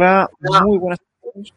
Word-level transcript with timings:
Hola, 0.00 0.30
muy 0.64 0.78
buenas 0.78 1.00
a 1.00 1.20
todos. 1.20 1.54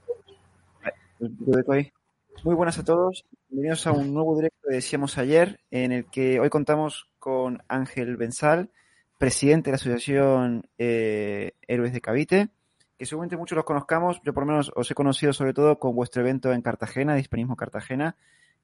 Muy 2.43 2.55
buenas 2.55 2.79
a 2.79 2.83
todos. 2.83 3.23
Bienvenidos 3.49 3.85
a 3.85 3.91
un 3.91 4.15
nuevo 4.15 4.35
directo 4.35 4.57
que 4.67 4.73
decíamos 4.73 5.19
ayer, 5.19 5.59
en 5.69 5.91
el 5.91 6.05
que 6.05 6.39
hoy 6.39 6.49
contamos 6.49 7.07
con 7.19 7.61
Ángel 7.67 8.17
Benzal, 8.17 8.71
presidente 9.19 9.67
de 9.67 9.73
la 9.73 9.75
Asociación 9.75 10.67
eh, 10.79 11.51
Héroes 11.67 11.93
de 11.93 12.01
Cavite, 12.01 12.49
que 12.97 13.05
seguramente 13.05 13.37
muchos 13.37 13.57
los 13.57 13.63
conozcamos. 13.63 14.19
Yo 14.23 14.33
por 14.33 14.41
lo 14.41 14.53
menos 14.53 14.71
os 14.75 14.89
he 14.89 14.95
conocido 14.95 15.33
sobre 15.33 15.53
todo 15.53 15.77
con 15.77 15.93
vuestro 15.93 16.23
evento 16.23 16.51
en 16.51 16.63
Cartagena, 16.63 17.13
de 17.13 17.19
Hispanismo 17.19 17.55
Cartagena. 17.55 18.15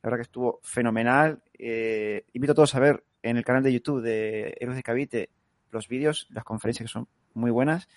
La 0.01 0.09
verdad 0.09 0.17
que 0.17 0.23
estuvo 0.23 0.59
fenomenal. 0.63 1.43
Eh, 1.53 2.25
invito 2.33 2.53
a 2.53 2.55
todos 2.55 2.73
a 2.73 2.79
ver 2.79 3.03
en 3.21 3.37
el 3.37 3.45
canal 3.45 3.61
de 3.61 3.73
YouTube 3.73 4.01
de 4.01 4.57
Héroes 4.59 4.77
de 4.77 4.81
Cavite 4.81 5.29
los 5.69 5.87
vídeos, 5.87 6.25
las 6.31 6.45
conferencias 6.45 6.89
que 6.89 6.93
son 6.93 7.07
muy 7.35 7.51
buenas. 7.51 7.87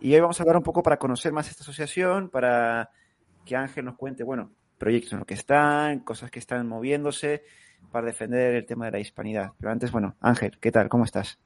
Y 0.00 0.14
hoy 0.14 0.20
vamos 0.20 0.38
a 0.38 0.42
hablar 0.42 0.56
un 0.56 0.62
poco 0.62 0.82
para 0.82 0.98
conocer 0.98 1.32
más 1.32 1.48
esta 1.48 1.62
asociación, 1.62 2.28
para 2.28 2.90
que 3.44 3.56
Ángel 3.56 3.84
nos 3.84 3.96
cuente, 3.96 4.24
bueno, 4.24 4.50
proyectos 4.78 5.12
en 5.12 5.18
los 5.18 5.26
que 5.26 5.34
están, 5.34 6.00
cosas 6.00 6.30
que 6.30 6.38
están 6.38 6.66
moviéndose, 6.66 7.44
para 7.90 8.06
defender 8.06 8.54
el 8.54 8.66
tema 8.66 8.86
de 8.86 8.92
la 8.92 8.98
hispanidad. 9.00 9.52
Pero 9.58 9.70
antes, 9.70 9.92
bueno, 9.92 10.16
Ángel, 10.20 10.58
¿qué 10.60 10.72
tal? 10.72 10.88
¿Cómo 10.88 11.04
estás? 11.04 11.38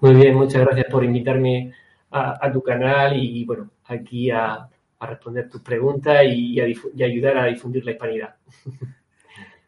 Muy 0.00 0.14
bien, 0.14 0.34
muchas 0.34 0.62
gracias 0.62 0.86
por 0.90 1.04
invitarme 1.04 1.72
a, 2.10 2.50
tu 2.52 2.62
canal 2.62 3.16
y, 3.16 3.44
bueno, 3.44 3.70
aquí 3.84 4.30
a, 4.30 4.68
responder 5.00 5.50
tus 5.50 5.60
preguntas 5.60 6.24
y, 6.24 6.58
y, 6.58 7.02
ayudar 7.02 7.36
a 7.36 7.46
difundir 7.46 7.84
la 7.84 7.92
hispanidad. 7.92 8.36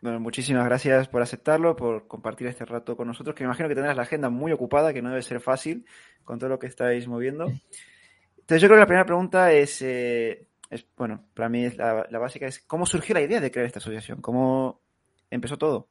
Bueno, 0.03 0.21
muchísimas 0.21 0.65
gracias 0.67 1.09
por 1.09 1.21
aceptarlo, 1.23 1.75
por 1.75 2.07
compartir 2.07 2.47
este 2.47 2.65
rato 2.65 2.97
con 2.97 3.09
nosotros, 3.09 3.35
que 3.35 3.43
me 3.43 3.49
imagino 3.49 3.69
que 3.69 3.75
tendrás 3.75 3.97
la 3.97 4.03
agenda 4.03 4.31
muy 4.31 4.53
ocupada, 4.53 4.93
que 4.93 5.03
no 5.03 5.09
debe 5.09 5.23
ser 5.23 5.41
fácil 5.41 5.85
con 6.23 6.39
todo 6.39 6.51
lo 6.51 6.59
que 6.61 6.69
estáis 6.69 7.09
moviendo. 7.09 7.51
Entonces 8.47 8.63
yo 8.63 8.69
creo 8.69 8.77
que 8.77 8.83
la 8.83 8.87
primera 8.87 9.07
pregunta 9.07 9.53
es, 9.53 9.83
eh, 9.83 10.47
bueno, 10.97 11.21
para 11.35 11.49
mí 11.49 11.65
es 11.65 11.77
la, 11.77 12.07
básica 12.13 12.47
es, 12.47 12.61
¿cómo 12.61 12.87
surgió 12.87 13.13
la 13.13 13.23
idea 13.23 13.41
de 13.41 13.51
crear 13.51 13.67
esta 13.67 13.81
asociación? 13.81 14.21
¿Cómo 14.21 14.83
empezó 15.29 15.59
todo? 15.59 15.89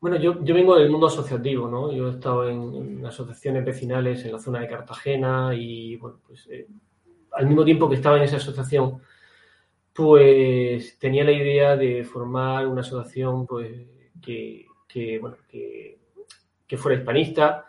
Bueno, 0.00 0.16
yo, 0.16 0.42
yo 0.42 0.52
vengo 0.56 0.76
del 0.76 0.90
mundo 0.90 1.06
asociativo, 1.06 1.68
¿no? 1.68 1.92
Yo 1.92 2.08
he 2.08 2.10
estado 2.10 2.48
en, 2.48 3.06
asociaciones 3.06 3.64
vecinales 3.64 4.24
en 4.24 4.32
la 4.32 4.40
zona 4.40 4.58
de 4.58 4.66
Cartagena 4.66 5.54
y, 5.54 5.94
bueno, 5.98 6.18
pues 6.26 6.48
eh, 6.50 6.66
al 7.30 7.46
mismo 7.46 7.64
tiempo 7.64 7.88
que 7.88 7.94
estaba 7.94 8.16
en 8.16 8.24
esa 8.24 8.38
asociación, 8.38 9.00
pues 9.92 10.98
tenía 10.98 11.22
la 11.22 11.30
idea 11.30 11.76
de 11.76 12.02
formar 12.02 12.66
una 12.66 12.80
asociación 12.80 13.46
pues, 13.46 13.70
que, 14.20 14.66
que 14.88 15.20
bueno, 15.20 15.36
que, 15.48 15.96
que 16.66 16.76
fuera 16.76 16.98
hispanista, 16.98 17.66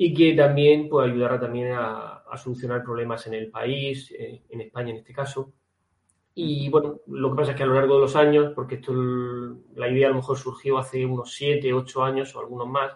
y 0.00 0.14
que 0.14 0.32
también 0.34 0.88
pues, 0.88 1.10
ayudará 1.10 1.40
también 1.40 1.72
a, 1.72 2.22
solucionar 2.36 2.84
problemas 2.84 3.26
en 3.26 3.34
el 3.34 3.50
país, 3.50 4.12
eh, 4.12 4.42
en 4.48 4.60
España 4.60 4.90
en 4.90 4.98
este 4.98 5.12
caso. 5.12 5.52
Y 6.34 6.68
bueno, 6.68 7.00
lo 7.08 7.30
que 7.30 7.36
pasa 7.36 7.50
es 7.50 7.56
que 7.56 7.64
a 7.64 7.66
lo 7.66 7.74
largo 7.74 7.96
de 7.96 8.02
los 8.02 8.14
años, 8.14 8.52
porque 8.54 8.76
esto 8.76 8.92
la 9.74 9.88
idea 9.88 10.06
a 10.06 10.10
lo 10.10 10.16
mejor 10.16 10.38
surgió 10.38 10.78
hace 10.78 11.04
unos 11.04 11.34
siete, 11.34 11.72
ocho 11.74 12.04
años 12.04 12.32
o 12.36 12.38
algunos 12.38 12.68
más, 12.68 12.92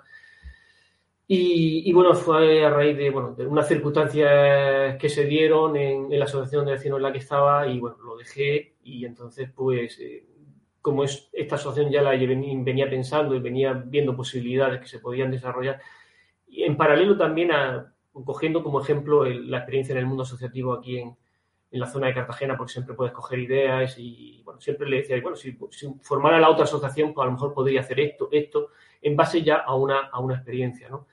y, 1.26 1.92
bueno, 1.92 2.14
fue 2.14 2.64
a 2.64 2.70
raíz 2.70 2.96
de, 2.96 3.10
bueno, 3.10 3.34
de 3.34 3.46
unas 3.46 3.66
circunstancias 3.66 4.96
que 4.96 5.08
se 5.08 5.24
dieron 5.24 5.76
en, 5.76 6.16
la 6.16 6.26
asociación 6.26 6.66
de 6.66 6.72
vecinos 6.72 6.98
en 6.98 7.02
la 7.02 7.12
que 7.12 7.18
estaba 7.18 7.66
y 7.66 7.80
bueno, 7.80 7.96
lo 8.04 8.16
dejé 8.16 8.76
y 8.84 9.06
entonces 9.06 9.50
pues 9.54 9.98
eh, 9.98 10.26
como 10.82 11.04
es, 11.04 11.30
esta 11.32 11.54
asociación 11.54 11.90
ya 11.90 12.02
la 12.02 12.10
venía 12.10 12.88
pensando 12.90 13.34
y 13.34 13.40
venía 13.40 13.72
viendo 13.72 14.14
posibilidades 14.14 14.80
que 14.80 14.88
se 14.88 14.98
podían 14.98 15.30
desarrollar, 15.30 15.80
y 16.52 16.64
en 16.64 16.76
paralelo 16.76 17.16
también 17.16 17.50
a, 17.50 17.94
cogiendo 18.12 18.62
como 18.62 18.80
ejemplo 18.80 19.24
la 19.24 19.58
experiencia 19.58 19.92
en 19.92 19.98
el 19.98 20.06
mundo 20.06 20.22
asociativo 20.22 20.74
aquí 20.74 20.98
en, 20.98 21.16
en, 21.70 21.80
la 21.80 21.86
zona 21.86 22.08
de 22.08 22.14
Cartagena, 22.14 22.58
porque 22.58 22.74
siempre 22.74 22.94
puedes 22.94 23.14
coger 23.14 23.38
ideas 23.38 23.98
y, 23.98 24.42
bueno, 24.44 24.60
siempre 24.60 24.86
le 24.88 24.98
decía, 24.98 25.18
bueno, 25.22 25.34
si, 25.34 25.56
formara 26.02 26.38
la 26.38 26.50
otra 26.50 26.64
asociación, 26.64 27.14
pues 27.14 27.22
a 27.22 27.26
lo 27.26 27.32
mejor 27.32 27.54
podría 27.54 27.80
hacer 27.80 27.98
esto, 28.00 28.28
esto, 28.30 28.68
en 29.00 29.16
base 29.16 29.42
ya 29.42 29.56
a 29.56 29.74
una, 29.74 30.08
a 30.12 30.20
una 30.20 30.34
experiencia, 30.34 30.90
¿no? 30.90 31.06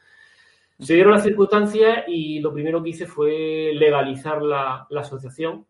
Se 0.77 0.93
dieron 0.93 1.13
las 1.13 1.23
circunstancias 1.23 2.05
y 2.07 2.39
lo 2.39 2.53
primero 2.53 2.81
que 2.81 2.89
hice 2.89 3.05
fue 3.05 3.71
legalizar 3.73 4.41
la, 4.41 4.87
la 4.89 5.01
asociación 5.01 5.65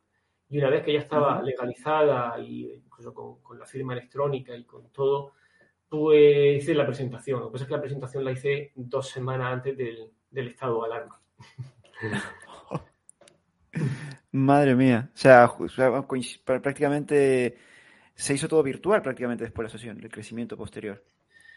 y 0.49 0.57
una 0.57 0.69
vez 0.69 0.83
que 0.83 0.93
ya 0.93 0.99
estaba 0.99 1.41
legalizada 1.41 2.39
y 2.39 2.71
incluso 2.73 3.13
con, 3.13 3.41
con, 3.41 3.57
la 3.57 3.65
firma 3.65 3.93
electrónica 3.93 4.55
y 4.55 4.65
con 4.65 4.89
todo, 4.91 5.33
pues 5.89 6.61
hice 6.61 6.75
la 6.75 6.85
presentación. 6.85 7.39
Lo 7.39 7.47
que 7.47 7.53
pasa 7.53 7.63
es 7.63 7.67
que 7.67 7.75
la 7.75 7.81
presentación 7.81 8.23
la 8.23 8.31
hice 8.31 8.71
dos 8.75 9.09
semanas 9.09 9.53
antes 9.53 9.75
del, 9.75 10.47
estado 10.47 10.81
de 10.81 10.85
alarma. 10.85 11.19
Madre 14.31 14.75
mía. 14.75 15.09
O 15.13 15.17
sea, 15.17 15.51
prácticamente 16.45 17.57
se 18.13 18.33
hizo 18.33 18.47
todo 18.47 18.61
virtual 18.61 19.01
prácticamente 19.01 19.45
después 19.45 19.63
de 19.63 19.73
la 19.73 19.79
sesión, 19.79 19.99
el 20.01 20.11
crecimiento 20.11 20.55
posterior. 20.55 21.03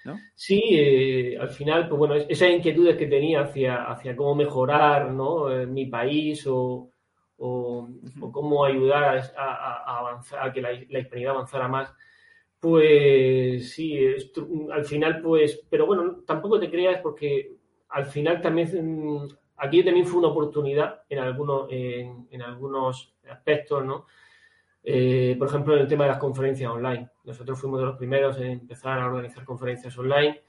¿No? 0.04 0.18
Sí, 0.34 0.60
eh, 0.72 1.38
al 1.38 1.50
final, 1.50 1.88
pues 1.88 1.98
bueno, 1.98 2.14
esas 2.16 2.50
inquietudes 2.50 2.96
que 2.96 3.06
tenía 3.06 3.42
hacia, 3.42 3.84
hacia 3.84 4.16
cómo 4.16 4.34
mejorar 4.34 5.12
¿no? 5.12 5.48
Eh, 5.48 5.64
mi 5.64 5.86
país 5.86 6.44
o, 6.48 6.90
cómo 7.36 8.64
ayudar 8.64 9.32
a, 9.36 9.98
avanzar, 9.98 10.48
a 10.48 10.52
que 10.52 10.60
la, 10.60 10.70
la 10.88 10.98
hispanidad 10.98 11.34
avanzara 11.34 11.68
más, 11.68 11.92
pues 12.62 13.72
sí, 13.72 13.98
al 14.70 14.84
final, 14.84 15.20
pues, 15.20 15.66
pero 15.68 15.84
bueno, 15.84 16.20
tampoco 16.24 16.60
te 16.60 16.70
creas 16.70 17.00
porque 17.02 17.56
al 17.88 18.06
final 18.06 18.40
también, 18.40 19.16
mm, 19.16 19.28
aquí 19.56 19.82
también 19.82 20.06
fue 20.06 20.20
una 20.20 20.28
oportunidad 20.28 21.02
en 21.08 21.18
algunos, 21.18 21.66
en, 21.72 22.40
algunos 22.40 23.16
aspectos, 23.28 23.84
¿no? 23.84 24.06
Eh, 24.84 25.34
por 25.40 25.48
ejemplo, 25.48 25.74
en 25.74 25.80
el 25.80 25.88
tema 25.88 26.04
de 26.04 26.10
las 26.10 26.20
conferencias 26.20 26.70
online. 26.70 27.10
Nosotros 27.24 27.60
fuimos 27.60 27.80
de 27.80 27.86
los 27.86 27.96
primeros 27.96 28.38
en 28.38 28.52
empezar 28.52 29.00
a 29.00 29.06
organizar 29.06 29.44
conferencias 29.44 29.98
online. 29.98 30.42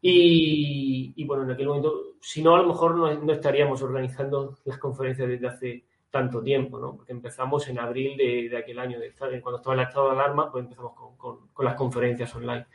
Y, 0.00 1.22
bueno, 1.26 1.42
en 1.42 1.50
aquel 1.50 1.66
momento, 1.68 2.14
si 2.22 2.42
no, 2.42 2.54
a 2.56 2.62
lo 2.62 2.68
mejor 2.68 2.96
no 2.96 3.32
estaríamos 3.34 3.82
organizando 3.82 4.56
las 4.64 4.78
conferencias 4.78 5.28
desde 5.28 5.46
hace 5.46 5.84
tanto 6.14 6.40
tiempo, 6.40 6.78
¿no? 6.78 6.94
Porque 6.94 7.10
empezamos 7.10 7.66
en 7.68 7.80
abril 7.80 8.16
de, 8.16 8.56
aquel 8.56 8.78
año, 8.78 8.98
cuando 9.42 9.56
estaba 9.56 9.74
el 9.74 9.80
estado 9.80 10.06
de 10.06 10.12
alarma, 10.12 10.48
pues 10.48 10.62
empezamos 10.62 10.92
con, 11.16 11.40
las 11.66 11.74
conferencias 11.74 12.32
online. 12.36 12.66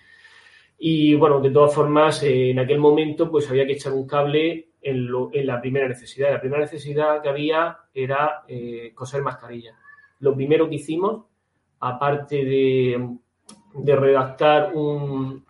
Y 0.77 1.15
bueno, 1.15 1.39
de 1.39 1.49
todas 1.49 1.73
formas, 1.73 2.21
eh, 2.23 2.49
en 2.49 2.59
aquel 2.59 2.79
momento 2.79 3.31
pues 3.31 3.49
había 3.49 3.65
que 3.65 3.73
echar 3.73 3.93
un 3.93 4.05
cable 4.05 4.71
en, 4.81 5.07
la 5.45 5.61
primera 5.61 5.87
necesidad. 5.87 6.31
La 6.33 6.41
primera 6.41 6.61
necesidad 6.61 7.21
que 7.21 7.29
había 7.29 7.77
era 7.93 8.43
eh, 8.45 8.91
coser 8.93 9.21
mascarillas. 9.21 9.77
Lo 10.19 10.35
primero 10.35 10.67
que 10.67 10.75
hicimos, 10.75 11.23
aparte 11.79 12.43
de, 12.43 13.17
redactar 13.85 14.73
un 14.75 15.45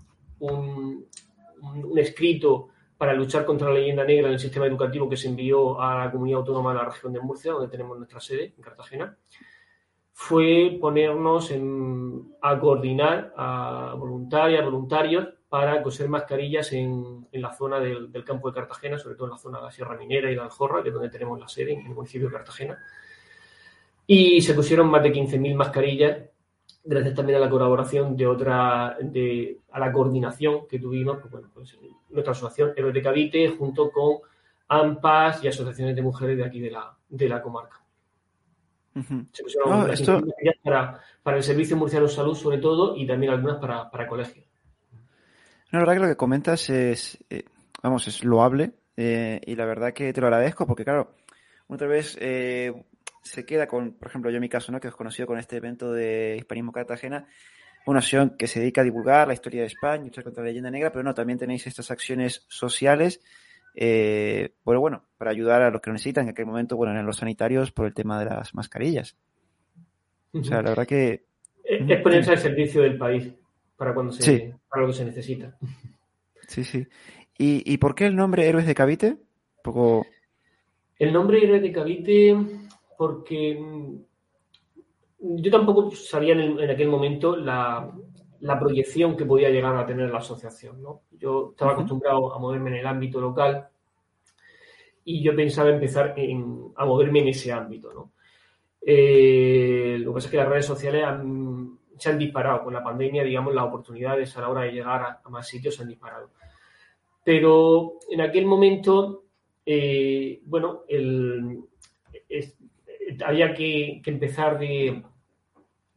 escrito 1.98 2.70
para 3.00 3.14
luchar 3.14 3.46
contra 3.46 3.70
la 3.70 3.76
leyenda 3.76 4.04
negra 4.04 4.28
en 4.28 4.34
el 4.34 4.40
sistema 4.40 4.66
educativo 4.66 5.08
que 5.08 5.16
se 5.16 5.30
envió 5.30 5.82
a 5.82 6.04
la 6.04 6.12
comunidad 6.12 6.40
autónoma 6.40 6.74
de 6.74 6.80
la 6.80 6.86
región 6.86 7.14
de 7.14 7.22
Murcia, 7.22 7.54
donde 7.54 7.70
tenemos 7.70 7.98
nuestra 7.98 8.20
sede, 8.20 8.54
en 8.58 8.62
Cartagena, 8.62 9.18
fue 10.12 10.78
ponernos 10.82 11.50
a 12.42 12.60
coordinar 12.60 13.34
a 13.38 13.96
voluntarias, 13.98 14.66
voluntarios, 14.66 15.30
para 15.48 15.82
coser 15.82 16.10
mascarillas 16.10 16.74
en, 16.74 17.26
la 17.32 17.54
zona 17.54 17.80
del, 17.80 18.12
campo 18.26 18.50
de 18.50 18.56
Cartagena, 18.56 19.00
sobre 19.00 19.16
todo 19.16 19.28
en 19.28 19.32
la 19.32 19.38
zona 19.38 19.60
de 19.60 19.64
la 19.64 19.72
Sierra 19.72 19.96
Minera 19.96 20.30
y 20.30 20.36
la 20.36 20.44
Aljorra, 20.44 20.84
que 20.84 20.90
es 20.90 20.94
donde 20.94 21.10
tenemos 21.10 21.40
la 21.40 21.48
sede, 21.48 21.72
en 21.76 21.88
el 21.88 21.96
municipio 21.96 22.28
de 22.28 22.34
Cartagena. 22.34 22.84
Y 24.06 24.42
se 24.42 24.54
pusieron 24.54 24.90
más 24.90 25.04
de 25.04 25.14
15.000 25.14 25.56
mascarillas 25.56 26.18
gracias 26.84 27.16
también 27.16 27.38
a 27.38 27.42
la 27.42 27.50
colaboración 27.50 28.16
de 28.16 28.28
otra, 28.28 28.98
de, 29.02 29.60
a 29.72 29.80
la 29.80 29.92
coordinación 29.92 30.68
que 30.68 30.80
tuvimos, 30.80 31.20
pues, 31.20 31.32
bueno, 31.32 31.50
pues 31.54 31.78
nuestra 32.10 32.32
asociación 32.32 32.74
Héroes 32.76 32.94
de 32.94 33.02
Cavite, 33.02 33.50
junto 33.50 33.92
con 33.92 34.20
AMPAS 34.68 35.44
y 35.44 35.48
asociaciones 35.48 35.96
de 35.96 36.02
mujeres 36.02 36.38
de 36.38 36.46
aquí 36.46 36.60
de 36.60 36.72
la, 36.72 36.96
de 37.10 37.30
la 37.30 37.42
comarca. 37.42 37.82
Se 39.32 39.44
pusieron 39.44 39.90
esto... 39.92 40.22
para, 40.64 41.00
para, 41.24 41.38
el 41.38 41.44
Servicio 41.44 41.78
Murciano 41.78 42.08
de 42.08 42.12
Salud, 42.12 42.36
sobre 42.36 42.58
todo, 42.58 42.96
y 42.96 43.08
también 43.08 43.32
algunas 43.32 43.58
para, 43.58 43.90
para 43.90 44.08
colegios. 44.08 44.46
la 45.72 45.80
verdad 45.80 45.94
que 45.94 46.00
lo 46.00 46.08
que 46.08 46.18
comentas 46.18 46.70
es, 46.70 47.18
eh, 47.30 47.44
vamos, 47.82 48.08
es 48.08 48.24
loable 48.26 48.74
eh, 48.98 49.40
y 49.46 49.56
la 49.56 49.66
verdad 49.66 49.94
que 49.94 50.12
te 50.12 50.20
lo 50.20 50.28
agradezco 50.28 50.68
porque, 50.68 50.84
claro, 50.84 51.14
otra 51.68 51.88
vez 51.88 52.18
eh, 52.20 52.74
se 53.22 53.46
queda 53.46 53.68
con, 53.68 53.94
por 53.94 54.08
ejemplo, 54.08 54.32
yo 54.32 54.38
en 54.38 54.42
mi 54.42 54.50
caso, 54.50 54.72
¿no? 54.72 54.80
que 54.80 54.88
os 54.88 54.96
conocido 54.96 55.28
con 55.28 55.38
este 55.38 55.58
evento 55.58 55.92
de 55.92 56.36
Hispanismo 56.38 56.72
Cartagena, 56.72 57.28
una 57.86 58.00
acción 58.00 58.36
que 58.38 58.48
se 58.48 58.60
dedica 58.60 58.82
a 58.82 58.84
divulgar 58.84 59.28
la 59.28 59.34
historia 59.34 59.62
de 59.62 59.68
España, 59.68 60.04
luchar 60.04 60.24
contra 60.24 60.44
la 60.44 60.50
leyenda 60.50 60.72
negra, 60.72 60.92
pero 60.92 61.04
no, 61.04 61.14
también 61.14 61.40
tenéis 61.40 61.66
estas 61.68 61.92
acciones 61.92 62.46
sociales, 62.48 63.22
eh, 63.76 64.54
bueno, 64.64 64.82
bueno, 64.82 65.06
para 65.18 65.32
ayudar 65.32 65.62
a 65.62 65.72
los 65.72 65.82
que 65.82 65.90
lo 65.90 65.94
necesitan, 65.94 66.26
en 66.26 66.32
aquel 66.32 66.46
momento, 66.46 66.76
bueno, 66.76 66.98
en 66.98 67.06
los 67.06 67.18
sanitarios 67.18 67.72
por 67.72 67.86
el 67.86 67.94
tema 67.94 68.20
de 68.20 68.26
las 68.26 68.54
mascarillas. 68.54 69.18
O 70.34 70.44
sea, 70.44 70.62
la 70.62 70.70
verdad 70.70 70.88
que... 70.88 71.26
Es 71.64 72.02
ponerse 72.02 72.32
al 72.32 72.38
servicio 72.38 72.82
del 72.82 72.98
país 72.98 73.32
para 73.78 73.94
cuando 73.94 74.12
se, 74.12 74.56
para 74.68 74.82
lo 74.82 74.90
que 74.90 74.98
se 74.98 75.06
necesita. 75.06 75.58
Sí, 76.48 76.64
sí. 76.64 76.88
¿Y, 77.38 77.72
¿Y 77.72 77.78
por 77.78 77.96
qué 77.96 78.08
el 78.08 78.16
nombre 78.16 78.48
Héroes 78.48 78.66
de 78.66 78.76
Cavite? 78.76 79.08
Un 79.08 79.64
poco... 79.64 80.06
El 80.98 81.14
nombre 81.14 81.44
Héroes 81.44 81.62
de 81.62 81.72
Cavite 81.72 82.36
porque 83.00 83.58
mm, 83.58 83.96
yo 85.20 85.50
tampoco 85.50 85.90
sabía 85.92 86.34
en, 86.34 86.70
aquel 86.70 86.90
momento 86.90 87.38
la, 87.38 87.90
proyección 88.60 89.16
que 89.16 89.24
podía 89.24 89.50
llegar 89.50 89.78
a 89.78 89.86
tener 89.86 90.10
la 90.10 90.18
asociación. 90.18 90.82
¿no? 90.82 91.04
Yo 91.12 91.52
estaba 91.52 91.72
acostumbrado 91.72 92.34
a 92.34 92.40
moverme 92.40 92.72
en 92.72 92.76
el 92.76 92.88
ámbito 92.88 93.22
local 93.22 93.70
y 95.06 95.24
yo 95.24 95.34
pensaba 95.34 95.70
empezar 95.70 96.14
a 96.76 96.86
moverme 96.86 97.22
en 97.22 97.30
ese 97.30 97.54
ámbito. 97.54 97.94
¿no? 97.94 98.12
Eh, 98.82 99.96
lo 100.00 100.12
que 100.12 100.16
pasa 100.16 100.28
es 100.28 100.32
que 100.32 100.38
las 100.38 100.50
redes 100.50 100.66
sociales 100.66 101.06
se 101.98 102.10
han 102.10 102.18
disparado 102.18 102.66
con 102.66 102.74
la 102.74 102.84
pandemia, 102.84 103.24
digamos, 103.24 103.56
las 103.56 103.64
oportunidades 103.64 104.36
a 104.36 104.42
la 104.42 104.50
hora 104.50 104.62
de 104.64 104.74
llegar 104.74 105.22
a, 105.24 105.30
más 105.30 105.48
sitios 105.48 105.76
se 105.76 105.84
han 105.84 105.88
disparado. 105.88 106.32
Pero 107.24 107.94
en 108.12 108.20
aquel 108.20 108.46
momento, 108.46 109.24
eh, 109.66 110.42
bueno, 110.44 110.84
el, 110.90 111.64
había 113.26 113.54
que, 113.54 114.02
empezar 114.06 114.60
de, 114.60 115.04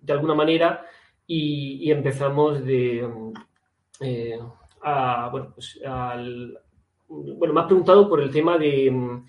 de, 0.01 0.13
alguna 0.13 0.35
manera 0.35 0.85
y, 1.27 1.91
empezamos 1.91 2.65
de... 2.65 3.09
Eh, 4.01 4.39
bueno, 5.31 5.53
pues 5.55 5.81
al, 5.85 6.59
bueno, 7.09 7.55
me 7.55 7.61
has 7.61 7.67
preguntado 7.67 8.09
por 8.09 8.21
el 8.21 8.31
tema 8.31 8.59
de... 8.59 9.23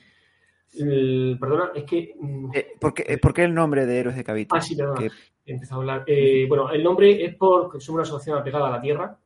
perdona, 1.39 1.71
es 1.75 1.83
que... 1.83 2.15
Mm, 2.19 2.49
eh, 2.53 2.67
¿por, 2.79 2.93
qué, 2.93 3.17
¿por, 3.17 3.33
qué, 3.33 3.43
el 3.43 3.53
nombre 3.53 3.85
de 3.85 3.99
Héroes 3.99 4.15
de 4.15 4.23
Cavite? 4.23 4.55
Ah, 4.55 4.61
sí, 4.61 4.75
perdona. 4.75 5.09
He 5.45 5.53
empezado 5.53 5.81
a 5.81 5.83
hablar. 5.83 6.03
Eh, 6.07 6.45
bueno, 6.47 6.71
el 6.71 6.83
nombre 6.83 7.25
es 7.25 7.35
porque 7.35 7.79
somos 7.79 7.95
una 7.95 8.03
asociación 8.03 8.37
apegada 8.37 8.67
a 8.67 8.71
la 8.71 8.81
tierra, 8.81 9.17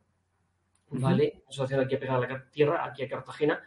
¿vale? 0.89 1.33
Una 1.35 1.49
asociación 1.49 1.81
aquí 1.81 1.95
apegada 1.95 2.25
a 2.25 2.29
la 2.29 2.49
tierra, 2.49 2.85
aquí 2.85 3.03
a 3.03 3.07
Cartagena, 3.07 3.61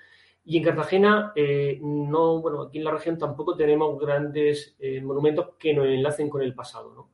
y 0.50 0.56
en 0.56 0.64
Cartagena, 0.64 1.32
eh, 1.36 1.78
no, 1.80 2.40
bueno, 2.40 2.62
aquí 2.62 2.78
en 2.78 2.84
la 2.84 2.90
región 2.90 3.16
tampoco 3.16 3.54
tenemos 3.54 3.96
grandes 4.00 4.74
eh, 4.80 5.00
monumentos 5.00 5.50
que 5.56 5.72
nos 5.72 5.86
enlacen 5.86 6.28
con 6.28 6.42
el 6.42 6.56
pasado, 6.56 6.92
¿no? 6.92 7.10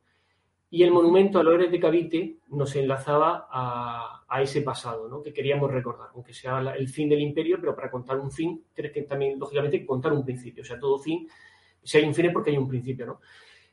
Y 0.70 0.82
el 0.82 0.90
monumento 0.90 1.38
a 1.38 1.42
los 1.42 1.52
héroes 1.52 1.70
de 1.70 1.78
Cavite 1.78 2.38
nos 2.48 2.74
enlazaba 2.76 3.46
a, 3.50 4.42
ese 4.42 4.62
pasado, 4.62 5.06
¿no? 5.06 5.22
Que 5.22 5.34
queríamos 5.34 5.70
recordar, 5.70 6.08
aunque 6.14 6.32
sea 6.32 6.60
el 6.78 6.88
fin 6.88 7.10
del 7.10 7.20
imperio, 7.20 7.58
pero 7.60 7.76
para 7.76 7.90
contar 7.90 8.18
un 8.18 8.30
fin 8.32 8.64
tienes 8.72 8.90
que 8.94 9.02
también, 9.02 9.38
lógicamente, 9.38 9.84
contar 9.84 10.14
un 10.14 10.24
principio. 10.24 10.62
O 10.62 10.64
sea, 10.64 10.78
todo 10.78 10.98
fin, 10.98 11.28
si 11.82 11.98
hay 11.98 12.04
un 12.04 12.14
fin 12.14 12.24
es 12.24 12.32
porque 12.32 12.52
hay 12.52 12.56
un 12.56 12.68
principio, 12.68 13.04
¿no? 13.04 13.20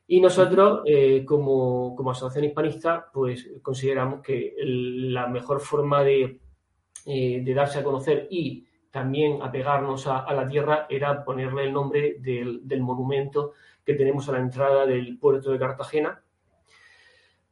Y 0.07 0.19
nosotros, 0.19 0.81
eh, 0.85 1.23
como, 1.23 1.95
como, 1.95 2.11
asociación 2.11 2.43
hispanista, 2.43 3.09
pues 3.13 3.49
consideramos 3.61 4.21
que 4.21 4.55
la 4.57 5.27
mejor 5.27 5.61
forma 5.61 6.03
de, 6.03 6.41
de 7.05 7.53
darse 7.53 7.79
a 7.79 7.83
conocer 7.85 8.27
y 8.29 8.67
también 8.93 9.41
apegarnos 9.41 10.05
a, 10.05 10.31
la 10.35 10.47
tierra 10.47 10.85
era 10.87 11.25
ponerle 11.25 11.63
el 11.63 11.73
nombre 11.73 12.17
del, 12.19 12.61
monumento 12.79 13.53
que 13.83 13.95
tenemos 13.95 14.29
a 14.29 14.33
la 14.33 14.37
entrada 14.37 14.85
del 14.85 15.17
puerto 15.17 15.51
de 15.51 15.57
Cartagena. 15.57 16.21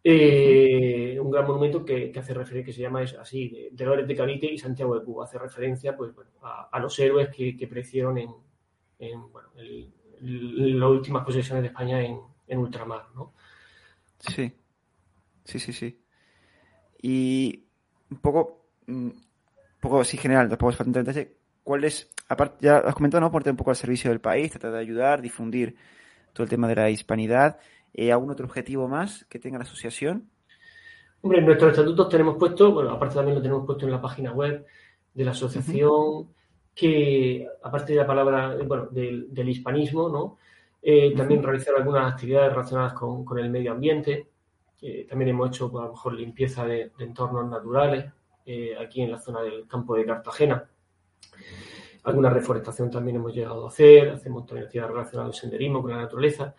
Eh, 0.03 1.17
un 1.19 1.31
gran 1.31 1.47
monumento 1.47 1.83
que, 1.83 2.13
hace 2.15 2.35
referencia, 2.35 2.63
que 2.63 2.73
se 2.73 2.81
llama 2.81 3.01
así, 3.19 3.49
de, 3.49 3.69
de 3.71 4.03
de 4.05 4.15
Cavite 4.15 4.53
y 4.53 4.59
Santiago 4.59 4.93
de 4.93 5.03
Cuba. 5.03 5.25
Hace 5.25 5.39
referencia 5.39 5.97
pues, 5.97 6.13
a, 6.43 6.79
los 6.79 6.99
héroes 6.99 7.29
que, 7.29 7.57
que 7.57 7.65
perecieron 7.65 8.19
en, 8.19 8.29
las 10.19 10.89
últimas 10.91 11.25
posesiones 11.25 11.63
de 11.63 11.69
España 11.69 12.03
en, 12.03 12.59
ultramar. 12.59 13.07
¿no? 13.15 13.33
Sí, 14.19 14.53
sí, 15.43 15.57
sí, 15.57 15.73
sí. 15.73 16.03
Y 17.01 17.65
un 18.11 18.17
poco 18.19 18.67
mm, 18.85 19.09
poco 19.81 19.99
así 19.99 20.15
general, 20.15 20.47
después 20.47 20.77
falta 20.77 21.03
¿cuál 21.63 21.83
es, 21.83 22.09
aparte, 22.29 22.57
ya 22.61 22.77
has 22.77 22.95
comentado, 22.95 23.19
¿no? 23.19 23.31
Ponerte 23.31 23.49
un 23.49 23.57
poco 23.57 23.71
al 23.71 23.75
servicio 23.75 24.09
del 24.09 24.21
país, 24.21 24.51
tratar 24.51 24.71
de 24.71 24.79
ayudar, 24.79 25.21
difundir 25.21 25.75
todo 26.33 26.43
el 26.43 26.49
tema 26.49 26.67
de 26.67 26.75
la 26.75 26.89
hispanidad. 26.89 27.59
Eh, 27.93 28.11
¿Algún 28.11 28.31
otro 28.31 28.45
objetivo 28.45 28.87
más 28.87 29.25
que 29.25 29.39
tenga 29.39 29.57
la 29.57 29.63
asociación? 29.63 30.29
Hombre, 31.21 31.39
en 31.39 31.45
nuestros 31.45 31.71
estatutos 31.71 32.09
tenemos 32.09 32.37
puesto, 32.37 32.71
bueno, 32.71 32.91
aparte 32.91 33.15
también 33.15 33.35
lo 33.35 33.41
tenemos 33.41 33.65
puesto 33.65 33.85
en 33.85 33.91
la 33.91 34.01
página 34.01 34.31
web 34.31 34.65
de 35.13 35.25
la 35.25 35.31
asociación, 35.31 36.29
que 36.73 37.47
aparte 37.63 37.93
de 37.93 37.99
la 37.99 38.07
palabra, 38.07 38.55
bueno, 38.65 38.87
del, 38.87 39.49
hispanismo, 39.49 40.09
¿no? 40.09 40.37
Eh, 40.81 41.13
también 41.15 41.43
realizar 41.43 41.75
algunas 41.75 42.13
actividades 42.13 42.51
relacionadas 42.53 42.93
con, 42.93 43.37
el 43.37 43.49
medio 43.49 43.73
ambiente. 43.73 44.29
también 45.09 45.29
hemos 45.29 45.49
hecho, 45.49 45.69
pues, 45.69 45.83
a 45.83 45.87
lo 45.87 45.93
mejor, 45.93 46.13
limpieza 46.13 46.65
de 46.65 46.91
entornos 46.99 47.47
naturales, 47.49 48.05
eh, 48.53 48.77
aquí 48.77 49.01
en 49.01 49.11
la 49.11 49.19
zona 49.19 49.41
del 49.41 49.65
campo 49.67 49.95
de 49.95 50.05
Cartagena. 50.05 50.69
Alguna 52.03 52.29
reforestación 52.29 52.91
también 52.91 53.17
hemos 53.17 53.33
llegado 53.33 53.65
a 53.65 53.69
hacer, 53.69 54.09
hacemos 54.09 54.45
también 54.45 54.65
actividades 54.65 54.91
relacionadas 54.93 55.35
al 55.35 55.39
senderismo 55.39 55.81
con 55.81 55.91
la 55.91 55.97
naturaleza. 55.97 56.53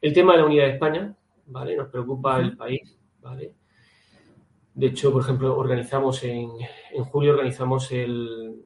El 0.00 0.12
tema 0.12 0.32
de 0.32 0.38
la 0.38 0.44
unidad 0.44 0.64
de 0.66 0.72
España, 0.72 1.14
¿vale? 1.46 1.76
Nos 1.76 1.88
preocupa 1.88 2.38
el 2.38 2.56
país, 2.56 2.96
¿vale? 3.20 3.54
De 4.74 4.86
hecho, 4.86 5.12
por 5.12 5.22
ejemplo, 5.22 5.56
organizamos 5.56 6.22
en, 6.22 6.50
julio 7.10 7.32
organizamos 7.32 7.90
el, 7.90 8.64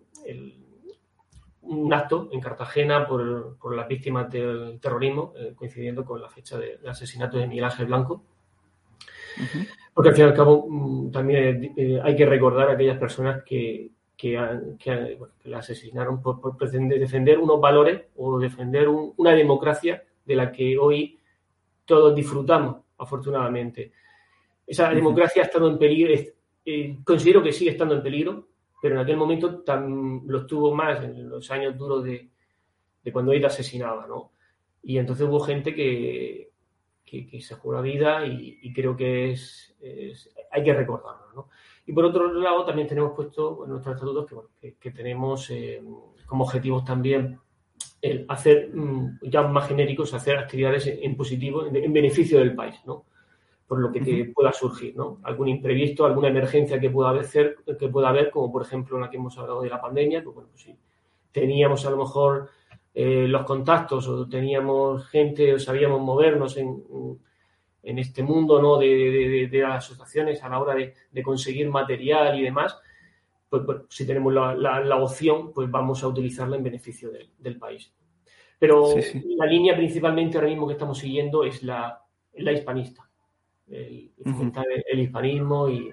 un 1.63 1.95
acto 1.95 2.29
en 2.33 2.41
Cartagena 2.41 3.07
por, 3.07 3.57
por 3.59 3.75
las 3.75 3.89
víctimas 3.89 4.31
del 4.31 4.79
terrorismo, 4.81 5.33
eh, 5.37 5.55
coincidiendo 5.57 6.05
con 6.05 6.21
la 6.21 6.29
fecha 6.29 6.59
del 6.59 6.87
asesinato 6.87 7.39
de 7.39 7.47
Miguel 7.47 7.65
Ángel 7.65 7.87
Blanco. 7.87 8.25
Porque 9.97 10.11
al 10.11 10.15
fin 10.15 10.27
y 10.27 10.29
al 10.29 10.35
cabo 10.35 10.67
mm, 10.69 11.11
también 11.11 11.73
eh, 11.75 11.99
hay 12.05 12.15
que 12.15 12.27
recordar 12.27 12.69
a 12.69 12.73
aquellas 12.75 12.99
personas 12.99 13.43
que, 13.43 13.93
que, 14.15 14.37
la 15.45 15.59
asesinaron 15.59 16.21
por, 16.21 16.59
defender 16.69 17.39
unos 17.39 17.59
valores 17.59 18.03
o 18.17 18.39
defender 18.39 18.89
una 18.91 19.33
democracia 19.33 20.05
de 20.23 20.37
la 20.37 20.53
que 20.53 20.77
hoy 20.77 21.19
todos 21.87 22.15
disfrutamos, 22.15 22.77
afortunadamente. 22.99 23.93
Esa 24.67 24.91
democracia 24.91 25.41
ha 25.41 25.47
estado 25.47 25.71
en 25.71 25.79
peligro, 25.79 26.13
eh, 26.67 26.99
considero 27.03 27.43
que 27.43 27.55
sigue 27.55 27.71
estando 27.71 27.95
en 27.95 28.03
peligro, 28.03 28.49
pero 28.83 28.97
en 28.97 29.01
aquel 29.01 29.17
momento 29.17 29.61
tan, 29.61 30.27
lo 30.27 30.41
estuvo 30.41 30.75
más 30.75 31.03
en 31.05 31.27
los 31.27 31.51
años 31.51 31.75
duros 31.75 32.05
de, 32.05 32.29
de 33.03 33.13
cuando 33.13 33.33
ella 33.33 33.47
asesinaba, 33.47 34.07
¿no? 34.07 34.33
Y 34.83 34.99
entonces 34.99 35.27
hubo 35.27 35.41
gente 35.41 35.75
que, 35.75 36.51
que, 37.07 37.41
se 37.41 37.55
jugó 37.55 37.75
la 37.75 37.81
vida 37.81 38.27
y, 38.27 38.73
creo 38.75 38.97
que 38.97 39.31
es, 39.31 39.77
hay 40.51 40.63
que 40.63 40.75
recordarlo. 40.75 41.27
¿no? 41.35 41.49
Y 41.87 41.93
por 41.93 42.05
otro 42.05 42.33
lado, 42.33 42.65
también 42.65 42.89
tenemos 42.89 43.13
puesto 43.15 43.65
en 43.65 43.71
nuestros 43.71 43.95
estatutos 43.95 44.51
que, 44.61 44.75
que, 44.75 44.91
tenemos 44.91 45.49
eh, 45.51 45.83
como 46.27 46.45
objetivos 46.45 46.85
también 46.85 47.39
el 48.03 48.27
hacer, 48.29 48.71
mm, 48.75 49.21
ya 49.23 49.43
más 49.43 49.69
genéricos, 49.69 50.13
hacer 50.13 50.37
actividades 50.37 50.87
en, 50.87 51.17
positivo, 51.17 51.67
en, 51.67 51.93
beneficio 51.93 52.39
del 52.39 52.55
país, 52.55 52.77
¿no? 52.85 53.05
por 53.67 53.81
lo 53.81 53.91
que 53.91 54.33
pueda 54.33 54.53
surgir, 54.53 54.95
¿no? 54.97 55.19
Algún 55.25 55.49
imprevisto, 55.49 56.07
alguna 56.07 56.29
emergencia 56.29 56.79
que 56.79 56.89
pueda 56.89 57.09
haber, 57.09 57.57
que 57.77 57.89
pueda 57.89 58.11
haber, 58.11 58.31
como 58.31 58.53
por 58.53 58.63
ejemplo 58.63 58.97
en 58.97 59.03
la 59.03 59.11
que 59.11 59.17
hemos 59.17 59.37
hablado 59.39 59.61
de 59.61 59.69
la 59.69 59.81
pandemia, 59.81 60.23
pues 60.23 60.35
bueno, 60.37 60.51
pues 60.53 60.63
sí, 60.63 60.79
teníamos 61.33 61.85
a 61.85 61.91
lo 61.91 61.97
mejor 61.97 62.49
eh, 62.99 63.29
los 63.29 63.45
contactos 63.45 64.09
o 64.09 64.27
teníamos 64.27 65.07
gente 65.09 65.53
o 65.53 65.59
sabíamos 65.59 66.01
movernos 66.01 66.57
en, 66.57 66.83
en 67.83 67.99
este 67.99 68.23
mundo 68.23 68.63
¿no? 68.63 68.79
de, 68.79 69.51
las 69.53 69.85
asociaciones 69.85 70.43
a 70.43 70.49
la 70.49 70.59
hora 70.59 70.75
de, 70.75 71.23
conseguir 71.23 71.69
material 71.69 72.41
y 72.41 72.45
demás, 72.45 72.75
pues, 73.51 73.65
si 73.91 74.07
tenemos 74.07 74.33
la, 74.33 74.97
opción, 74.97 75.53
pues 75.53 75.71
vamos 75.71 76.03
a 76.03 76.09
utilizarla 76.09 76.57
en 76.57 76.63
beneficio 76.63 77.11
del 77.37 77.59
país. 77.59 77.93
Pero 78.59 78.95
la 79.37 79.45
línea 79.45 79.77
principalmente 79.77 80.39
ahora 80.39 80.49
mismo 80.49 80.67
que 80.67 80.73
estamos 80.73 80.97
siguiendo 80.97 81.45
es 81.45 81.63
la, 81.63 82.03
la 82.33 82.53
hispanista. 82.53 83.07
el, 83.69 84.11
el, 84.91 85.01
hispanismo 85.01 85.69
y, 85.69 85.93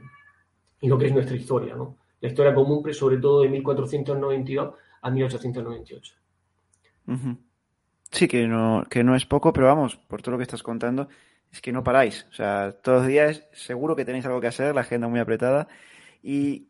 lo 0.83 0.97
que 0.97 1.07
es 1.07 1.13
nuestra 1.13 1.35
historia, 1.35 1.75
¿no? 1.75 1.97
La 2.21 2.29
historia 2.29 2.55
común, 2.55 2.93
sobre 2.93 3.17
todo 3.17 3.41
de 3.41 3.49
1492 3.49 4.73
a 5.01 5.11
1898. 5.11 6.22
Sí, 8.11 8.27
que 8.27 8.47
no, 8.47 8.83
que 8.89 9.03
no 9.03 9.15
es 9.15 9.25
poco, 9.25 9.51
pero 9.51 9.67
vamos, 9.67 9.95
por 9.95 10.21
todo 10.21 10.33
lo 10.33 10.37
que 10.37 10.43
estás 10.43 10.61
contando, 10.61 11.07
es 11.51 11.61
que 11.61 11.71
no 11.71 11.83
paráis. 11.83 12.27
O 12.31 12.33
sea, 12.33 12.71
todos 12.71 12.99
los 12.99 13.07
días 13.07 13.47
seguro 13.53 13.95
que 13.95 14.05
tenéis 14.05 14.25
algo 14.25 14.41
que 14.41 14.47
hacer, 14.47 14.75
la 14.75 14.81
agenda 14.81 15.07
muy 15.07 15.19
apretada. 15.19 15.67
Y 16.21 16.67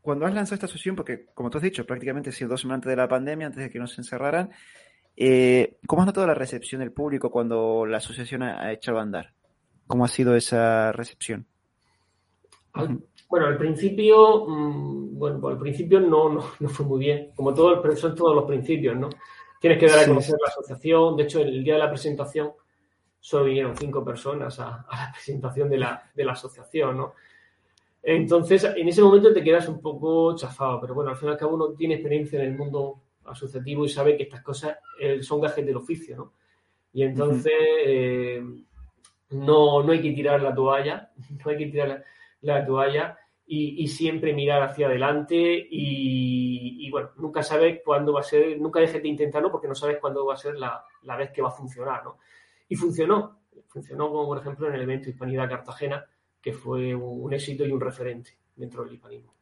cuando 0.00 0.26
has 0.26 0.34
lanzado 0.34 0.54
esta 0.54 0.66
asociación, 0.66 0.96
porque 0.96 1.26
como 1.34 1.50
tú 1.50 1.58
has 1.58 1.64
dicho, 1.64 1.86
prácticamente 1.86 2.30
ha 2.30 2.32
sido 2.32 2.50
dos 2.50 2.60
semanas 2.60 2.78
antes 2.78 2.90
de 2.90 2.96
la 2.96 3.08
pandemia, 3.08 3.46
antes 3.46 3.62
de 3.62 3.70
que 3.70 3.78
nos 3.78 3.96
encerraran, 3.96 4.50
eh, 5.16 5.78
¿cómo 5.86 6.02
has 6.02 6.06
notado 6.06 6.26
la 6.26 6.34
recepción 6.34 6.80
del 6.80 6.92
público 6.92 7.30
cuando 7.30 7.86
la 7.86 7.98
asociación 7.98 8.42
ha, 8.42 8.72
echado 8.72 8.98
a 8.98 9.02
andar? 9.02 9.32
¿Cómo 9.86 10.04
ha 10.04 10.08
sido 10.08 10.34
esa 10.34 10.92
recepción? 10.92 11.46
bueno, 13.28 13.46
al 13.46 13.58
principio, 13.58 14.46
mm, 14.48 15.18
bueno, 15.18 15.48
al 15.48 15.58
principio 15.58 16.00
no, 16.00 16.30
no, 16.30 16.68
fue 16.68 16.86
muy 16.86 17.00
bien, 17.00 17.30
como 17.34 17.52
todo, 17.54 17.96
son 17.96 18.14
todos 18.14 18.34
los 18.34 18.44
principios, 18.44 18.96
¿no? 18.96 19.10
Tienes 19.62 19.78
que 19.78 19.86
dar 19.86 20.00
a 20.00 20.08
conocer 20.08 20.34
la 20.42 20.48
asociación, 20.48 21.16
de 21.16 21.22
hecho, 21.22 21.40
el 21.40 21.62
día 21.62 21.74
de 21.74 21.78
la 21.78 21.88
presentación 21.88 22.50
solo 23.20 23.44
vinieron 23.44 23.76
cinco 23.76 24.04
personas 24.04 24.58
a, 24.58 24.84
la 24.90 25.12
presentación 25.14 25.70
de 25.70 25.78
la, 25.78 26.10
de 26.12 26.24
la 26.24 26.32
asociación, 26.32 26.96
¿no? 26.96 27.14
Entonces, 28.02 28.64
en 28.64 28.88
ese 28.88 29.00
momento 29.00 29.32
te 29.32 29.44
quedas 29.44 29.68
un 29.68 29.80
poco 29.80 30.34
chafado, 30.34 30.80
pero 30.80 30.94
bueno, 30.94 31.10
al 31.10 31.16
fin 31.16 31.28
y 31.28 31.32
al 31.32 31.38
cabo 31.38 31.54
uno 31.54 31.68
tiene 31.74 31.94
experiencia 31.94 32.40
en 32.40 32.46
el 32.46 32.58
mundo 32.58 33.00
asociativo 33.24 33.84
y 33.84 33.88
sabe 33.88 34.16
que 34.16 34.24
estas 34.24 34.42
cosas 34.42 34.76
eh, 34.98 35.22
son 35.22 35.40
gajes 35.40 35.64
del 35.64 35.76
oficio, 35.76 36.16
¿no? 36.16 36.32
Y 36.92 37.04
entonces 37.04 37.52
eh, 37.86 38.42
no, 39.30 39.84
no 39.84 39.92
hay 39.92 40.02
que 40.02 40.10
tirar 40.10 40.42
la 40.42 40.52
toalla, 40.52 41.12
no 41.44 41.50
hay 41.52 41.56
que 41.56 41.66
tirar 41.66 42.04
la, 42.40 42.66
toalla 42.66 43.16
y, 43.54 43.86
siempre 43.88 44.32
mirar 44.32 44.62
hacia 44.62 44.86
adelante 44.86 45.36
y, 45.70 46.88
bueno, 46.90 47.10
nunca 47.16 47.42
sabes 47.42 47.80
cuándo 47.84 48.14
va 48.14 48.20
a 48.20 48.22
ser, 48.22 48.58
nunca 48.58 48.80
dejes 48.80 49.02
de 49.02 49.08
intentarlo 49.08 49.50
porque 49.50 49.68
no 49.68 49.74
sabes 49.74 49.98
cuándo 50.00 50.24
va 50.24 50.34
a 50.34 50.38
ser 50.38 50.54
la, 50.54 50.82
la 51.02 51.16
vez 51.16 51.30
que 51.32 51.42
va 51.42 51.48
a 51.48 51.52
funcionar, 51.52 52.02
¿no? 52.02 52.18
Y 52.68 52.76
funcionó, 52.76 53.42
funcionó 53.68 54.08
como 54.08 54.26
por 54.26 54.38
ejemplo 54.38 54.68
en 54.68 54.74
el 54.74 54.82
evento 54.82 55.10
Hispanidad 55.10 55.50
Cartagena, 55.50 56.06
que 56.40 56.54
fue 56.54 56.94
un 56.94 57.30
éxito 57.34 57.66
y 57.66 57.72
un 57.72 57.80
referente 57.80 58.38
dentro 58.56 58.84
del 58.84 58.94
hispanismo. 58.94 59.34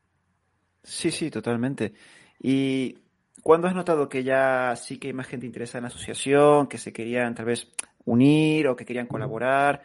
Sí, 0.83 1.13
sí, 1.13 1.31
totalmente. 1.31 1.93
¿Y 2.41 2.99
cuándo 3.45 3.69
has 3.69 3.77
notado 3.77 4.09
que 4.09 4.25
ya 4.25 4.75
sí 4.75 4.99
que 4.99 5.09
hay 5.09 5.15
más 5.15 5.29
gente 5.29 5.47
interesada 5.47 5.79
en 5.79 5.85
la 5.85 5.89
asociación, 5.89 6.67
que 6.67 6.79
se 6.79 6.93
querían 6.93 7.37
tal 7.37 7.47
vez 7.47 7.71
unir 8.07 8.67
o 8.67 8.75
que 8.75 8.85
querían 8.85 9.07
colaborar? 9.07 9.83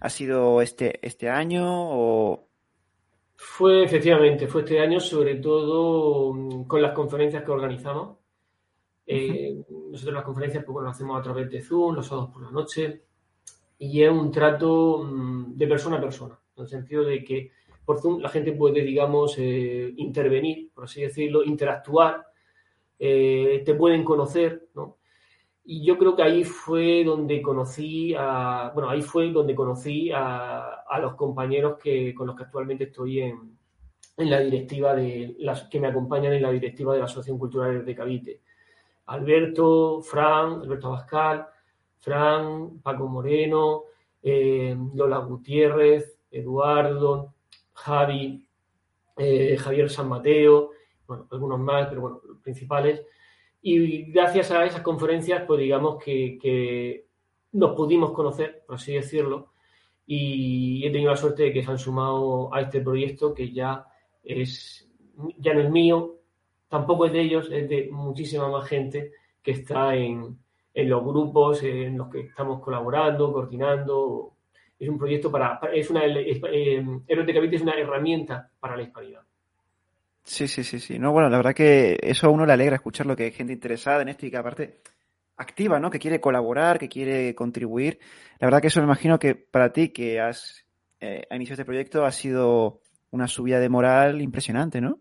¿Ha 0.00 0.08
sido 0.08 0.62
este, 0.62 1.06
este 1.06 1.28
año 1.28 1.66
o...? 1.68 2.46
Fue 3.36 3.84
efectivamente, 3.84 4.46
fue 4.46 4.62
este 4.62 4.80
año, 4.80 4.98
sobre 4.98 5.36
todo 5.36 6.32
mm, 6.32 6.64
con 6.64 6.80
las 6.80 6.92
conferencias 6.92 7.44
que 7.44 7.50
organizamos. 7.50 8.18
Eh, 9.06 9.62
nosotros 9.90 10.14
las 10.14 10.24
conferencias 10.24 10.64
pues, 10.64 10.72
bueno, 10.72 10.88
las 10.88 10.96
hacemos 10.96 11.20
a 11.20 11.22
través 11.22 11.50
de 11.50 11.62
Zoom, 11.62 11.94
los 11.94 12.06
sábados 12.06 12.30
por 12.30 12.42
la 12.42 12.50
noche, 12.50 13.04
y 13.78 14.02
es 14.02 14.10
un 14.10 14.30
trato 14.30 15.04
mm, 15.04 15.56
de 15.56 15.66
persona 15.66 15.98
a 15.98 16.00
persona 16.00 16.38
en 16.56 16.62
el 16.62 16.68
sentido 16.68 17.04
de 17.04 17.22
que 17.22 17.52
por 17.84 18.00
Zoom 18.00 18.20
la 18.20 18.28
gente 18.28 18.52
puede, 18.52 18.82
digamos, 18.82 19.36
eh, 19.38 19.92
intervenir, 19.96 20.70
por 20.74 20.84
así 20.84 21.02
decirlo, 21.02 21.44
interactuar, 21.44 22.26
eh, 22.98 23.62
te 23.64 23.74
pueden 23.74 24.02
conocer, 24.02 24.68
¿no? 24.74 24.95
Y 25.68 25.84
yo 25.84 25.98
creo 25.98 26.14
que 26.14 26.22
ahí 26.22 26.44
fue 26.44 27.02
donde 27.04 27.42
conocí 27.42 28.14
a, 28.16 28.70
bueno, 28.72 28.88
ahí 28.88 29.02
fue 29.02 29.32
donde 29.32 29.54
conocí 29.54 30.12
a, 30.14 30.84
los 31.00 31.14
compañeros 31.16 31.76
que, 31.76 32.14
con 32.14 32.28
los 32.28 32.36
que 32.36 32.44
actualmente 32.44 32.84
estoy 32.84 33.20
en, 33.20 33.58
en 34.16 34.30
la 34.30 34.38
directiva 34.40 34.94
de, 34.94 35.34
las 35.40 35.64
que 35.64 35.80
me 35.80 35.88
acompañan 35.88 36.32
en 36.32 36.42
la 36.42 36.52
directiva 36.52 36.92
de 36.92 37.00
la 37.00 37.06
Asociación 37.06 37.38
Cultural 37.38 37.84
de 37.84 37.94
Cavite. 37.96 38.42
Alberto, 39.06 40.00
Fran, 40.02 40.60
Alberto 40.62 40.86
Abascal, 40.86 41.46
Fran, 41.98 42.80
Paco 42.80 43.08
Moreno, 43.08 43.84
eh, 44.22 44.76
Lola 44.94 45.18
Gutiérrez, 45.18 46.20
Eduardo, 46.30 47.34
Javi, 47.72 48.48
eh, 49.16 49.56
Javier 49.56 49.90
San 49.90 50.08
Mateo, 50.08 50.70
bueno, 51.06 51.26
algunos 51.30 51.58
más, 51.58 51.88
pero 51.88 52.00
bueno, 52.00 52.20
los 52.24 52.38
principales. 52.38 53.02
Y 53.68 54.12
gracias 54.12 54.52
a 54.52 54.64
esas 54.64 54.82
conferencias, 54.82 55.42
pues 55.44 55.58
digamos 55.58 56.00
que, 56.00 57.04
nos 57.50 57.74
pudimos 57.74 58.12
conocer, 58.12 58.62
por 58.64 58.76
así 58.76 58.94
decirlo, 58.94 59.50
y 60.06 60.86
he 60.86 60.92
tenido 60.92 61.10
la 61.10 61.16
suerte 61.16 61.42
de 61.42 61.52
que 61.52 61.64
se 61.64 61.70
han 61.72 61.78
sumado 61.80 62.54
a 62.54 62.60
este 62.60 62.80
proyecto 62.80 63.34
que 63.34 63.50
ya 63.50 63.84
es 64.22 64.88
ya 65.38 65.52
no 65.52 65.62
es 65.62 65.70
mío, 65.70 66.20
tampoco 66.68 67.06
es 67.06 67.12
de 67.12 67.22
ellos, 67.22 67.50
es 67.50 67.68
de 67.68 67.88
muchísima 67.90 68.48
más 68.48 68.68
gente 68.68 69.10
que 69.42 69.50
está 69.50 69.96
en, 69.96 70.38
en 70.72 70.88
los 70.88 71.02
grupos 71.02 71.64
en 71.64 71.98
los 71.98 72.08
que 72.08 72.20
estamos 72.20 72.62
colaborando, 72.62 73.32
coordinando, 73.32 74.34
es 74.78 74.88
un 74.88 74.96
proyecto 74.96 75.28
para, 75.28 75.58
es 75.74 75.90
una, 75.90 76.04
eh, 76.06 76.40
es 77.08 77.62
una 77.62 77.74
herramienta 77.74 78.48
para 78.60 78.76
la 78.76 78.84
hispanidad. 78.84 79.22
Sí, 80.26 80.48
sí, 80.48 80.64
sí, 80.64 80.80
sí. 80.80 80.98
No, 80.98 81.12
bueno, 81.12 81.30
la 81.30 81.36
verdad 81.36 81.54
que 81.54 81.96
eso 82.02 82.26
a 82.26 82.30
uno 82.30 82.44
le 82.44 82.52
alegra 82.52 82.74
escuchar 82.74 83.06
lo 83.06 83.14
que 83.14 83.24
hay 83.24 83.30
gente 83.30 83.52
interesada 83.52 84.02
en 84.02 84.08
esto 84.08 84.26
y 84.26 84.30
que 84.30 84.36
aparte 84.36 84.80
activa, 85.36 85.78
¿no? 85.78 85.88
Que 85.88 86.00
quiere 86.00 86.20
colaborar, 86.20 86.80
que 86.80 86.88
quiere 86.88 87.32
contribuir. 87.36 88.00
La 88.40 88.48
verdad 88.48 88.60
que 88.60 88.66
eso 88.66 88.80
me 88.80 88.86
imagino 88.86 89.20
que 89.20 89.36
para 89.36 89.72
ti, 89.72 89.90
que 89.90 90.18
has 90.18 90.66
eh, 90.98 91.28
iniciado 91.30 91.54
este 91.54 91.64
proyecto, 91.64 92.04
ha 92.04 92.10
sido 92.10 92.80
una 93.10 93.28
subida 93.28 93.60
de 93.60 93.68
moral 93.68 94.20
impresionante, 94.20 94.80
¿no? 94.80 94.98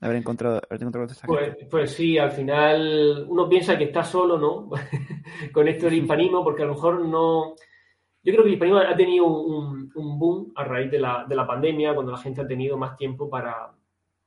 Haber 0.00 0.18
encontrado, 0.18 0.60
haber 0.68 0.82
encontrado 0.82 1.06
esta 1.06 1.26
pues, 1.26 1.56
pues, 1.70 1.92
sí, 1.92 2.18
al 2.18 2.30
final 2.30 3.24
uno 3.28 3.48
piensa 3.48 3.78
que 3.78 3.84
está 3.84 4.04
solo, 4.04 4.38
¿no? 4.38 4.68
Con 5.52 5.66
esto 5.66 5.86
del 5.86 5.94
hispanismo, 5.94 6.44
porque 6.44 6.62
a 6.62 6.66
lo 6.66 6.74
mejor 6.74 7.06
no 7.06 7.54
yo 8.22 8.32
creo 8.32 8.42
que 8.42 8.48
el 8.48 8.54
hispanismo 8.54 8.80
ha 8.80 8.96
tenido 8.96 9.24
un, 9.24 9.88
boom 9.94 10.52
a 10.56 10.64
raíz 10.64 10.90
de 10.90 10.98
la, 10.98 11.24
de 11.26 11.34
la, 11.34 11.46
pandemia, 11.46 11.94
cuando 11.94 12.12
la 12.12 12.18
gente 12.18 12.42
ha 12.42 12.46
tenido 12.46 12.76
más 12.76 12.96
tiempo 12.96 13.30
para, 13.30 13.75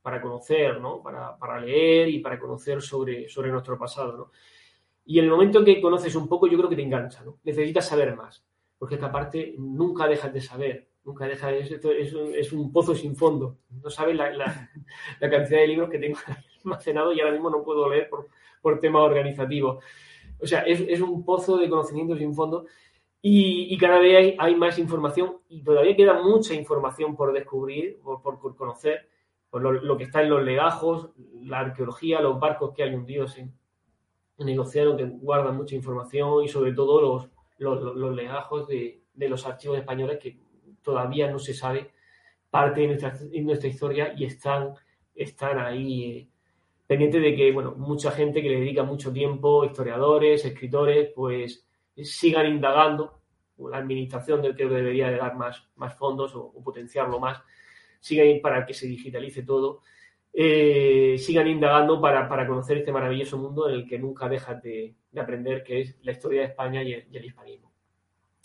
para 0.01 0.21
conocer, 0.21 0.79
¿no? 0.79 1.01
Para, 1.01 1.37
para, 1.37 1.59
leer 1.59 2.09
y 2.09 2.19
para 2.19 2.39
conocer 2.39 2.81
sobre, 2.81 3.27
sobre 3.29 3.51
nuestro 3.51 3.77
pasado, 3.77 4.17
¿no? 4.17 4.31
Y 5.05 5.19
en 5.19 5.25
el 5.25 5.31
momento 5.31 5.63
que 5.63 5.81
conoces 5.81 6.15
un 6.15 6.27
poco, 6.27 6.47
yo 6.47 6.57
creo 6.57 6.69
que 6.69 6.75
te 6.75 6.83
engancha, 6.83 7.23
¿no? 7.23 7.39
Necesitas 7.43 7.87
saber 7.87 8.15
más, 8.15 8.45
porque 8.77 8.95
esta 8.95 9.11
parte 9.11 9.55
nunca 9.57 10.07
dejas 10.07 10.31
de 10.33 10.41
saber, 10.41 10.89
nunca 11.03 11.25
dejas 11.25 11.51
de... 11.51 11.59
Es, 12.01 12.13
es, 12.13 12.53
un, 12.53 12.71
pozo 12.71 12.93
sin 12.93 13.15
fondo. 13.15 13.57
No 13.69 13.89
sabes 13.89 14.15
la, 14.15 14.31
la, 14.31 14.69
la, 15.19 15.29
cantidad 15.29 15.59
de 15.59 15.67
libros 15.67 15.89
que 15.89 15.99
tengo 15.99 16.17
almacenados 16.63 17.15
y 17.15 17.21
ahora 17.21 17.33
mismo 17.33 17.49
no 17.49 17.63
puedo 17.63 17.89
leer 17.89 18.09
por, 18.09 18.27
por 18.61 18.79
temas 18.79 19.01
organizativos. 19.01 19.83
O 20.41 20.47
sea, 20.47 20.61
es, 20.61 20.79
es 20.81 21.01
un 21.01 21.25
pozo 21.25 21.57
de 21.57 21.69
conocimiento 21.69 22.15
sin 22.15 22.33
fondo 22.33 22.65
y, 23.21 23.77
cada 23.77 23.99
vez 23.99 24.35
hay, 24.37 24.55
más 24.55 24.79
información 24.79 25.39
y 25.49 25.61
todavía 25.61 25.95
queda 25.95 26.21
mucha 26.21 26.53
información 26.53 27.17
por 27.17 27.33
descubrir, 27.33 27.99
por, 27.99 28.21
por, 28.21 28.55
conocer, 28.55 29.09
por 29.49 29.61
lo, 29.61 29.97
que 29.97 30.03
está 30.03 30.21
en 30.21 30.29
los 30.29 30.43
legajos, 30.43 31.09
la 31.41 31.59
arqueología, 31.59 32.21
los 32.21 32.39
barcos 32.39 32.73
que 32.75 32.83
hay 32.83 32.93
hundidos 32.93 33.37
en, 33.37 33.53
el 34.37 34.59
océano 34.59 34.95
que 34.95 35.03
guardan 35.03 35.57
mucha 35.57 35.75
información 35.75 36.43
y 36.43 36.47
sobre 36.47 36.71
todo 36.71 37.29
los, 37.57 37.95
los, 37.95 38.15
legajos 38.15 38.67
de, 38.67 39.01
los 39.15 39.45
archivos 39.45 39.77
españoles 39.77 40.17
que 40.19 40.39
todavía 40.81 41.29
no 41.29 41.39
se 41.39 41.53
sabe 41.53 41.91
parte 42.49 42.81
de 42.81 42.87
nuestra, 42.87 43.13
nuestra 43.41 43.69
historia 43.69 44.13
y 44.15 44.25
están, 44.25 44.75
están 45.13 45.59
ahí 45.59 46.03
eh, 46.03 46.29
pendientes 46.87 47.21
de 47.21 47.35
que, 47.35 47.51
bueno, 47.51 47.75
mucha 47.75 48.11
gente 48.11 48.41
que 48.41 48.49
le 48.49 48.61
dedica 48.61 48.83
mucho 48.83 49.11
tiempo, 49.11 49.65
historiadores, 49.65 50.45
escritores, 50.45 51.11
pues 51.13 51.67
sigan 51.95 52.47
indagando, 52.47 53.19
la 53.57 53.77
administración 53.77 54.41
del 54.41 54.55
que 54.55 54.65
debería 54.65 55.09
de 55.09 55.17
dar 55.17 55.35
más, 55.35 55.67
más 55.75 55.93
fondos 55.95 56.33
o, 56.35 56.51
potenciarlo 56.63 57.19
más, 57.19 57.43
sigan 57.99 58.41
para 58.41 58.65
que 58.65 58.73
se 58.73 58.87
digitalice 58.87 59.43
todo, 59.43 59.81
eh, 60.33 61.15
sigan 61.17 61.47
indagando 61.47 61.99
para, 61.99 62.27
conocer 62.47 62.77
este 62.77 62.91
maravilloso 62.91 63.37
mundo 63.37 63.69
en 63.69 63.75
el 63.75 63.87
que 63.87 63.99
nunca 63.99 64.29
dejas 64.29 64.61
de, 64.61 64.95
aprender, 65.17 65.63
que 65.63 65.81
es 65.81 65.97
la 66.03 66.11
historia 66.11 66.41
de 66.41 66.47
España 66.47 66.83
y 66.83 66.93
el, 66.93 67.25
hispanismo. 67.25 67.71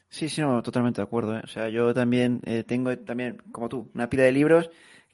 Sí, 0.09 0.29
sí, 0.29 0.41
no, 0.41 0.63
totalmente 0.63 1.01
de 1.01 1.05
acuerdo. 1.05 1.37
¿eh? 1.37 1.43
O 1.45 1.49
sea, 1.49 1.69
yo 1.69 1.93
también 1.93 2.41
eh, 2.45 2.65
tengo 2.65 2.97
también, 2.99 3.39
como 3.53 3.69
tú, 3.69 3.91
una 3.95 4.09
pila 4.09 4.25
de 4.25 4.33
libros 4.33 4.71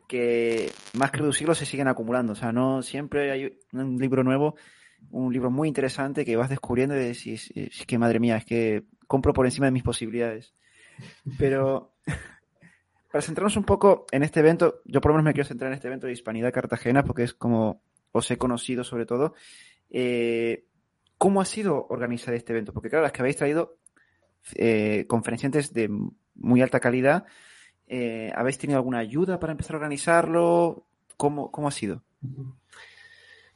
que 0.06 0.70
más 0.94 1.10
que 1.10 1.18
reducirlos 1.18 1.58
se 1.58 1.66
siguen 1.66 1.88
acumulando. 1.88 2.32
O 2.32 2.36
sea, 2.36 2.52
no 2.52 2.82
siempre 2.82 3.30
hay 3.30 3.58
un 3.72 3.96
libro 3.96 4.22
nuevo 4.24 4.56
un 5.10 5.32
libro 5.32 5.50
muy 5.50 5.68
interesante 5.68 6.24
que 6.24 6.36
vas 6.36 6.50
descubriendo 6.50 6.94
y 6.94 7.00
decís, 7.00 7.50
es 7.54 7.86
que 7.86 7.98
madre 7.98 8.20
mía, 8.20 8.36
es 8.36 8.44
que 8.44 8.84
compro 9.06 9.32
por 9.32 9.46
encima 9.46 9.66
de 9.66 9.72
mis 9.72 9.82
posibilidades. 9.82 10.54
Pero 11.38 11.94
para 13.10 13.22
centrarnos 13.22 13.56
un 13.56 13.64
poco 13.64 14.06
en 14.12 14.22
este 14.22 14.40
evento, 14.40 14.82
yo 14.84 15.00
por 15.00 15.10
lo 15.10 15.16
menos 15.16 15.26
me 15.26 15.32
quiero 15.32 15.48
centrar 15.48 15.70
en 15.70 15.74
este 15.74 15.88
evento 15.88 16.06
de 16.06 16.12
Hispanidad 16.12 16.52
Cartagena 16.52 17.04
porque 17.04 17.24
es 17.24 17.34
como 17.34 17.82
os 18.12 18.30
he 18.30 18.38
conocido 18.38 18.84
sobre 18.84 19.06
todo. 19.06 19.34
Eh, 19.90 20.66
¿Cómo 21.18 21.40
ha 21.40 21.44
sido 21.44 21.86
organizar 21.88 22.34
este 22.34 22.52
evento? 22.52 22.72
Porque 22.72 22.88
claro, 22.88 23.02
las 23.02 23.12
que 23.12 23.22
habéis 23.22 23.36
traído 23.36 23.76
eh, 24.54 25.06
conferenciantes 25.08 25.72
de 25.72 25.90
muy 26.34 26.62
alta 26.62 26.80
calidad. 26.80 27.26
Eh, 27.86 28.32
¿Habéis 28.34 28.58
tenido 28.58 28.78
alguna 28.78 28.98
ayuda 28.98 29.40
para 29.40 29.52
empezar 29.52 29.74
a 29.74 29.78
organizarlo? 29.78 30.86
¿Cómo, 31.16 31.50
cómo 31.50 31.68
ha 31.68 31.72
sido? 31.72 32.02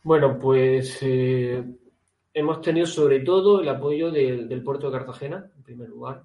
Bueno, 0.03 0.39
pues 0.39 0.99
hemos 1.01 2.61
tenido 2.61 2.87
sobre 2.87 3.21
todo 3.21 3.63
el 3.63 3.69
apoyo 3.69 4.11
del, 4.11 4.63
puerto 4.63 4.91
de 4.91 4.99
Cartagena, 4.99 5.51
en 5.57 5.63
primer 5.63 5.89
lugar, 5.89 6.25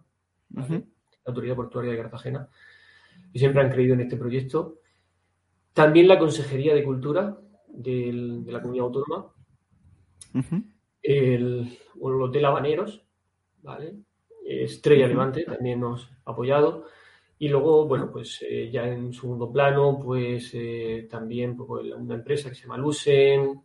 la 0.50 0.82
Autoridad 1.26 1.56
Portuaria 1.56 1.92
de 1.92 1.98
Cartagena, 1.98 2.50
y 3.32 3.40
siempre 3.40 3.62
han 3.62 3.72
creído 3.72 3.94
en 3.94 4.02
este 4.02 4.18
proyecto. 4.18 4.80
También 5.74 6.08
la 6.08 6.20
Consejería 6.20 6.74
de 6.74 6.84
Cultura 6.84 7.38
de 7.68 8.44
la 8.46 8.62
Comunidad 8.62 8.88
Autónoma, 8.88 9.34
el, 11.02 11.78
Hotel 12.00 12.46
Habaneros, 12.46 13.04
¿vale? 13.62 13.96
Estrella 14.46 15.08
Levante 15.08 15.44
también 15.44 15.80
nos 15.80 16.10
ha 16.26 16.32
apoyado. 16.32 16.86
Y 17.38 17.48
luego, 17.48 17.88
bueno, 17.88 18.12
pues 18.12 18.44
eh, 18.48 18.70
ya 18.70 18.86
en 18.86 19.14
segundo 19.14 19.52
plano, 19.52 19.98
pues 20.04 20.52
eh, 20.54 21.08
también 21.10 21.56
pues, 21.56 21.86
una 21.94 22.16
empresa 22.16 22.50
que 22.50 22.56
se 22.56 22.64
llama 22.64 22.78
Lusen, 22.78 23.62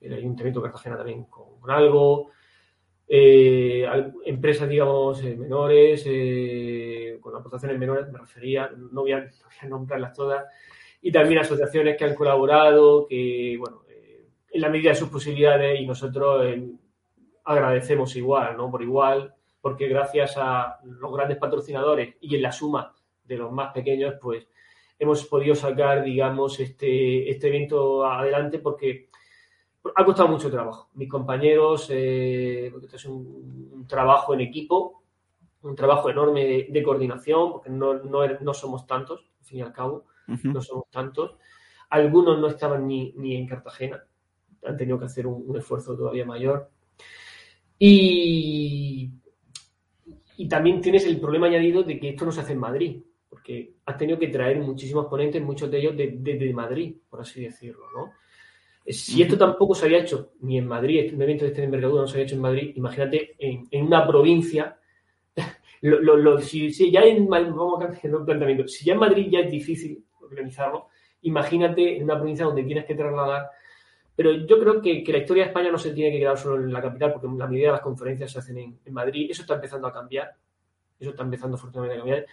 el 0.00 0.14
Ayuntamiento 0.14 0.60
de 0.60 0.64
Cartagena 0.64 0.96
también 0.96 1.24
con, 1.24 1.70
algo, 1.70 2.30
eh, 3.08 3.86
empresas, 4.24 4.68
digamos, 4.68 5.22
menores, 5.22 6.04
con 7.20 7.36
aportaciones 7.36 7.78
menores, 7.78 8.10
me 8.10 8.18
refería, 8.18 8.70
no 8.76 9.02
voy, 9.02 9.12
a, 9.12 9.20
no 9.20 9.26
voy, 9.26 9.56
a, 9.60 9.66
nombrarlas 9.66 10.14
todas, 10.14 10.44
y 11.02 11.12
también 11.12 11.40
asociaciones 11.40 11.96
que 11.96 12.04
han 12.04 12.14
colaborado, 12.14 13.06
que, 13.06 13.56
bueno, 13.58 13.82
en 14.50 14.60
la 14.60 14.68
medida 14.68 14.90
de 14.90 14.96
sus 14.96 15.08
posibilidades 15.08 15.80
y 15.80 15.86
nosotros 15.86 16.46
agradecemos 17.44 18.14
igual, 18.16 18.56
¿no? 18.56 18.70
Por 18.70 18.82
igual, 18.82 19.34
porque 19.60 19.88
gracias 19.88 20.34
a 20.36 20.78
los 20.84 21.12
grandes 21.12 21.38
patrocinadores 21.38 22.16
y 22.20 22.36
en 22.36 22.42
la 22.42 22.52
suma 22.52 22.94
de 23.24 23.36
los 23.36 23.50
más 23.50 23.72
pequeños, 23.72 24.14
pues 24.20 24.46
hemos 24.98 25.24
podido 25.24 25.54
sacar, 25.54 26.04
digamos, 26.04 26.60
este, 26.60 27.30
este 27.30 27.48
evento 27.48 28.04
adelante 28.06 28.58
porque 28.58 29.08
ha 29.94 30.04
costado 30.04 30.28
mucho 30.28 30.50
trabajo. 30.50 30.88
Mis 30.94 31.08
compañeros, 31.08 31.88
eh, 31.90 32.68
porque 32.70 32.86
esto 32.86 32.96
es 32.96 33.04
un, 33.06 33.86
trabajo 33.88 34.34
en 34.34 34.40
equipo, 34.40 35.02
un 35.62 35.76
trabajo 35.76 36.08
enorme 36.08 36.66
de, 36.68 36.82
coordinación, 36.82 37.52
porque 37.52 37.70
no, 37.70 37.94
no, 37.94 38.54
somos 38.54 38.86
tantos, 38.86 39.20
al 39.40 39.46
fin 39.46 39.58
y 39.58 39.62
al 39.62 39.72
cabo, 39.72 40.06
no 40.26 40.60
somos 40.62 40.90
tantos. 40.90 41.36
Algunos 41.90 42.38
no 42.38 42.48
estaban 42.48 42.86
ni, 42.86 43.12
ni, 43.16 43.36
en 43.36 43.46
Cartagena, 43.46 44.02
han 44.64 44.76
tenido 44.76 44.98
que 44.98 45.04
hacer 45.04 45.26
un 45.26 45.56
esfuerzo 45.56 45.96
todavía 45.96 46.24
mayor. 46.24 46.70
Y 47.78 49.10
y 50.36 50.48
también 50.48 50.80
tienes 50.80 51.06
el 51.06 51.20
problema 51.20 51.46
añadido 51.46 51.82
de 51.82 51.98
que 51.98 52.10
esto 52.10 52.24
no 52.24 52.32
se 52.32 52.40
hace 52.40 52.52
en 52.52 52.58
Madrid, 52.58 53.02
porque 53.28 53.74
has 53.86 53.96
tenido 53.96 54.18
que 54.18 54.28
traer 54.28 54.58
muchísimos 54.58 55.06
ponentes, 55.06 55.42
muchos 55.42 55.70
de 55.70 55.78
ellos 55.78 55.96
de, 55.96 56.52
Madrid, 56.54 56.96
por 57.08 57.20
así 57.20 57.42
decirlo, 57.42 57.86
¿no? 57.94 58.12
Si 58.86 59.22
esto 59.22 59.38
tampoco 59.38 59.74
se 59.74 59.86
había 59.86 60.00
hecho 60.00 60.32
ni 60.40 60.58
en 60.58 60.66
Madrid, 60.66 61.12
un 61.14 61.22
evento 61.22 61.44
de 61.44 61.50
esta 61.50 61.62
envergadura 61.62 62.02
no 62.02 62.06
se 62.06 62.14
había 62.14 62.26
hecho 62.26 62.34
en 62.34 62.42
Madrid, 62.42 62.72
imagínate 62.74 63.34
en, 63.38 63.84
una 63.84 64.06
provincia, 64.06 64.76
si, 66.42 66.90
ya 66.90 67.00
en, 67.02 67.26
vamos 67.28 67.82
a 67.82 68.08
un 68.08 68.24
planteamiento, 68.24 68.68
si 68.68 68.84
ya 68.84 68.92
en 68.92 68.98
Madrid 68.98 69.28
ya 69.30 69.40
es 69.40 69.50
difícil 69.50 70.04
organizarlo, 70.20 70.88
imagínate 71.22 71.96
en 71.96 72.04
una 72.04 72.16
provincia 72.16 72.44
donde 72.44 72.64
tienes 72.64 72.84
que 72.84 72.94
trasladar 72.94 73.48
pero 74.16 74.32
yo 74.32 74.60
creo 74.60 74.80
que, 74.80 75.04
la 75.08 75.18
historia 75.18 75.44
de 75.44 75.48
España 75.48 75.72
no 75.72 75.78
se 75.78 75.92
tiene 75.92 76.12
que 76.12 76.20
quedar 76.20 76.38
solo 76.38 76.62
en 76.62 76.72
la 76.72 76.80
capital, 76.80 77.12
porque 77.12 77.26
la 77.26 77.46
mayoría 77.46 77.68
de 77.68 77.72
las 77.72 77.80
conferencias 77.80 78.30
se 78.30 78.38
hacen 78.38 78.58
en, 78.58 78.92
Madrid. 78.92 79.28
Eso 79.30 79.42
está 79.42 79.54
empezando 79.54 79.88
a 79.88 79.92
cambiar. 79.92 80.36
Eso 80.98 81.10
está 81.10 81.24
empezando 81.24 81.56
afortunadamente 81.56 81.96
a 81.96 82.02
cambiar. 82.02 82.26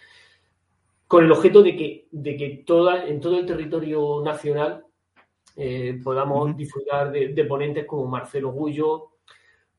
Con 1.08 1.26
el 1.26 1.32
objeto 1.32 1.64
de 1.64 1.76
que, 1.76 2.08
de 2.12 2.38
que 2.38 2.64
toda, 2.66 3.08
en 3.08 3.20
todo 3.20 3.40
el 3.40 3.46
territorio 3.46 4.22
nacional 4.24 4.86
eh, 5.56 6.00
podamos 6.04 6.56
disfrutar 6.56 7.12
de, 7.12 7.46
ponentes 7.46 7.86
como 7.86 8.08
Marcelo 8.08 8.52
Gullo, 8.52 9.12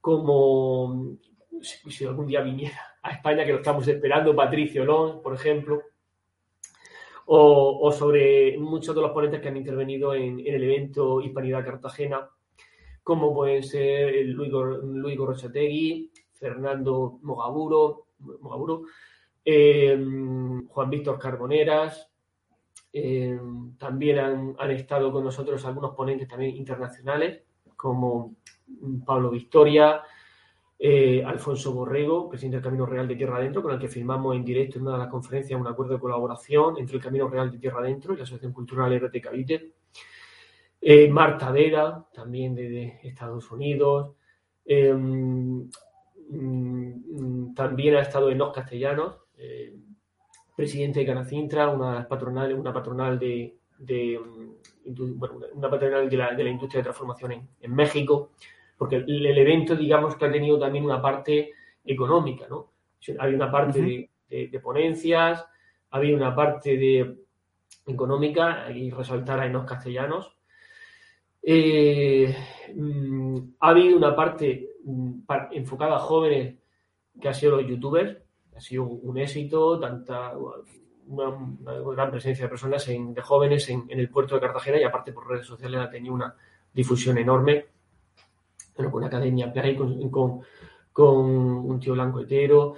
como 0.00 1.16
si, 1.60 2.04
algún 2.04 2.26
día 2.26 2.40
viniera 2.40 2.78
a 3.02 3.12
España, 3.12 3.44
que 3.44 3.52
lo 3.52 3.58
estamos 3.58 3.86
esperando, 3.88 4.34
Patricio 4.34 4.84
Lón, 4.84 5.22
por 5.22 5.34
ejemplo 5.34 5.82
o, 7.26 7.92
sobre 7.92 8.58
muchos 8.58 8.94
de 8.94 9.00
los 9.00 9.12
ponentes 9.12 9.40
que 9.40 9.48
han 9.48 9.56
intervenido 9.56 10.14
en, 10.14 10.40
el 10.40 10.62
evento 10.64 11.20
Hispanidad 11.20 11.64
Cartagena, 11.64 12.28
como 13.02 13.34
pueden 13.34 13.62
ser 13.62 14.26
Luis, 14.26 14.50
Luis 14.50 15.16
Gorrochategui, 15.16 16.10
Fernando 16.32 17.18
Mogaburo, 17.22 18.06
Mogaburo 18.18 18.82
eh, 19.44 19.96
Juan 20.68 20.90
Víctor 20.90 21.18
Carboneras. 21.18 22.11
Eh, 22.92 23.38
también 23.78 24.18
han, 24.18 24.54
han, 24.58 24.70
estado 24.70 25.10
con 25.10 25.24
nosotros 25.24 25.64
algunos 25.64 25.94
ponentes 25.94 26.28
también 26.28 26.56
internacionales, 26.56 27.42
como 27.76 28.34
Pablo 29.04 29.30
Victoria, 29.30 30.02
eh, 30.84 31.22
Alfonso 31.24 31.72
Borrego, 31.72 32.28
presidente 32.28 32.56
del 32.56 32.64
Camino 32.64 32.86
Real 32.86 33.06
de 33.06 33.14
Tierra 33.14 33.36
Adentro, 33.36 33.62
con 33.62 33.70
el 33.70 33.78
que 33.78 33.86
firmamos 33.86 34.34
en 34.34 34.44
directo 34.44 34.78
en 34.78 34.82
una 34.82 34.94
de 34.94 34.98
las 34.98 35.08
conferencias 35.08 35.60
un 35.60 35.68
acuerdo 35.68 35.94
de 35.94 36.00
colaboración 36.00 36.76
entre 36.76 36.96
el 36.96 37.02
Camino 37.02 37.28
Real 37.28 37.52
de 37.52 37.58
Tierra 37.58 37.78
Adentro 37.78 38.14
y 38.14 38.16
la 38.16 38.24
Asociación 38.24 38.52
Cultural 38.52 38.92
RT 38.92 39.20
Cavite. 39.20 39.74
Eh, 40.80 41.08
Marta 41.08 41.52
Vera, 41.52 42.04
también 42.12 42.56
de, 42.56 42.98
Estados 43.04 43.48
Unidos. 43.52 44.16
Eh, 44.64 44.92
mm, 44.92 45.70
también 47.54 47.94
ha 47.94 48.00
estado 48.00 48.28
Enos 48.30 48.52
Castellanos, 48.52 49.18
presidente 50.54 51.00
de 51.00 51.06
Canacintra, 51.06 51.68
una 51.68 52.06
patronal, 52.06 52.52
una 52.54 52.72
patronal 52.72 53.18
de, 53.18 53.54
mm, 53.78 55.22
una 55.54 55.70
patronal 55.70 56.08
de 56.08 56.16
la, 56.16 56.50
industria 56.50 56.80
de 56.80 56.84
transformación 56.84 57.48
en 57.60 57.74
México 57.74 58.30
porque 58.82 58.96
el, 58.96 59.38
evento, 59.38 59.76
digamos, 59.76 60.16
que 60.16 60.24
ha 60.24 60.32
tenido 60.32 60.58
también 60.58 60.84
una 60.84 61.00
parte 61.00 61.52
económica, 61.84 62.48
¿no? 62.48 62.72
Hay 63.20 63.32
una 63.32 63.48
parte 63.48 64.10
de, 64.28 64.60
ponencias, 64.60 65.46
había 65.90 66.16
una 66.16 66.34
parte 66.34 66.76
de 66.76 67.16
económica, 67.86 68.72
y 68.72 68.90
resaltar 68.90 69.38
a 69.38 69.46
Enos 69.46 69.66
Castellanos. 69.66 70.36
Eh, 71.40 72.34
mm, 72.74 73.38
ha 73.60 73.68
habido 73.68 73.96
una 73.96 74.16
parte 74.16 74.70
mm, 74.82 75.20
enfocada 75.52 75.94
a 75.94 76.00
jóvenes 76.00 76.56
que 77.20 77.28
ha 77.28 77.34
sido 77.34 77.58
los 77.58 77.68
youtubers, 77.68 78.18
ha 78.56 78.60
sido 78.60 78.84
un, 78.84 79.18
éxito, 79.18 79.78
tanta 79.78 80.32
una, 81.06 81.30
gran 81.94 82.10
presencia 82.10 82.44
de 82.44 82.48
personas, 82.48 82.86
de 82.86 83.22
jóvenes 83.22 83.68
en, 83.68 83.84
el 83.88 84.08
puerto 84.08 84.34
de 84.34 84.40
Cartagena 84.40 84.78
y 84.78 84.84
aparte 84.84 85.12
por 85.12 85.28
redes 85.28 85.46
sociales 85.46 85.80
ha 85.80 85.90
tenido 85.90 86.14
una 86.14 86.34
difusión 86.72 87.18
enorme 87.18 87.66
bueno, 88.76 88.90
con 88.90 89.04
Academia 89.04 89.52
Play, 89.52 89.76
con, 89.76 90.10
con, 90.92 91.24
un 91.24 91.80
tío 91.80 91.92
blanco 91.92 92.20
hetero, 92.20 92.74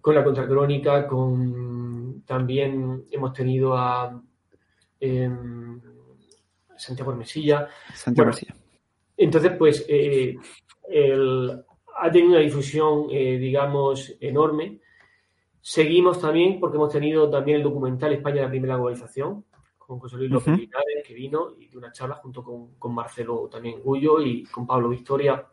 con 0.00 0.14
la 0.14 0.24
contracrónica, 0.24 1.06
con 1.06 2.22
también 2.24 3.04
hemos 3.10 3.32
tenido 3.32 3.76
a 3.76 4.20
em, 5.00 5.80
Santiago 6.76 7.14
Mesilla. 7.14 7.68
Santiago 7.94 8.30
Mesilla. 8.30 8.54
Entonces, 9.16 9.52
pues, 9.58 9.84
eh, 9.88 10.36
ha 12.00 12.10
tenido 12.10 12.32
una 12.32 12.40
difusión, 12.40 13.06
eh, 13.10 13.36
digamos, 13.38 14.14
enorme. 14.20 14.80
Seguimos 15.60 16.20
también, 16.20 16.60
porque 16.60 16.76
hemos 16.76 16.92
tenido 16.92 17.28
también 17.28 17.58
el 17.58 17.62
documental 17.62 18.12
España 18.12 18.42
la 18.42 18.48
primera 18.48 18.76
globalización, 18.76 19.44
con 19.88 19.98
José 19.98 20.16
Luis 20.16 20.30
López 20.30 20.58
Linares, 20.58 21.04
que 21.06 21.14
vino 21.14 21.54
y 21.58 21.68
de 21.68 21.78
una 21.78 21.90
charla 21.92 22.16
junto 22.16 22.44
con, 22.44 22.94
Marcelo 22.94 23.48
también 23.50 23.80
Gullo 23.82 24.20
y 24.20 24.44
con 24.44 24.66
Pablo 24.66 24.90
Victoria. 24.90 25.46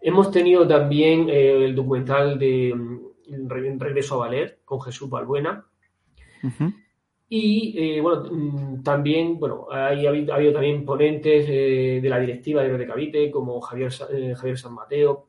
Hemos 0.00 0.30
tenido 0.30 0.66
también 0.66 1.28
eh, 1.28 1.64
el 1.64 1.74
documental 1.74 2.38
de 2.38 2.74
mm, 2.74 3.48
Regreso 3.78 4.14
a 4.14 4.26
Valer 4.26 4.60
con 4.64 4.80
Jesús 4.80 5.08
Balbuena. 5.08 5.66
Y 7.28 7.74
eh, 7.78 8.00
bueno, 8.00 8.24
mm, 8.30 8.82
también, 8.82 9.38
bueno, 9.38 9.66
ha 9.70 9.88
habido, 9.88 10.52
también 10.52 10.84
ponentes 10.84 11.46
eh, 11.48 12.00
de 12.02 12.08
la 12.08 12.18
directiva 12.18 12.62
de 12.62 12.86
Cavite, 12.86 13.30
como 13.30 13.60
Javier, 13.60 13.90
Javier 14.36 14.58
San 14.58 14.74
Mateo, 14.74 15.28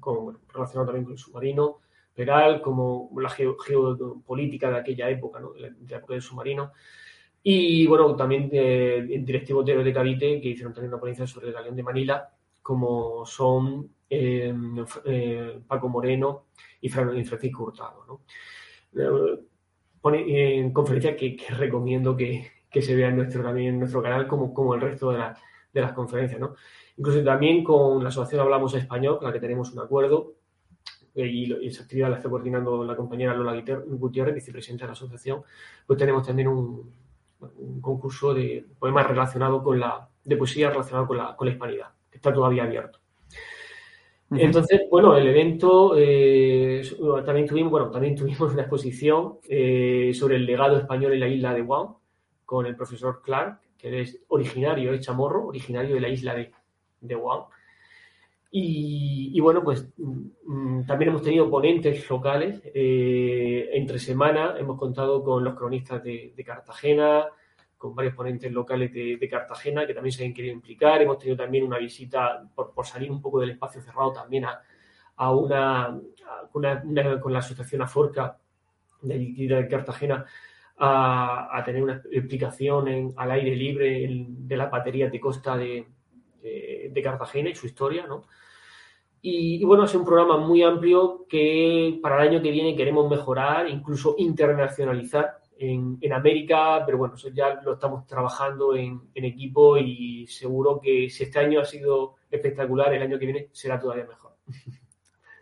con, 0.00 0.38
relacionado 0.52 0.86
también 0.86 1.04
con 1.04 1.12
el 1.12 1.18
submarino. 1.18 1.80
Peral, 2.16 2.62
como 2.62 3.10
la 3.20 3.28
geopolítica 3.28 4.70
de 4.70 4.78
aquella 4.78 5.10
época, 5.10 5.38
¿no? 5.38 5.52
de 5.52 5.60
la 5.60 5.96
época 5.98 6.14
del 6.14 6.22
submarino. 6.22 6.72
Y 7.42 7.86
bueno, 7.86 8.16
también 8.16 8.48
eh, 8.52 9.06
el 9.08 9.24
directivo 9.24 9.62
de 9.62 9.92
Cavite, 9.92 10.40
que 10.40 10.48
hicieron 10.48 10.72
también 10.72 10.92
una 10.92 11.00
ponencia 11.00 11.26
sobre 11.26 11.48
el 11.48 11.52
galeón 11.52 11.76
de 11.76 11.82
Manila, 11.82 12.28
como 12.62 13.24
son 13.26 13.88
em, 14.08 14.84
eh, 15.04 15.60
Paco 15.66 15.88
Moreno 15.88 16.46
y, 16.80 16.88
Francisco 16.88 17.64
Hurtado. 17.64 18.04
¿no? 18.08 18.22
Eh, 20.02 20.58
en 20.58 20.72
conferencia 20.72 21.14
que, 21.14 21.36
recomiendo 21.50 22.16
que, 22.16 22.50
se 22.80 22.96
vea 22.96 23.10
en 23.10 23.16
nuestro, 23.16 23.42
también 23.42 23.74
en 23.74 23.78
nuestro 23.78 24.02
canal 24.02 24.26
como, 24.26 24.52
como 24.52 24.74
el 24.74 24.80
resto 24.80 25.12
de, 25.12 25.18
de 25.72 25.80
las 25.82 25.92
conferencias. 25.92 26.40
¿no? 26.40 26.54
Incluso 26.96 27.22
también 27.22 27.62
con 27.62 28.02
la 28.02 28.08
asociación 28.08 28.40
Hablamos 28.40 28.74
Español, 28.74 29.18
con 29.18 29.26
la 29.26 29.32
que 29.32 29.40
tenemos 29.40 29.72
un 29.72 29.80
acuerdo, 29.80 30.35
y, 31.24 31.66
esa 31.66 31.82
actividad 31.82 32.10
la 32.10 32.16
está 32.16 32.28
coordinando 32.28 32.84
la 32.84 32.94
compañera 32.94 33.34
Lola 33.34 33.62
Gutiérrez, 33.86 34.34
vicepresidenta 34.34 34.84
de 34.84 34.88
la 34.88 34.92
asociación, 34.92 35.42
pues 35.86 35.98
tenemos 35.98 36.26
también 36.26 36.48
un, 36.48 37.06
concurso 37.80 38.32
de 38.32 38.64
poemas 38.78 39.06
relacionado 39.06 39.62
con 39.62 39.78
la, 39.78 40.08
de 40.24 40.36
poesía 40.36 40.70
relacionado 40.70 41.06
con 41.06 41.18
la, 41.18 41.36
con 41.36 41.46
la 41.46 41.52
hispanidad, 41.52 41.88
que 42.10 42.16
está 42.16 42.32
todavía 42.32 42.64
abierto. 42.64 42.98
Entonces, 44.30 44.82
bueno, 44.90 45.16
el 45.16 45.26
evento 45.28 45.94
eh, 45.96 46.82
también 47.24 47.46
tuvimos, 47.46 47.70
bueno, 47.70 47.90
también 47.90 48.16
tuvimos 48.16 48.52
una 48.52 48.62
exposición 48.62 49.38
eh, 49.48 50.12
sobre 50.14 50.36
el 50.36 50.46
legado 50.46 50.78
español 50.78 51.12
en 51.12 51.20
la 51.20 51.28
isla 51.28 51.54
de 51.54 51.62
Guam 51.62 51.94
con 52.44 52.66
el 52.66 52.74
profesor 52.74 53.22
Clark, 53.22 53.60
que 53.78 54.00
es 54.00 54.20
originario, 54.28 54.92
es 54.92 55.00
chamorro, 55.00 55.46
originario 55.46 55.94
de 55.94 56.00
la 56.00 56.08
isla 56.08 56.34
de, 56.34 56.50
de 57.00 57.14
Guam. 57.14 57.44
Y, 58.50 59.38
bueno, 59.40 59.62
pues 59.62 59.88
mm, 59.96 60.86
también 60.86 61.10
hemos 61.10 61.22
tenido 61.22 61.50
ponentes 61.50 62.08
locales. 62.08 62.62
Eh, 62.74 63.68
entre 63.72 63.98
semana 63.98 64.54
hemos 64.58 64.78
contado 64.78 65.22
con 65.22 65.44
los 65.44 65.54
cronistas 65.54 66.02
de, 66.02 66.32
Cartagena, 66.44 67.26
con 67.76 67.94
varios 67.94 68.14
ponentes 68.14 68.50
locales 68.52 68.92
de, 68.92 69.28
Cartagena 69.28 69.86
que 69.86 69.94
también 69.94 70.12
se 70.12 70.24
han 70.24 70.32
querido 70.32 70.54
implicar. 70.54 71.02
Hemos 71.02 71.18
tenido 71.18 71.36
también 71.36 71.64
una 71.64 71.78
visita, 71.78 72.48
por, 72.54 72.86
salir 72.86 73.10
un 73.10 73.20
poco 73.20 73.40
del 73.40 73.50
espacio 73.50 73.80
cerrado, 73.82 74.12
también 74.12 74.44
a, 74.46 75.30
una, 75.32 76.00
con 76.52 77.32
la 77.32 77.38
asociación 77.38 77.82
Aforca 77.82 78.38
de, 79.02 79.18
de 79.36 79.68
Cartagena 79.68 80.24
a, 80.78 81.62
tener 81.64 81.82
una 81.82 82.02
explicación 82.10 83.14
al 83.16 83.30
aire 83.30 83.56
libre 83.56 84.06
de 84.08 84.56
las 84.56 84.70
baterías 84.70 85.10
de 85.10 85.20
costa 85.20 85.56
de, 85.56 85.86
de, 86.90 87.02
Cartagena 87.02 87.50
y 87.50 87.54
su 87.54 87.66
historia, 87.66 88.06
¿no? 88.06 88.24
Y, 89.22 89.64
bueno, 89.64 89.84
es 89.84 89.94
un 89.94 90.04
programa 90.04 90.36
muy 90.36 90.62
amplio 90.62 91.26
que 91.28 91.98
para 92.00 92.22
el 92.22 92.28
año 92.28 92.42
que 92.42 92.50
viene 92.50 92.76
queremos 92.76 93.10
mejorar, 93.10 93.68
incluso 93.68 94.14
internacionalizar 94.18 95.38
en, 95.58 95.98
en 96.00 96.12
América, 96.12 96.84
pero 96.86 96.98
bueno, 96.98 97.14
eso 97.14 97.30
ya 97.30 97.60
lo 97.64 97.74
estamos 97.74 98.06
trabajando 98.06 98.76
en, 98.76 99.00
en, 99.14 99.24
equipo 99.24 99.78
y 99.78 100.26
seguro 100.28 100.80
que 100.80 101.10
si 101.10 101.24
este 101.24 101.40
año 101.40 101.60
ha 101.60 101.64
sido 101.64 102.16
espectacular, 102.30 102.92
el 102.94 103.02
año 103.02 103.18
que 103.18 103.26
viene 103.26 103.48
será 103.52 103.80
todavía 103.80 104.04
mejor. 104.04 104.32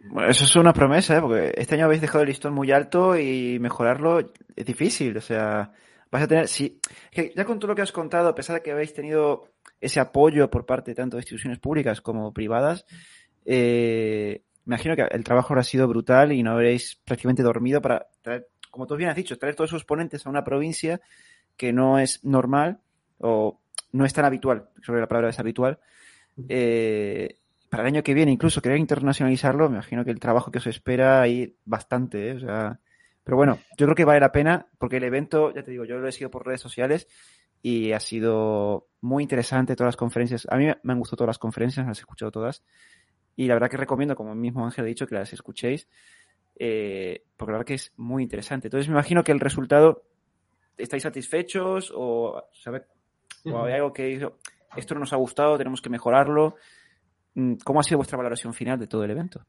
Bueno, 0.06 0.28
eso 0.28 0.44
es 0.44 0.56
una 0.56 0.72
promesa, 0.72 1.16
¿eh? 1.16 1.20
porque 1.20 1.52
este 1.56 1.74
año 1.74 1.86
habéis 1.86 2.02
dejado 2.02 2.22
el 2.22 2.28
listón 2.28 2.52
muy 2.52 2.70
alto 2.70 3.18
y 3.18 3.58
mejorarlo 3.58 4.20
es 4.54 4.66
difícil. 4.66 5.16
O 5.16 5.20
sea, 5.20 5.72
vas 6.10 6.22
a 6.22 6.28
tener. 6.28 6.48
Sí, 6.48 6.80
ya 7.34 7.44
con 7.44 7.58
todo 7.58 7.68
lo 7.68 7.74
que 7.74 7.82
has 7.82 7.92
contado, 7.92 8.28
a 8.28 8.34
pesar 8.34 8.56
de 8.56 8.62
que 8.62 8.72
habéis 8.72 8.92
tenido 8.92 9.53
ese 9.84 10.00
apoyo 10.00 10.50
por 10.50 10.66
parte 10.66 10.94
tanto 10.94 11.16
de 11.16 11.22
instituciones 11.22 11.58
públicas 11.58 12.00
como 12.00 12.32
privadas, 12.32 12.86
eh, 13.44 14.42
me 14.64 14.74
imagino 14.74 14.96
que 14.96 15.02
el 15.02 15.24
trabajo 15.24 15.52
habrá 15.52 15.62
sido 15.62 15.86
brutal 15.86 16.32
y 16.32 16.42
no 16.42 16.52
habréis 16.52 16.96
prácticamente 17.04 17.42
dormido 17.42 17.82
para 17.82 18.06
traer, 18.22 18.48
como 18.70 18.86
tú 18.86 18.96
bien 18.96 19.10
has 19.10 19.16
dicho, 19.16 19.38
traer 19.38 19.54
todos 19.54 19.70
esos 19.70 19.84
ponentes 19.84 20.26
a 20.26 20.30
una 20.30 20.44
provincia 20.44 21.00
que 21.56 21.72
no 21.72 21.98
es 21.98 22.24
normal 22.24 22.80
o 23.18 23.60
no 23.92 24.04
es 24.04 24.12
tan 24.12 24.24
habitual, 24.24 24.70
sobre 24.82 25.00
la 25.00 25.06
palabra 25.06 25.30
es 25.30 25.38
habitual. 25.38 25.78
Eh, 26.48 27.36
para 27.68 27.82
el 27.82 27.88
año 27.88 28.02
que 28.02 28.14
viene, 28.14 28.32
incluso 28.32 28.62
querer 28.62 28.78
internacionalizarlo, 28.78 29.68
me 29.68 29.76
imagino 29.76 30.04
que 30.04 30.10
el 30.10 30.20
trabajo 30.20 30.50
que 30.50 30.58
os 30.58 30.66
espera 30.66 31.20
ahí 31.20 31.56
bastante, 31.64 32.30
¿eh? 32.30 32.32
o 32.34 32.40
sea, 32.40 32.80
pero 33.22 33.36
bueno, 33.36 33.58
yo 33.76 33.86
creo 33.86 33.94
que 33.94 34.04
vale 34.04 34.20
la 34.20 34.32
pena 34.32 34.66
porque 34.78 34.98
el 34.98 35.04
evento, 35.04 35.52
ya 35.52 35.62
te 35.62 35.70
digo, 35.70 35.84
yo 35.84 35.98
lo 35.98 36.06
he 36.06 36.12
seguido 36.12 36.30
por 36.30 36.46
redes 36.46 36.60
sociales 36.60 37.08
y 37.66 37.92
ha 37.92 38.00
sido 38.00 38.88
muy 39.00 39.22
interesante 39.22 39.74
todas 39.74 39.88
las 39.88 39.96
conferencias. 39.96 40.46
A 40.50 40.58
mí 40.58 40.66
me 40.82 40.92
han 40.92 40.98
gustado 40.98 41.16
todas 41.16 41.28
las 41.28 41.38
conferencias, 41.38 41.86
las 41.86 41.96
he 41.96 42.02
escuchado 42.02 42.30
todas. 42.30 42.62
Y 43.36 43.46
la 43.46 43.54
verdad 43.54 43.70
que 43.70 43.78
recomiendo, 43.78 44.14
como 44.14 44.32
el 44.32 44.38
mismo 44.38 44.66
Ángel 44.66 44.84
ha 44.84 44.88
dicho, 44.88 45.06
que 45.06 45.14
las 45.14 45.32
escuchéis, 45.32 45.88
eh, 46.56 47.24
porque 47.38 47.52
la 47.52 47.58
verdad 47.58 47.66
que 47.68 47.74
es 47.74 47.94
muy 47.96 48.22
interesante. 48.22 48.66
Entonces 48.66 48.86
me 48.88 48.92
imagino 48.92 49.24
que 49.24 49.32
el 49.32 49.40
resultado, 49.40 50.02
¿estáis 50.76 51.04
satisfechos 51.04 51.90
o, 51.96 52.44
o 53.46 53.64
hay 53.64 53.72
algo 53.72 53.94
que 53.94 54.28
esto 54.76 54.92
no 54.92 55.00
nos 55.00 55.14
ha 55.14 55.16
gustado, 55.16 55.56
tenemos 55.56 55.80
que 55.80 55.88
mejorarlo? 55.88 56.56
Mm, 57.32 57.54
¿Cómo 57.64 57.80
ha 57.80 57.82
sido 57.82 57.96
vuestra 57.96 58.18
valoración 58.18 58.52
final 58.52 58.78
de 58.78 58.88
todo 58.88 59.04
el 59.04 59.10
evento? 59.10 59.42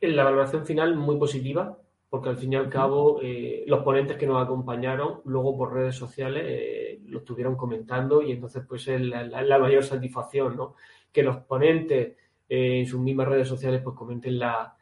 La 0.00 0.22
valoración 0.22 0.64
final 0.64 0.94
muy 0.94 1.18
positiva 1.18 1.76
porque 2.08 2.28
al 2.28 2.36
fin 2.36 2.52
y 2.52 2.56
al 2.56 2.70
cabo 2.70 3.20
eh, 3.22 3.64
los 3.66 3.82
ponentes 3.82 4.16
que 4.16 4.26
nos 4.26 4.42
acompañaron 4.42 5.20
luego 5.24 5.56
por 5.56 5.72
redes 5.72 5.96
sociales 5.96 6.44
eh, 6.46 7.00
lo 7.06 7.18
estuvieron 7.18 7.56
comentando 7.56 8.22
y 8.22 8.32
entonces 8.32 8.64
pues 8.66 8.86
es 8.88 9.00
la, 9.00 9.58
mayor 9.58 9.82
satisfacción, 9.82 10.56
¿no? 10.56 10.74
Que 11.12 11.22
los 11.22 11.38
ponentes 11.38 12.16
eh, 12.48 12.80
en 12.80 12.86
sus 12.86 13.00
mismas 13.00 13.28
redes 13.28 13.48
sociales 13.48 13.80
pues 13.82 13.96
comenten 13.96 14.38
la, 14.38 14.72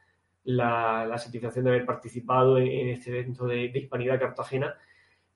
satisfacción 1.16 1.64
de 1.64 1.70
haber 1.70 1.86
participado 1.86 2.58
en, 2.58 2.88
este 2.88 3.10
evento 3.10 3.46
de, 3.46 3.64
Hispanidad 3.74 4.20
Cartagena 4.20 4.76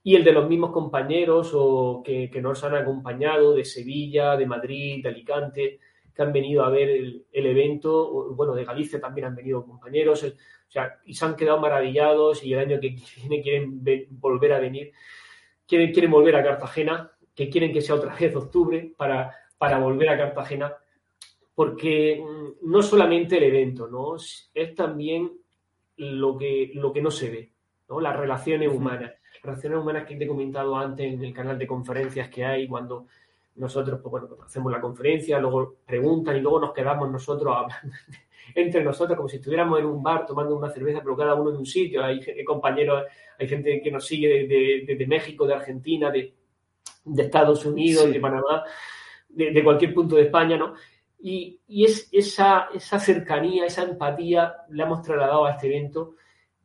y 0.03 0.14
el 0.14 0.24
de 0.24 0.33
los 0.33 0.48
mismos 0.48 0.70
compañeros 0.70 1.53
o 1.55 2.03
que, 2.05 2.31
nos 2.42 2.62
han 2.64 2.74
acompañado 2.74 3.55
de 3.55 3.64
Sevilla, 3.64 4.37
de 4.37 4.46
Madrid, 4.46 5.03
de 5.03 5.09
Alicante, 5.09 5.81
que 6.18 6.22
han 6.24 6.33
venido 6.33 6.64
a 6.64 6.68
ver 6.68 6.88
el, 6.88 7.46
evento, 7.46 8.35
bueno, 8.35 8.52
de 8.52 8.64
Galicia 8.64 9.00
también 9.00 9.28
han 9.28 9.37
venido 9.37 9.64
compañeros, 9.64 10.24
o 10.24 10.33
sea, 10.66 10.98
y 11.04 11.14
se 11.14 11.24
han 11.24 11.37
quedado 11.37 11.61
maravillados 11.61 12.42
y 12.42 12.54
el 12.54 12.59
año 12.59 12.81
que 12.81 12.96
viene 13.18 13.40
quieren 13.40 13.81
volver 14.11 14.52
a 14.52 14.59
venir, 14.59 14.90
quieren, 15.64 15.92
quieren 15.92 16.11
volver 16.11 16.35
a 16.35 16.42
Cartagena, 16.42 17.12
que 17.33 17.48
quieren 17.48 17.72
que 17.72 17.81
sea 17.81 17.94
otra 17.94 18.16
vez 18.16 18.35
octubre 18.35 18.92
para, 18.96 19.33
para 19.59 19.78
volver 19.78 20.09
a 20.09 20.18
Cartagena, 20.18 20.74
porque 21.54 22.20
mm, 22.20 22.68
no 22.68 22.83
solamente 22.83 23.37
el 23.37 23.44
evento, 23.44 23.87
¿no? 23.87 24.16
Es 24.16 24.74
también 24.74 25.31
lo 25.98 26.37
que, 26.37 26.72
lo 26.74 26.92
que 26.92 27.00
no 27.00 27.12
se 27.12 27.31
ve, 27.31 27.52
¿no? 27.88 28.00
Las 28.00 28.16
relaciones 28.16 28.74
humanas. 28.74 29.12
Las 29.35 29.42
relaciones 29.44 29.78
humanas 29.78 30.04
que 30.04 30.16
te 30.16 30.24
he 30.24 30.28
comentado 30.28 30.76
antes 30.76 31.14
en 31.14 31.24
el 31.24 31.33
canal 31.33 31.57
de 31.57 31.66
conferencias 31.68 32.28
que 32.28 32.44
hay 32.44 32.66
cuando 32.66 33.07
nosotros, 33.59 34.01
pues 34.03 34.11
bueno, 34.11 34.29
hacemos 34.44 34.73
la 34.73 34.81
conferencia, 34.81 35.38
luego 35.38 35.77
preguntan 35.85 36.37
y 36.37 36.40
luego 36.40 36.61
nos 36.61 36.73
quedamos 36.73 37.11
nosotros 37.11 37.55
hablando 37.55 37.97
entre 38.55 38.83
nosotros, 38.83 39.16
como 39.16 39.29
si 39.29 39.37
estuviéramos 39.37 39.79
en 39.81 39.87
un 39.87 40.03
bar 40.03 40.25
tomando 40.27 40.57
una 40.57 40.71
cerveza, 40.71 41.01
pero 41.03 41.16
cada 41.16 41.35
uno 41.35 41.51
en 41.51 41.57
un 41.57 41.66
sitio. 41.66 42.03
Hay 42.03 42.21
compañeros, 42.44 43.05
hay 43.38 43.49
gente 43.49 43.81
que 43.83 43.90
nos 43.90 44.07
sigue 44.07 44.47
desde, 44.47 45.07
México, 45.07 45.47
de 45.47 45.55
Argentina, 45.55 46.11
de, 46.11 46.35
Estados 47.16 47.64
Unidos, 47.66 48.11
de 48.11 48.21
Panamá, 48.21 48.64
de, 49.29 49.64
cualquier 49.64 49.92
punto 49.92 50.16
de 50.16 50.23
España, 50.23 50.57
¿no? 50.57 50.75
Y, 51.21 51.61
es 51.68 52.09
esa, 52.12 52.68
esa 52.75 52.99
cercanía, 52.99 53.66
esa 53.66 53.83
empatía 53.83 54.55
la 54.71 54.85
hemos 54.85 55.03
trasladado 55.03 55.44
a 55.44 55.53
este 55.53 55.66
evento 55.66 56.14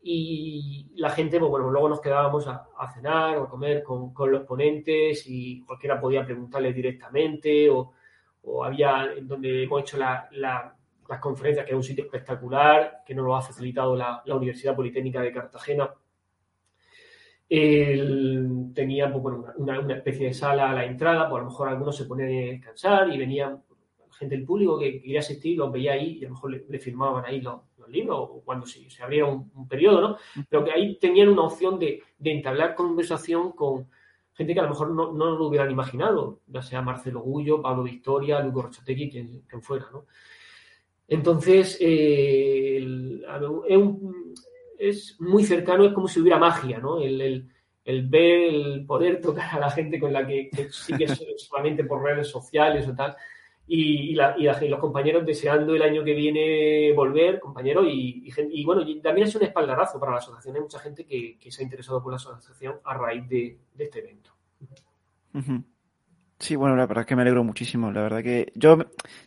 y 0.06 0.92
la 0.96 1.10
gente, 1.12 1.40
pues 1.40 1.50
bueno, 1.50 1.72
luego 1.72 1.88
nos 1.88 2.02
quedábamos 2.02 2.46
a, 2.48 2.68
cenar 2.94 3.38
o 3.38 3.44
a 3.44 3.50
comer 3.50 3.82
con, 3.84 4.14
los 4.30 4.44
ponentes 4.44 5.24
y 5.28 5.62
cualquiera 5.62 6.00
podía 6.00 6.26
preguntarle 6.26 6.74
directamente 6.74 7.70
o, 7.70 7.94
había 8.66 9.14
en 9.16 9.26
donde 9.26 9.64
hemos 9.64 9.82
hecho 9.82 9.98
la, 9.98 10.30
las 10.34 11.20
conferencias, 11.20 11.66
que 11.66 11.72
es 11.72 11.78
un 11.78 11.84
sitio 11.84 12.04
espectacular, 12.04 13.04
que 13.06 13.16
nos 13.16 13.26
lo 13.26 13.36
ha 13.36 13.42
facilitado 13.42 13.96
la, 13.96 14.22
Universidad 14.26 14.76
Politécnica 14.76 15.22
de 15.22 15.32
Cartagena. 15.32 15.90
tenía 17.48 19.14
pues, 19.14 19.36
una, 19.56 19.96
especie 19.96 20.28
de 20.28 20.34
sala 20.34 20.72
a 20.72 20.74
la 20.74 20.86
entrada, 20.86 21.30
pues 21.30 21.40
a 21.40 21.44
lo 21.44 21.50
mejor 21.50 21.70
algunos 21.70 21.96
se 21.96 22.06
ponían 22.06 22.28
a 22.28 22.52
descansar 22.52 23.10
y 23.10 23.18
venían 23.18 23.64
gente 24.12 24.36
del 24.36 24.46
público 24.46 24.78
que 24.78 25.02
quería 25.02 25.20
asistir, 25.20 25.58
los 25.58 25.72
veía 25.72 25.94
ahí 25.94 26.18
y 26.20 26.26
a 26.26 26.28
lo 26.28 26.36
mejor 26.36 26.52
le, 26.70 26.80
firmaban 26.80 27.26
ahí 27.26 27.42
los, 27.42 27.62
libros 27.90 28.18
o 28.20 28.42
cuando 28.44 28.66
se, 28.66 28.90
se 28.90 29.04
abría 29.04 29.26
un, 29.26 29.68
periodo, 29.68 30.02
¿no? 30.02 30.18
Pero 30.50 30.64
que 30.64 30.72
ahí 30.72 30.98
tenían 30.98 31.30
una 31.30 31.44
opción 31.44 31.80
de, 31.80 32.04
entablar 32.24 32.76
conversación 32.76 33.52
con 33.52 33.90
gente 34.34 34.54
que 34.54 34.60
a 34.60 34.64
lo 34.64 34.70
mejor 34.70 34.92
no, 34.92 35.12
no, 35.12 35.32
lo 35.36 35.48
hubieran 35.48 35.70
imaginado, 35.70 36.40
ya 36.48 36.62
sea 36.62 36.82
Marcelo 36.82 37.22
Gullo, 37.22 37.62
Pablo 37.62 37.84
Victoria, 37.84 38.40
Lugo 38.40 38.64
Rochategui, 38.64 39.10
quien, 39.10 39.42
quien 39.48 39.62
fuera, 39.62 39.88
¿no? 39.92 40.06
Entonces, 41.08 41.78
eh, 41.80 42.84
es, 44.80 45.20
muy 45.20 45.44
cercano, 45.44 45.86
es 45.86 45.94
como 45.94 46.08
si 46.08 46.20
hubiera 46.20 46.40
magia, 46.40 46.80
¿no? 46.80 47.00
El, 47.00 47.48
ver, 47.86 48.54
el 48.54 48.86
poder 48.86 49.22
tocar 49.22 49.56
a 49.56 49.60
la 49.60 49.70
gente 49.70 50.00
con 50.00 50.14
la 50.14 50.26
que, 50.26 50.50
que 50.50 50.70
sigue 50.72 51.08
solamente 51.38 51.84
por 51.84 52.02
redes 52.02 52.30
sociales 52.30 52.88
o 52.88 52.96
tal. 52.96 53.16
Y, 53.66 54.14
los 54.16 54.80
compañeros 54.80 55.26
deseando 55.26 55.74
el 55.74 55.82
año 55.82 56.04
que 56.04 56.14
viene 56.14 56.92
volver, 56.94 57.40
compañeros, 57.40 57.86
y, 57.88 58.64
bueno, 58.66 58.84
también 59.02 59.28
es 59.28 59.36
un 59.36 59.44
espaldarazo 59.44 60.00
para 60.00 60.12
la 60.12 60.18
asociación. 60.18 60.56
Hay 60.56 60.62
mucha 60.62 60.80
gente 60.80 61.06
que, 61.06 61.38
se 61.50 61.62
ha 61.62 61.64
interesado 61.64 62.02
por 62.02 62.12
la 62.12 62.18
asociación 62.18 62.76
a 62.84 62.94
raíz 62.94 63.28
de, 63.28 63.58
este 63.78 64.00
evento. 64.00 64.32
Sí, 66.40 66.58
bueno, 66.58 66.76
la 66.76 66.86
verdad 66.86 67.06
que 67.06 67.16
me 67.16 67.22
alegro 67.22 67.44
muchísimo. 67.44 67.92
La 67.92 68.02
verdad 68.02 68.22
que 68.22 68.52
yo, 68.56 68.78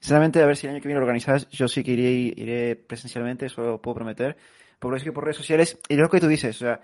sinceramente, 0.01 0.43
a 0.43 0.47
ver 0.47 0.57
si 0.57 0.67
el 0.67 0.75
año 0.75 0.83
que 0.83 0.89
viene 0.89 1.01
lo 1.01 1.07
organizas, 1.07 1.49
yo 1.49 1.67
sí 1.67 1.83
que 1.83 1.93
iré, 1.93 2.11
iré 2.37 2.77
presencialmente, 2.77 3.47
eso 3.47 3.63
lo 3.63 3.81
puedo 3.81 3.95
prometer. 3.95 4.37
Porque 4.79 4.99
es 4.99 5.05
que 5.05 5.13
por 5.13 5.25
redes 5.25 5.39
sociales, 5.39 5.81
y 5.89 5.97
lo 5.97 6.11
que 6.11 6.21
tú 6.21 6.29
dices, 6.29 6.57
o 6.57 6.59
sea, 6.59 6.81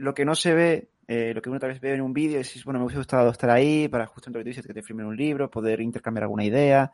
lo 0.00 0.14
que 0.14 0.24
no 0.24 0.34
se 0.34 0.54
ve, 0.54 0.90
eh, 1.06 1.32
lo 1.34 1.42
que 1.42 1.50
uno 1.50 1.58
tal 1.58 1.70
vez 1.70 1.80
ve 1.80 1.94
en 1.94 2.00
un 2.00 2.12
vídeo, 2.12 2.40
es, 2.40 2.64
bueno, 2.64 2.80
me 2.80 2.86
hubiese 2.86 2.98
gustado 2.98 3.30
estar 3.30 3.50
ahí 3.50 3.88
para 3.88 4.06
justo 4.06 4.30
lo 4.30 4.38
que 4.38 4.44
dices, 4.44 4.66
que 4.66 4.74
te 4.74 4.82
firmen 4.82 5.06
un 5.06 5.16
libro, 5.16 5.50
poder 5.50 5.80
intercambiar 5.80 6.24
alguna 6.24 6.44
idea. 6.44 6.92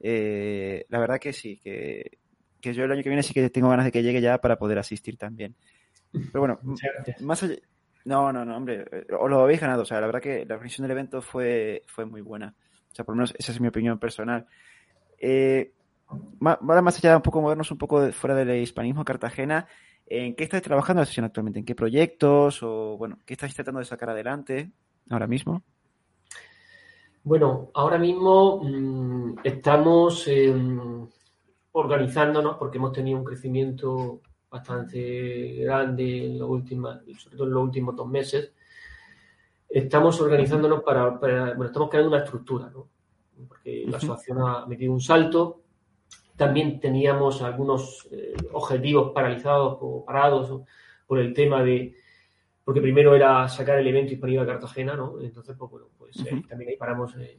Eh, 0.00 0.86
la 0.88 0.98
verdad 0.98 1.18
que 1.18 1.32
sí, 1.32 1.58
que 1.62 2.18
que 2.64 2.72
yo 2.72 2.84
el 2.84 2.92
año 2.92 3.02
que 3.02 3.10
viene 3.10 3.22
sí 3.22 3.34
que 3.34 3.50
tengo 3.50 3.68
ganas 3.68 3.84
de 3.84 3.92
que 3.92 4.02
llegue 4.02 4.22
ya 4.22 4.40
para 4.40 4.56
poder 4.56 4.78
asistir 4.78 5.18
también. 5.18 5.54
Pero 6.10 6.40
bueno, 6.40 6.60
más 7.20 7.42
allá... 7.42 7.56
No, 8.06 8.32
no, 8.32 8.44
no, 8.44 8.56
hombre, 8.56 8.86
eh, 8.90 9.06
os 9.18 9.28
lo 9.28 9.42
habéis 9.42 9.60
ganado. 9.60 9.82
O 9.82 9.84
sea, 9.84 10.00
la 10.00 10.06
verdad 10.06 10.22
que 10.22 10.46
la 10.46 10.54
organización 10.54 10.84
del 10.84 10.92
evento 10.92 11.20
fue, 11.20 11.82
fue 11.86 12.06
muy 12.06 12.22
buena. 12.22 12.54
O 12.90 12.94
sea, 12.94 13.04
por 13.04 13.14
lo 13.14 13.18
menos 13.18 13.34
esa 13.38 13.52
es 13.52 13.60
mi 13.60 13.68
opinión 13.68 13.98
personal. 13.98 14.46
Eh, 15.18 15.72
más, 16.38 16.58
más 16.62 16.96
allá 16.96 17.10
de 17.10 17.16
un 17.16 17.22
poco 17.22 17.42
movernos 17.42 17.70
un 17.70 17.76
poco 17.76 18.10
fuera 18.12 18.34
del 18.34 18.62
hispanismo 18.62 19.04
Cartagena, 19.04 19.66
¿en 20.06 20.34
qué 20.34 20.44
estáis 20.44 20.62
trabajando 20.62 21.02
la 21.02 21.06
sesión 21.06 21.26
actualmente? 21.26 21.58
¿En 21.60 21.64
qué 21.64 21.74
proyectos? 21.74 22.62
O 22.62 22.96
bueno, 22.96 23.18
¿qué 23.24 23.34
estáis 23.34 23.54
tratando 23.54 23.80
de 23.80 23.86
sacar 23.86 24.10
adelante 24.10 24.70
ahora 25.10 25.26
mismo? 25.26 25.62
Bueno, 27.22 27.70
ahora 27.74 27.98
mismo 27.98 28.60
mmm, 28.62 29.36
estamos 29.42 30.28
eh, 30.28 30.54
organizándonos 31.72 32.56
porque 32.56 32.78
hemos 32.78 32.92
tenido 32.92 33.18
un 33.18 33.24
crecimiento 33.24 34.20
bastante 34.50 35.56
grande 35.64 36.26
en 36.26 36.38
los 36.38 36.48
últimos, 36.48 36.98
sobre 37.18 37.36
todo 37.36 37.46
en 37.46 37.54
los 37.54 37.62
últimos 37.64 37.96
dos 37.96 38.06
meses. 38.06 38.52
Estamos 39.68 40.20
organizándonos 40.20 40.82
para, 40.82 41.18
para 41.18 41.46
bueno, 41.54 41.66
estamos 41.66 41.88
creando 41.88 42.10
una 42.10 42.22
estructura, 42.22 42.70
¿no? 42.70 42.86
Porque 43.48 43.84
la 43.88 43.96
asociación 43.96 44.38
ha 44.42 44.66
metido 44.66 44.92
un 44.92 45.00
salto. 45.00 45.63
También 46.36 46.80
teníamos 46.80 47.42
algunos 47.42 48.08
eh, 48.10 48.34
objetivos 48.52 49.12
paralizados 49.12 49.78
o 49.80 50.04
parados 50.04 50.62
por 51.06 51.18
el 51.18 51.32
tema 51.32 51.62
de, 51.62 51.94
porque 52.64 52.80
primero 52.80 53.14
era 53.14 53.48
sacar 53.48 53.78
el 53.78 53.86
evento 53.86 54.14
Hispanidad 54.14 54.46
Cartagena, 54.46 54.96
¿no? 54.96 55.20
Entonces, 55.20 55.54
pues 55.58 55.70
bueno, 55.70 55.86
pues 55.96 56.16
eh, 56.20 56.42
también 56.48 56.70
ahí 56.70 56.76
paramos 56.76 57.14
eh, 57.16 57.38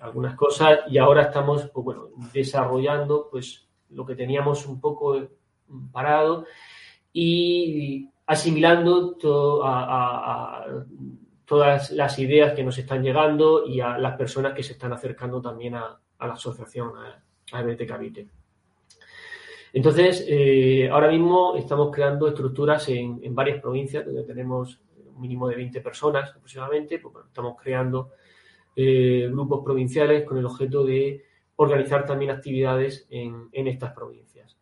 algunas 0.00 0.34
cosas 0.36 0.80
y 0.88 0.98
ahora 0.98 1.22
estamos, 1.22 1.68
pues 1.70 1.84
bueno, 1.84 2.08
desarrollando, 2.32 3.28
pues 3.30 3.68
lo 3.90 4.06
que 4.06 4.14
teníamos 4.14 4.66
un 4.66 4.80
poco 4.80 5.20
parado 5.92 6.46
y 7.12 8.08
asimilando 8.26 9.16
to 9.16 9.64
a, 9.64 9.84
a, 9.84 10.62
a, 10.62 10.84
todas 11.44 11.90
las 11.90 12.16
ideas 12.20 12.54
que 12.54 12.62
nos 12.62 12.78
están 12.78 13.02
llegando 13.02 13.66
y 13.66 13.80
a 13.80 13.98
las 13.98 14.16
personas 14.16 14.54
que 14.54 14.62
se 14.62 14.74
están 14.74 14.92
acercando 14.92 15.42
también 15.42 15.74
a, 15.74 15.98
la 16.20 16.34
asociación, 16.34 16.96
a, 16.96 17.20
a 17.52 17.62
BT 17.62 18.28
Entonces, 19.72 20.24
eh, 20.28 20.88
ahora 20.90 21.10
mismo 21.10 21.56
estamos 21.56 21.90
creando 21.90 22.28
estructuras 22.28 22.88
en, 22.88 23.34
varias 23.34 23.60
provincias 23.60 24.04
donde 24.04 24.24
tenemos 24.24 24.80
un 25.14 25.20
mínimo 25.20 25.48
de 25.48 25.56
20 25.56 25.80
personas 25.80 26.30
aproximadamente. 26.30 26.98
Pues, 26.98 27.26
estamos 27.26 27.56
creando 27.60 28.12
eh, 28.76 29.28
grupos 29.30 29.64
provinciales 29.64 30.24
con 30.24 30.38
el 30.38 30.46
objeto 30.46 30.84
de 30.84 31.24
organizar 31.56 32.06
también 32.06 32.30
actividades 32.30 33.06
en, 33.10 33.48
estas 33.52 33.92
provincias. 33.92 34.56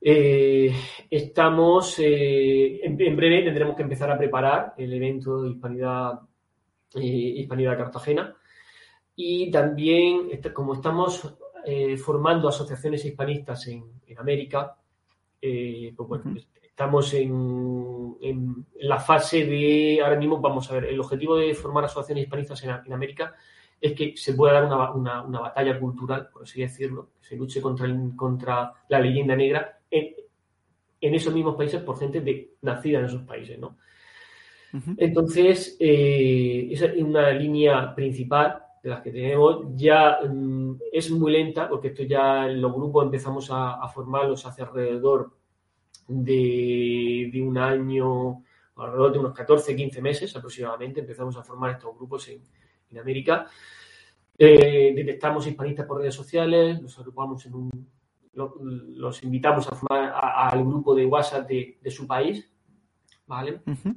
Eh, 0.00 0.74
estamos, 1.10 1.96
en, 1.98 2.96
breve 2.96 3.42
tendremos 3.42 3.76
que 3.76 3.82
empezar 3.82 4.10
a 4.10 4.18
preparar 4.18 4.74
el 4.78 4.92
evento 4.92 5.42
de 5.42 5.50
Hispanidad, 5.50 6.20
Hispanidad 6.94 7.76
Cartagena 7.76 8.34
y 9.14 9.50
también, 9.50 10.30
como 10.54 10.74
estamos 10.74 11.36
eh, 11.64 11.96
formando 11.96 12.48
asociaciones 12.48 13.04
hispanistas 13.04 13.66
en, 13.68 13.84
en 14.06 14.18
América, 14.18 14.76
eh, 15.40 15.92
pues 15.96 16.08
bueno, 16.08 16.24
uh 16.26 16.34
-huh. 16.34 16.46
estamos 16.62 17.14
en, 17.14 18.16
en, 18.20 18.66
la 18.80 18.98
fase 18.98 19.44
de, 19.44 20.00
ahora 20.02 20.16
mismo 20.16 20.40
vamos 20.40 20.70
a 20.70 20.74
ver, 20.74 20.84
el 20.86 21.00
objetivo 21.00 21.36
de 21.36 21.54
formar 21.54 21.84
asociaciones 21.84 22.24
hispanistas 22.24 22.62
en, 22.64 22.70
en 22.86 22.92
América 22.92 23.34
es 23.80 23.92
que 23.94 24.16
se 24.16 24.34
pueda 24.34 24.54
dar 24.54 24.64
una, 24.66 24.92
una, 24.92 25.22
una, 25.22 25.40
batalla 25.40 25.78
cultural, 25.78 26.28
por 26.32 26.44
así 26.44 26.60
decirlo, 26.60 27.10
que 27.20 27.26
se 27.28 27.36
luche 27.36 27.60
contra, 27.60 27.86
el, 27.86 28.14
contra 28.14 28.72
la 28.88 29.00
leyenda 29.00 29.34
negra 29.34 29.80
en, 29.90 30.14
en, 31.00 31.14
esos 31.14 31.34
mismos 31.34 31.56
países 31.56 31.82
por 31.82 31.98
gente 31.98 32.20
de, 32.20 32.54
nacida 32.62 33.00
en 33.00 33.06
esos 33.06 33.22
países, 33.22 33.58
¿no? 33.58 33.76
Uh 34.72 34.78
-huh. 34.78 34.94
Entonces, 34.98 35.76
eh, 35.80 36.68
esa 36.70 36.86
es 36.86 37.02
una 37.02 37.30
línea 37.30 37.92
principal 37.94 38.62
de 38.82 38.90
las 38.90 39.00
que 39.02 39.12
tenemos. 39.12 39.64
Ya 39.76 40.18
um, 40.22 40.78
es 40.90 41.10
muy 41.10 41.32
lenta, 41.32 41.68
porque 41.68 41.88
esto 41.88 42.02
ya 42.02 42.46
los 42.46 42.72
grupos 42.72 43.04
empezamos 43.04 43.50
a, 43.50 43.74
a 43.74 43.88
formarlos 43.88 44.44
hace 44.44 44.62
alrededor 44.62 45.32
de, 46.08 47.30
de, 47.32 47.42
un 47.42 47.56
año, 47.58 48.42
alrededor 48.76 49.12
de 49.12 49.18
unos 49.20 49.34
14, 49.34 49.76
15 49.76 50.02
meses 50.02 50.36
aproximadamente, 50.36 51.00
empezamos 51.00 51.36
a 51.36 51.44
formar 51.44 51.72
estos 51.72 51.96
grupos 51.96 52.28
en, 52.28 52.42
en 52.90 52.98
América. 52.98 53.46
Eh, 54.36 54.92
detectamos 54.94 55.46
hispanistas 55.46 55.86
por 55.86 56.00
redes 56.00 56.14
sociales, 56.14 56.80
los 56.80 56.98
agrupamos 56.98 57.44
en 57.46 57.54
un. 57.54 57.92
Lo, 58.34 58.54
los 58.62 59.22
invitamos 59.22 59.68
a 59.68 59.76
formar 59.76 60.10
al 60.14 60.64
grupo 60.64 60.94
de 60.94 61.04
WhatsApp 61.04 61.46
de, 61.46 61.78
de 61.82 61.90
su 61.90 62.06
país. 62.06 62.50
¿Vale? 63.26 63.60
Uh 63.66 63.70
-huh. 63.70 63.96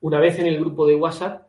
Una 0.00 0.20
vez 0.20 0.38
en 0.38 0.46
el 0.46 0.58
grupo 0.58 0.86
de 0.86 0.96
WhatsApp, 0.96 1.47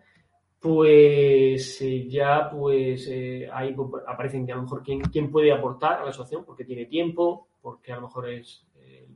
pues 0.59 1.81
eh, 1.81 2.07
ya 2.09 2.49
pues 2.49 3.07
eh, 3.07 3.49
ahí 3.51 3.75
aparecen 4.07 4.45
que 4.45 4.51
a 4.51 4.55
lo 4.55 4.63
mejor 4.63 4.83
quién, 4.83 4.99
quién, 5.01 5.31
puede 5.31 5.53
aportar 5.53 5.99
a 5.99 6.03
la 6.03 6.09
asociación 6.09 6.43
porque 6.43 6.65
tiene 6.65 6.85
tiempo, 6.85 7.47
porque 7.61 7.93
a 7.93 7.95
lo 7.95 8.03
mejor 8.03 8.29
es, 8.29 8.67
eh, 8.75 9.07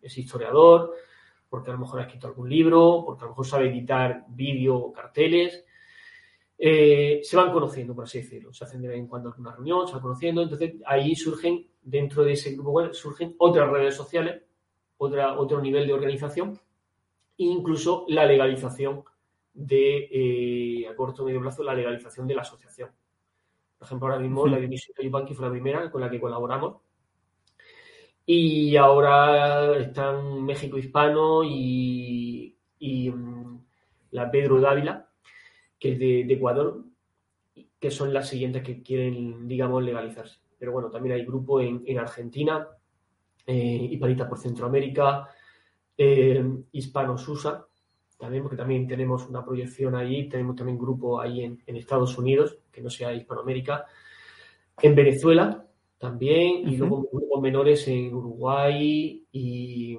es 0.00 0.18
historiador, 0.18 0.92
porque 1.48 1.70
a 1.70 1.74
lo 1.74 1.80
mejor 1.80 2.00
ha 2.00 2.04
escrito 2.04 2.28
algún 2.28 2.48
libro, 2.48 3.02
porque 3.04 3.22
a 3.22 3.24
lo 3.24 3.30
mejor 3.30 3.46
sabe 3.46 3.68
editar 3.68 4.24
vídeo 4.28 4.76
o 4.76 4.92
carteles 4.92 5.64
se 6.58 7.36
van 7.36 7.52
conociendo, 7.52 7.92
por 7.92 8.04
así 8.04 8.18
decirlo. 8.18 8.52
Se 8.52 8.62
hacen 8.62 8.80
de 8.80 8.86
vez 8.86 8.96
en 8.96 9.08
cuando 9.08 9.30
alguna 9.30 9.50
reunión, 9.50 9.84
se 9.88 9.94
van 9.94 10.02
conociendo. 10.02 10.42
Entonces, 10.42 10.74
ahí 10.86 11.16
surgen, 11.16 11.66
dentro 11.82 12.22
de 12.22 12.34
ese 12.34 12.52
grupo 12.52 12.70
web, 12.70 12.94
surgen 12.94 13.34
otras 13.38 13.68
redes 13.68 13.96
sociales, 13.96 14.42
otra, 14.96 15.36
otro 15.36 15.60
nivel 15.60 15.88
de 15.88 15.92
organización, 15.92 16.52
e 17.36 17.42
incluso 17.42 18.04
la 18.06 18.24
legalización 18.26 19.02
de, 19.54 20.08
eh, 20.10 20.88
a 20.88 20.96
corto 20.96 21.22
o 21.22 21.26
medio 21.26 21.40
plazo, 21.40 21.62
la 21.62 21.74
legalización 21.74 22.26
de 22.26 22.34
la 22.34 22.42
asociación. 22.42 22.90
Por 23.78 23.86
ejemplo, 23.86 24.08
ahora 24.08 24.20
mismo 24.20 24.44
-huh. 24.44 24.50
la 24.50 24.58
División 24.58 24.94
de 24.98 25.08
Banqui 25.08 25.34
fue 25.34 25.46
la 25.46 25.52
primera 25.52 25.90
con 25.90 26.00
la 26.00 26.10
que 26.10 26.20
colaboramos. 26.20 26.76
Y 28.24 28.76
ahora 28.76 29.76
están 29.78 30.44
México 30.44 30.78
Hispano 30.78 31.42
y, 31.42 32.56
y 32.78 33.08
um, 33.08 33.60
la 34.12 34.30
Pedro 34.30 34.60
Dávila, 34.60 35.08
que 35.78 35.92
es 35.92 35.98
de, 35.98 36.24
de, 36.24 36.34
Ecuador, 36.34 36.84
que 37.80 37.90
son 37.90 38.14
las 38.14 38.28
siguientes 38.28 38.62
que 38.62 38.80
quieren, 38.82 39.48
digamos, 39.48 39.82
legalizarse. 39.82 40.38
Pero 40.58 40.70
bueno, 40.70 40.90
también 40.90 41.16
hay 41.16 41.26
grupo 41.26 41.60
en, 41.60 41.82
en 41.84 41.98
Argentina, 41.98 42.68
eh, 43.46 43.98
por 44.28 44.38
Centroamérica, 44.38 45.28
eh, 45.98 46.44
Hispanos 46.70 47.26
USA, 47.26 47.66
también, 48.22 48.44
porque 48.44 48.56
también 48.56 48.86
tenemos 48.86 49.28
una 49.28 49.44
proyección 49.44 49.96
ahí, 49.96 50.28
tenemos 50.28 50.54
también 50.54 50.78
grupo 50.78 51.20
ahí 51.20 51.42
en, 51.42 51.60
en 51.66 51.76
Estados 51.76 52.16
Unidos, 52.16 52.56
que 52.70 52.80
no 52.80 52.88
sea 52.88 53.12
Hispanoamérica, 53.12 53.84
en 54.80 54.94
Venezuela 54.94 55.66
también, 55.98 56.62
uh 56.62 56.68
-huh. 56.68 56.72
y 56.72 56.76
luego 56.76 57.08
grupos 57.12 57.42
menores 57.42 57.88
en 57.88 58.14
Uruguay 58.14 59.26
y, 59.32 59.98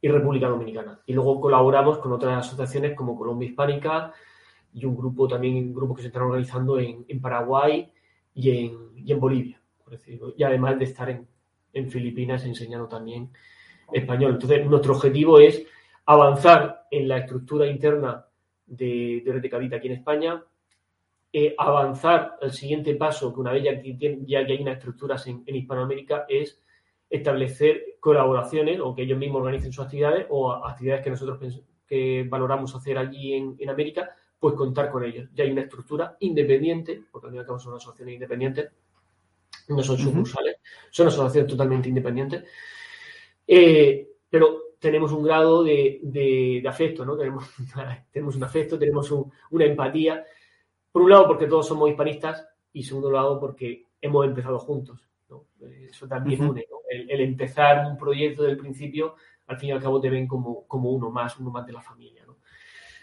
y 0.00 0.08
República 0.08 0.48
Dominicana. 0.48 1.00
Y 1.04 1.12
luego 1.12 1.38
colaboramos 1.38 1.98
con 1.98 2.12
otras 2.12 2.46
asociaciones 2.46 2.96
como 2.96 3.14
Colombia 3.18 3.48
Hispánica, 3.50 4.14
y 4.74 4.86
un 4.86 4.96
grupo 4.96 5.28
también, 5.28 5.74
grupos 5.74 5.96
que 5.96 6.02
se 6.02 6.08
están 6.08 6.22
organizando 6.22 6.78
en, 6.78 7.04
en 7.06 7.20
Paraguay 7.20 7.92
y 8.34 8.50
en, 8.50 8.78
y 8.96 9.12
en, 9.12 9.20
Bolivia, 9.20 9.60
por 9.84 9.92
decirlo. 9.92 10.32
Y 10.34 10.42
además 10.44 10.78
de 10.78 10.86
estar 10.86 11.10
en, 11.10 11.28
en, 11.74 11.90
Filipinas 11.90 12.46
enseñando 12.46 12.88
también 12.88 13.28
español. 13.92 14.32
Entonces, 14.32 14.64
nuestro 14.64 14.94
objetivo 14.94 15.38
es 15.38 15.66
avanzar 16.06 16.86
en 16.90 17.08
la 17.08 17.18
estructura 17.18 17.66
interna 17.66 18.26
de, 18.66 19.22
de 19.24 19.32
Red 19.32 19.42
de 19.42 19.50
Cavita 19.50 19.76
aquí 19.76 19.88
en 19.88 19.94
España, 19.94 20.44
eh, 21.32 21.54
avanzar 21.56 22.36
al 22.40 22.52
siguiente 22.52 22.94
paso, 22.94 23.32
que 23.32 23.40
una 23.40 23.52
vez 23.52 23.64
ya 23.64 23.80
que, 23.80 24.18
ya 24.26 24.44
que 24.44 24.52
hay 24.52 24.62
unas 24.62 24.76
estructuras 24.76 25.26
en, 25.26 25.42
en 25.46 25.56
Hispanoamérica, 25.56 26.26
es 26.28 26.60
establecer 27.08 27.96
colaboraciones 28.00 28.80
o 28.80 28.94
que 28.94 29.02
ellos 29.02 29.18
mismos 29.18 29.40
organicen 29.40 29.72
sus 29.72 29.84
actividades 29.84 30.26
o 30.30 30.52
actividades 30.52 31.04
que 31.04 31.10
nosotros 31.10 31.62
que 31.86 32.26
valoramos 32.28 32.74
hacer 32.74 32.96
allí 32.96 33.34
en, 33.34 33.56
en 33.58 33.68
América 33.68 34.14
pues 34.38 34.54
contar 34.54 34.90
con 34.90 35.04
ellos. 35.04 35.28
Ya 35.34 35.44
hay 35.44 35.52
una 35.52 35.60
estructura 35.60 36.16
independiente, 36.20 37.00
porque 37.12 37.26
al 37.26 37.30
fin 37.30 37.36
y 37.36 37.40
al 37.40 37.46
cabo 37.46 37.60
son 37.60 37.76
asociaciones 37.76 38.14
independientes, 38.14 38.72
no 39.68 39.82
son 39.84 39.98
sucursales, 39.98 40.56
uh 40.56 40.58
-huh. 40.58 40.88
son 40.90 41.06
asociaciones 41.06 41.48
totalmente 41.48 41.88
independientes, 41.88 42.44
eh, 43.46 44.08
pero 44.28 44.71
tenemos 44.82 45.12
un 45.12 45.22
grado 45.22 45.62
de, 45.62 46.00
de, 46.02 46.58
de 46.60 46.68
afecto, 46.68 47.04
¿no? 47.04 47.16
Tenemos, 47.16 47.44
tenemos, 48.12 48.34
un 48.34 48.42
afecto, 48.42 48.76
tenemos 48.76 49.10
un, 49.12 49.30
una 49.52 49.64
empatía, 49.64 50.24
por 50.90 51.02
un 51.02 51.10
lado 51.10 51.28
porque 51.28 51.46
todos 51.46 51.68
somos 51.68 51.88
hispanistas 51.88 52.44
y 52.72 52.82
segundo 52.82 53.10
lado 53.10 53.38
porque 53.38 53.86
hemos 54.00 54.26
empezado 54.26 54.58
juntos, 54.58 55.00
¿no? 55.30 55.44
Eso 55.88 56.08
también 56.08 56.40
uh 56.40 56.44
-huh. 56.46 56.50
une, 56.50 56.66
¿no? 56.68 56.78
el, 56.90 57.08
el, 57.08 57.20
empezar 57.20 57.86
un 57.86 57.96
proyecto 57.96 58.42
del 58.42 58.56
principio, 58.56 59.14
al 59.46 59.56
fin 59.56 59.68
y 59.68 59.72
al 59.72 59.80
cabo 59.80 60.00
te 60.00 60.10
ven 60.10 60.26
como, 60.26 60.66
como 60.66 60.90
uno 60.90 61.10
más, 61.10 61.38
uno 61.38 61.50
más 61.50 61.64
de 61.64 61.72
la 61.72 61.80
familia, 61.80 62.24
¿no? 62.26 62.38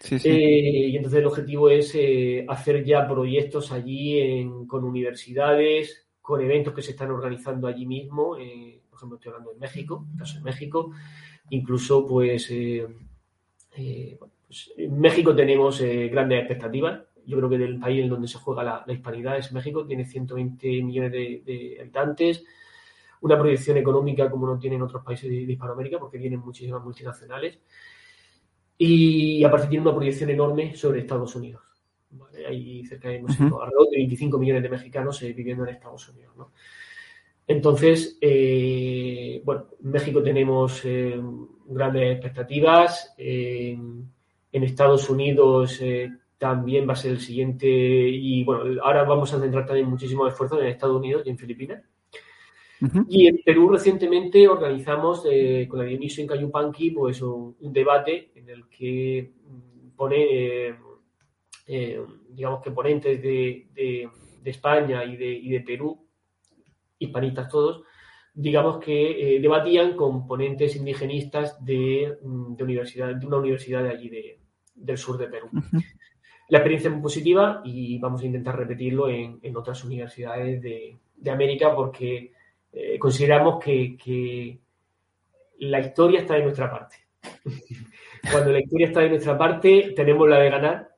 Sí, 0.02 0.20
sí. 0.20 0.30
Eh, 0.30 0.88
y 0.90 0.96
entonces 0.98 1.20
el 1.20 1.28
objetivo 1.28 1.70
es 1.70 1.96
eh, 1.96 2.46
hacer 2.48 2.84
ya 2.84 3.08
proyectos 3.08 3.72
allí 3.72 4.20
en, 4.20 4.68
con 4.68 4.84
universidades, 4.84 6.10
con 6.22 6.42
eventos 6.42 6.74
que 6.74 6.82
se 6.82 6.92
están 6.92 7.12
organizando 7.12 7.68
allí 7.68 7.86
mismo, 7.86 8.38
eh, 8.38 8.82
ejemplo, 9.00 9.18
estoy 9.18 9.32
hablando 9.32 9.54
de 9.54 9.60
México, 9.60 10.06
en 10.12 10.18
caso 10.18 10.38
de 10.38 10.44
México, 10.44 10.92
incluso 11.50 12.06
pues, 12.06 12.48
eh, 12.52 12.88
pues 14.48 14.72
en 14.78 15.00
México 15.00 15.36
tenemos 15.36 15.82
grandes 15.82 16.40
expectativas, 16.40 17.02
yo 17.30 17.38
creo 17.38 17.50
que 17.50 17.58
del 17.60 17.80
país 17.80 18.04
en 18.04 18.10
donde 18.10 18.28
se 18.28 18.40
juega 18.40 18.84
la, 18.86 18.94
hispanidad 18.94 19.38
es 19.38 19.52
México, 19.52 19.86
tiene 19.86 20.04
120 20.04 20.82
millones 20.82 21.12
de, 21.12 21.78
habitantes, 21.80 22.44
una 23.22 23.38
proyección 23.38 23.78
económica 23.78 24.32
como 24.32 24.48
no 24.48 24.58
tienen 24.58 24.82
otros 24.82 25.04
países 25.04 25.30
de, 25.30 25.36
Hispanoamérica, 25.36 26.00
porque 26.00 26.18
tienen 26.18 26.40
muchísimas 26.40 26.84
multinacionales, 26.84 27.60
y 28.80 29.44
aparte 29.44 29.68
tiene 29.68 29.84
una 29.84 29.96
proyección 29.96 30.32
enorme 30.32 30.76
sobre 30.76 31.02
Estados 31.02 31.36
Unidos. 31.36 31.62
Hay 32.48 32.84
cerca 32.86 33.10
de, 33.10 33.18
alrededor 33.18 33.90
de 33.92 33.98
25 33.98 34.40
millones 34.40 34.64
de 34.64 34.70
mexicanos 34.70 35.22
eh, 35.22 35.34
viviendo 35.34 35.64
en 35.66 35.76
Estados 35.76 36.10
Unidos. 36.10 36.34
Entonces, 37.50 38.18
eh, 38.22 39.42
bueno, 39.44 39.66
en 39.84 39.92
México 39.92 40.24
tenemos 40.24 40.86
eh, 40.86 41.20
grandes 41.66 42.14
expectativas. 42.14 43.14
en 43.18 44.08
Estados 44.52 45.10
Unidos 45.10 45.82
también 46.38 46.88
va 46.88 46.94
a 46.94 46.96
ser 46.96 47.12
el 47.12 47.20
siguiente. 47.20 47.68
Y 47.68 48.46
bueno, 48.46 48.82
ahora 48.82 49.04
vamos 49.04 49.34
a 49.34 49.40
centrar 49.42 49.66
también 49.66 49.90
muchísimo 49.90 50.26
esfuerzo 50.26 50.62
en 50.62 50.68
Estados 50.68 50.96
Unidos 50.96 51.24
y 51.26 51.30
en 51.30 51.38
Filipinas. 51.38 51.84
Y 53.10 53.28
en 53.28 53.42
Perú 53.44 53.70
recientemente 53.70 54.48
organizamos 54.48 55.24
con 55.68 55.80
la 55.80 55.86
Dionisio 55.86 56.26
Cayupanqui 56.26 56.92
pues 56.92 57.22
un, 57.22 57.58
debate 57.60 58.32
en 58.36 58.48
el 58.50 58.70
que 58.70 59.34
mm, 59.44 59.90
pone 59.98 60.78
eh, 61.72 62.04
digamos 62.30 62.64
que 62.64 62.72
ponentes 62.72 63.22
de, 63.22 64.10
España 64.44 65.06
y 65.06 65.16
de, 65.16 65.60
Perú, 65.60 66.09
hispanistas 67.00 67.50
todos, 67.50 67.84
digamos 68.34 68.80
que 68.80 69.36
eh, 69.36 69.40
debatían 69.40 69.96
con 69.96 70.28
ponentes 70.28 70.76
indigenistas 70.76 71.64
de, 71.64 72.18
mm, 72.22 72.62
universidad, 72.62 73.16
de 73.16 73.26
una 73.26 73.38
universidad 73.38 73.84
de 73.84 73.90
allí 73.90 74.12
del 74.76 74.98
sur 74.98 75.18
de 75.18 75.28
Perú. 75.28 75.50
La 76.50 76.60
experiencia 76.60 76.88
es 76.88 76.94
muy 76.94 77.04
positiva 77.04 77.62
y 77.64 78.00
vamos 78.00 78.22
a 78.22 78.26
intentar 78.26 78.58
repetirlo 78.58 79.08
en, 79.10 79.56
otras 79.56 79.84
universidades 79.84 80.62
de, 80.62 80.98
América 81.32 81.76
porque 81.76 82.32
eh, 82.74 82.98
consideramos 82.98 83.64
que, 83.64 83.96
que, 83.98 84.60
la 85.60 85.80
historia 85.80 86.22
está 86.22 86.36
de 86.36 86.44
nuestra 86.44 86.72
parte. 86.72 86.96
Cuando 88.32 88.52
la 88.52 88.60
historia 88.60 88.88
está 88.88 89.02
de 89.02 89.10
nuestra 89.10 89.38
parte, 89.38 89.94
tenemos 89.96 90.28
la 90.28 90.40
de 90.40 90.50
ganar 90.50 90.90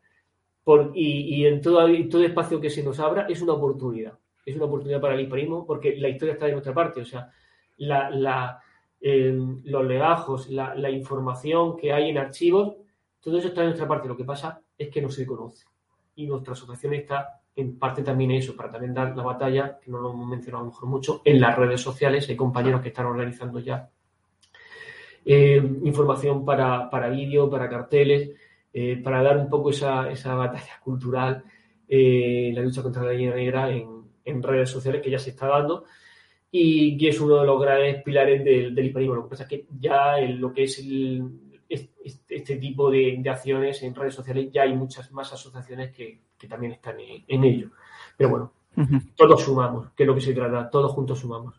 y, 0.94 1.46
en 1.46 1.62
todo, 1.62 1.88
todo 2.10 2.24
espacio 2.24 2.62
que 2.62 2.70
se 2.70 2.84
nos 2.84 3.00
abra 3.00 3.26
es 3.28 3.42
una 3.42 3.54
oportunidad. 3.54 4.18
Es 4.46 4.56
una 4.56 4.66
oportunidad 4.66 5.02
para 5.02 5.16
el 5.16 5.22
hispanismo 5.22 5.66
porque 5.66 5.96
la 5.98 6.10
historia 6.10 6.34
está 6.34 6.46
de 6.46 6.54
nuestra 6.54 6.74
parte. 6.74 7.02
O 7.02 7.06
sea, 7.06 7.30
em, 9.00 9.62
los 9.66 9.86
legajos, 9.86 10.50
la, 10.50 10.90
información 10.90 11.78
que 11.78 11.92
hay 11.92 12.10
en 12.10 12.18
archivos, 12.18 12.76
todo 13.20 13.38
eso 13.38 13.50
está 13.50 13.62
de 13.62 13.68
nuestra 13.68 13.88
parte. 13.88 14.08
Lo 14.08 14.18
que 14.18 14.24
pasa 14.24 14.62
es 14.78 14.90
que 14.90 15.02
no 15.02 15.10
se 15.10 15.26
conoce. 15.26 15.66
Y 16.16 16.28
nuestra 16.28 16.54
asociación 16.54 16.94
está 16.94 17.42
en 17.56 17.78
parte 17.78 18.04
también 18.04 18.32
eso, 18.32 18.56
para 18.56 18.72
también 18.72 18.94
dar 18.94 19.16
la 19.16 19.24
batalla, 19.24 19.80
que 19.80 19.92
no 19.92 20.00
lo 20.00 20.12
hemos 20.12 20.28
mencionado 20.28 20.66
a 20.66 20.82
lo 20.82 20.88
mucho, 20.88 21.22
en 21.26 21.40
las 21.40 21.56
redes 21.58 21.82
sociales. 21.82 22.28
Hay 22.30 22.36
compañeros 22.36 22.82
que 22.82 22.90
están 22.90 23.06
organizando 23.06 23.60
ya 23.60 23.90
em, 25.26 25.86
información 25.86 26.46
para, 26.46 26.90
para 26.90 27.10
vídeo, 27.10 27.50
para 27.50 27.70
carteles. 27.70 28.32
Eh, 28.74 29.02
para 29.04 29.22
dar 29.22 29.38
un 29.38 29.50
poco 29.50 29.72
esa, 29.72 30.10
esa 30.10 30.34
batalla 30.36 30.80
cultural, 30.82 31.44
eh, 31.88 32.52
la 32.54 32.62
lucha 32.62 32.82
contra 32.82 33.04
la 33.04 33.12
línea 33.12 33.36
negra 33.36 33.70
en, 33.70 34.01
redes 34.26 34.70
sociales 34.70 35.02
que 35.02 35.12
ya 35.12 35.20
se 35.20 35.32
está 35.32 35.48
dando 35.48 35.86
y 36.52 36.98
que 36.98 37.10
es 37.10 37.20
uno 37.22 37.40
de 37.40 37.46
los 37.46 37.62
grandes 37.62 38.04
pilares 38.04 38.44
del, 38.44 38.76
del 38.76 38.86
hispanismo. 38.86 39.16
Lo 39.16 39.24
que 39.24 39.30
pasa 39.30 39.44
es 39.44 39.50
que 39.50 39.66
ya 39.80 40.20
en 40.20 40.40
lo 40.40 40.54
que 40.54 40.64
es 40.64 40.80
este, 41.70 42.58
tipo 42.58 42.92
de, 42.92 43.22
acciones 43.30 43.82
en 43.84 43.96
redes 43.96 44.16
sociales 44.16 44.50
ya 44.52 44.64
hay 44.64 44.74
muchas 44.74 45.12
más 45.12 45.32
asociaciones 45.32 45.92
que, 45.92 46.20
también 46.50 46.74
están 46.74 46.96
en, 47.00 47.44
ello. 47.44 47.70
Pero 48.18 48.30
bueno, 48.30 48.52
todos 49.16 49.44
sumamos, 49.44 49.92
que 49.96 50.04
es 50.04 50.08
lo 50.08 50.16
que 50.16 50.22
se 50.22 50.34
trata, 50.34 50.70
todos 50.70 50.92
juntos 50.92 51.20
sumamos. 51.20 51.56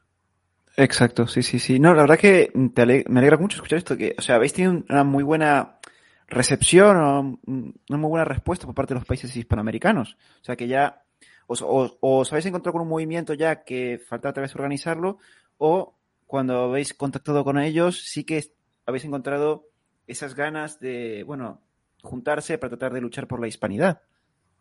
Exacto, 0.76 1.26
sí, 1.26 1.42
sí, 1.42 1.58
sí. 1.58 1.78
No, 1.78 1.94
la 1.94 2.02
verdad 2.02 2.18
que 2.18 2.50
me 2.54 3.18
alegra 3.18 3.36
mucho 3.38 3.56
escuchar 3.56 3.78
esto, 3.78 3.96
que, 3.96 4.14
o 4.18 4.22
sea, 4.22 4.36
habéis 4.36 4.54
tenido 4.54 4.82
una 4.88 5.04
muy 5.04 5.22
buena 5.22 5.78
recepción 6.26 6.96
o 6.96 7.38
una 7.46 7.98
muy 7.98 8.08
buena 8.08 8.24
respuesta 8.24 8.66
por 8.66 8.74
parte 8.74 8.94
de 8.94 9.00
los 9.00 9.06
países 9.06 9.34
hispanoamericanos. 9.36 10.16
O 10.40 10.44
sea 10.44 10.56
que 10.56 10.66
ya 10.66 11.02
os, 11.46 11.64
os, 11.64 12.32
habéis 12.32 12.46
encontrado 12.46 12.72
con 12.72 12.82
un 12.82 12.88
movimiento 12.88 13.34
ya 13.34 13.64
que 13.64 13.98
falta 13.98 14.30
otra 14.30 14.42
vez 14.42 14.54
organizarlo 14.54 15.18
o 15.58 15.94
cuando 16.26 16.64
habéis 16.64 16.94
contactado 16.94 17.44
con 17.44 17.58
ellos 17.58 18.02
sí 18.02 18.24
que 18.24 18.42
habéis 18.86 19.04
encontrado 19.04 19.66
esas 20.06 20.34
ganas 20.34 20.80
de, 20.80 21.22
bueno, 21.24 21.60
juntarse 22.02 22.58
para 22.58 22.70
tratar 22.70 22.92
de 22.92 23.00
luchar 23.00 23.26
por 23.26 23.40
la 23.40 23.48
hispanidad, 23.48 24.02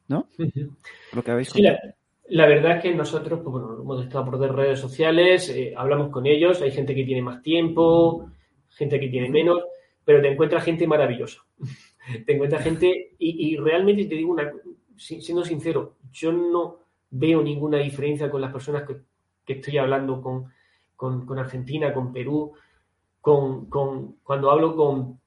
¿no? 0.08 0.30
Lo 1.14 1.24
que 1.24 1.32
habéis 1.32 1.50
sí, 1.50 1.64
la, 2.28 2.46
verdad 2.46 2.78
es 2.78 2.84
que 2.84 2.96
nosotros, 2.96 3.42
pues 3.44 3.52
bueno, 3.52 3.82
hemos 3.82 4.04
estado 4.04 4.26
por 4.26 4.56
redes 4.56 4.80
sociales, 4.80 5.50
eh, 5.50 5.74
hablamos 5.76 6.10
con 6.10 6.26
ellos, 6.28 6.62
hay 6.62 6.72
gente 6.72 6.96
que 6.96 7.04
tiene 7.04 7.22
más 7.22 7.42
tiempo, 7.42 8.30
gente 8.70 9.00
que 9.00 9.10
tiene 9.10 9.30
menos, 9.30 9.64
pero 10.06 10.22
te 10.22 10.30
encuentras 10.30 10.64
gente 10.64 10.88
maravillosa. 10.88 11.42
te 12.26 12.34
encuentras 12.34 12.64
gente 12.64 13.16
y, 13.18 13.58
realmente 13.58 14.06
te 14.06 14.16
digo 14.16 14.32
una, 14.32 14.52
siendo 14.98 15.44
sincero, 15.44 15.96
yo 16.12 16.32
no 16.32 16.80
veo 17.10 17.42
ninguna 17.42 17.78
diferencia 17.78 18.30
con 18.30 18.42
las 18.42 18.52
personas 18.52 18.84
que, 18.84 19.02
estoy 19.48 19.78
hablando 19.78 20.22
con, 20.22 20.46
con, 20.96 21.38
Argentina, 21.38 21.94
con 21.94 22.14
Perú, 22.14 22.54
con, 23.20 23.66
cuando 24.24 24.50
hablo 24.50 24.76
con, 24.78 25.20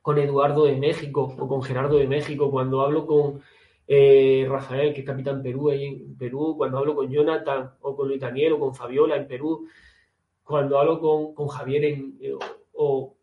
con 0.00 0.18
Eduardo 0.18 0.64
de 0.64 0.76
México 0.76 1.34
o 1.38 1.48
con 1.48 1.62
Gerardo 1.62 1.96
de 1.96 2.06
México, 2.06 2.52
cuando 2.52 2.82
hablo 2.82 3.04
con 3.04 3.40
eh, 3.90 4.46
Rafael, 4.48 4.92
que 4.92 5.00
es 5.00 5.06
capitán 5.06 5.42
Perú, 5.42 5.70
ahí 5.70 5.86
en 5.86 6.16
Perú, 6.16 6.54
cuando 6.56 6.78
hablo 6.78 6.94
con 6.94 7.10
Jonathan 7.10 7.72
o 7.80 7.96
con 7.96 8.06
Luis 8.06 8.20
Daniel 8.20 8.52
o 8.52 8.58
con 8.60 8.74
Fabiola 8.74 9.16
en 9.16 9.26
Perú, 9.26 9.66
cuando 10.44 10.78
hablo 10.78 11.00
con, 11.34 11.48
Javier 11.48 11.84
en, 11.84 12.18
eh, 12.20 12.34
o, 12.74 13.14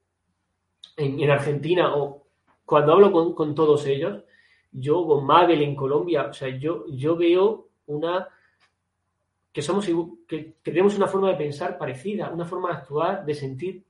en, 0.98 1.30
Argentina 1.30 1.96
o 1.96 2.24
cuando 2.66 2.94
hablo 2.94 3.34
con, 3.34 3.56
todos 3.56 3.86
ellos, 3.86 4.24
yo 4.78 5.06
con 5.06 5.26
Mabel 5.26 5.62
en 5.62 5.76
Colombia, 5.76 6.28
o 6.30 6.34
sea, 6.34 6.50
yo, 6.50 6.86
yo 6.88 7.16
veo 7.16 7.70
una 7.88 8.28
que 9.52 9.62
somos 9.62 9.88
que, 10.28 10.58
tenemos 10.62 10.98
una 10.98 11.08
forma 11.08 11.30
de 11.30 11.38
pensar 11.38 11.78
parecida, 11.78 12.30
una 12.30 12.46
forma 12.46 12.70
de 12.70 12.76
actuar, 12.76 13.26
de 13.26 13.34
sentir 13.34 13.86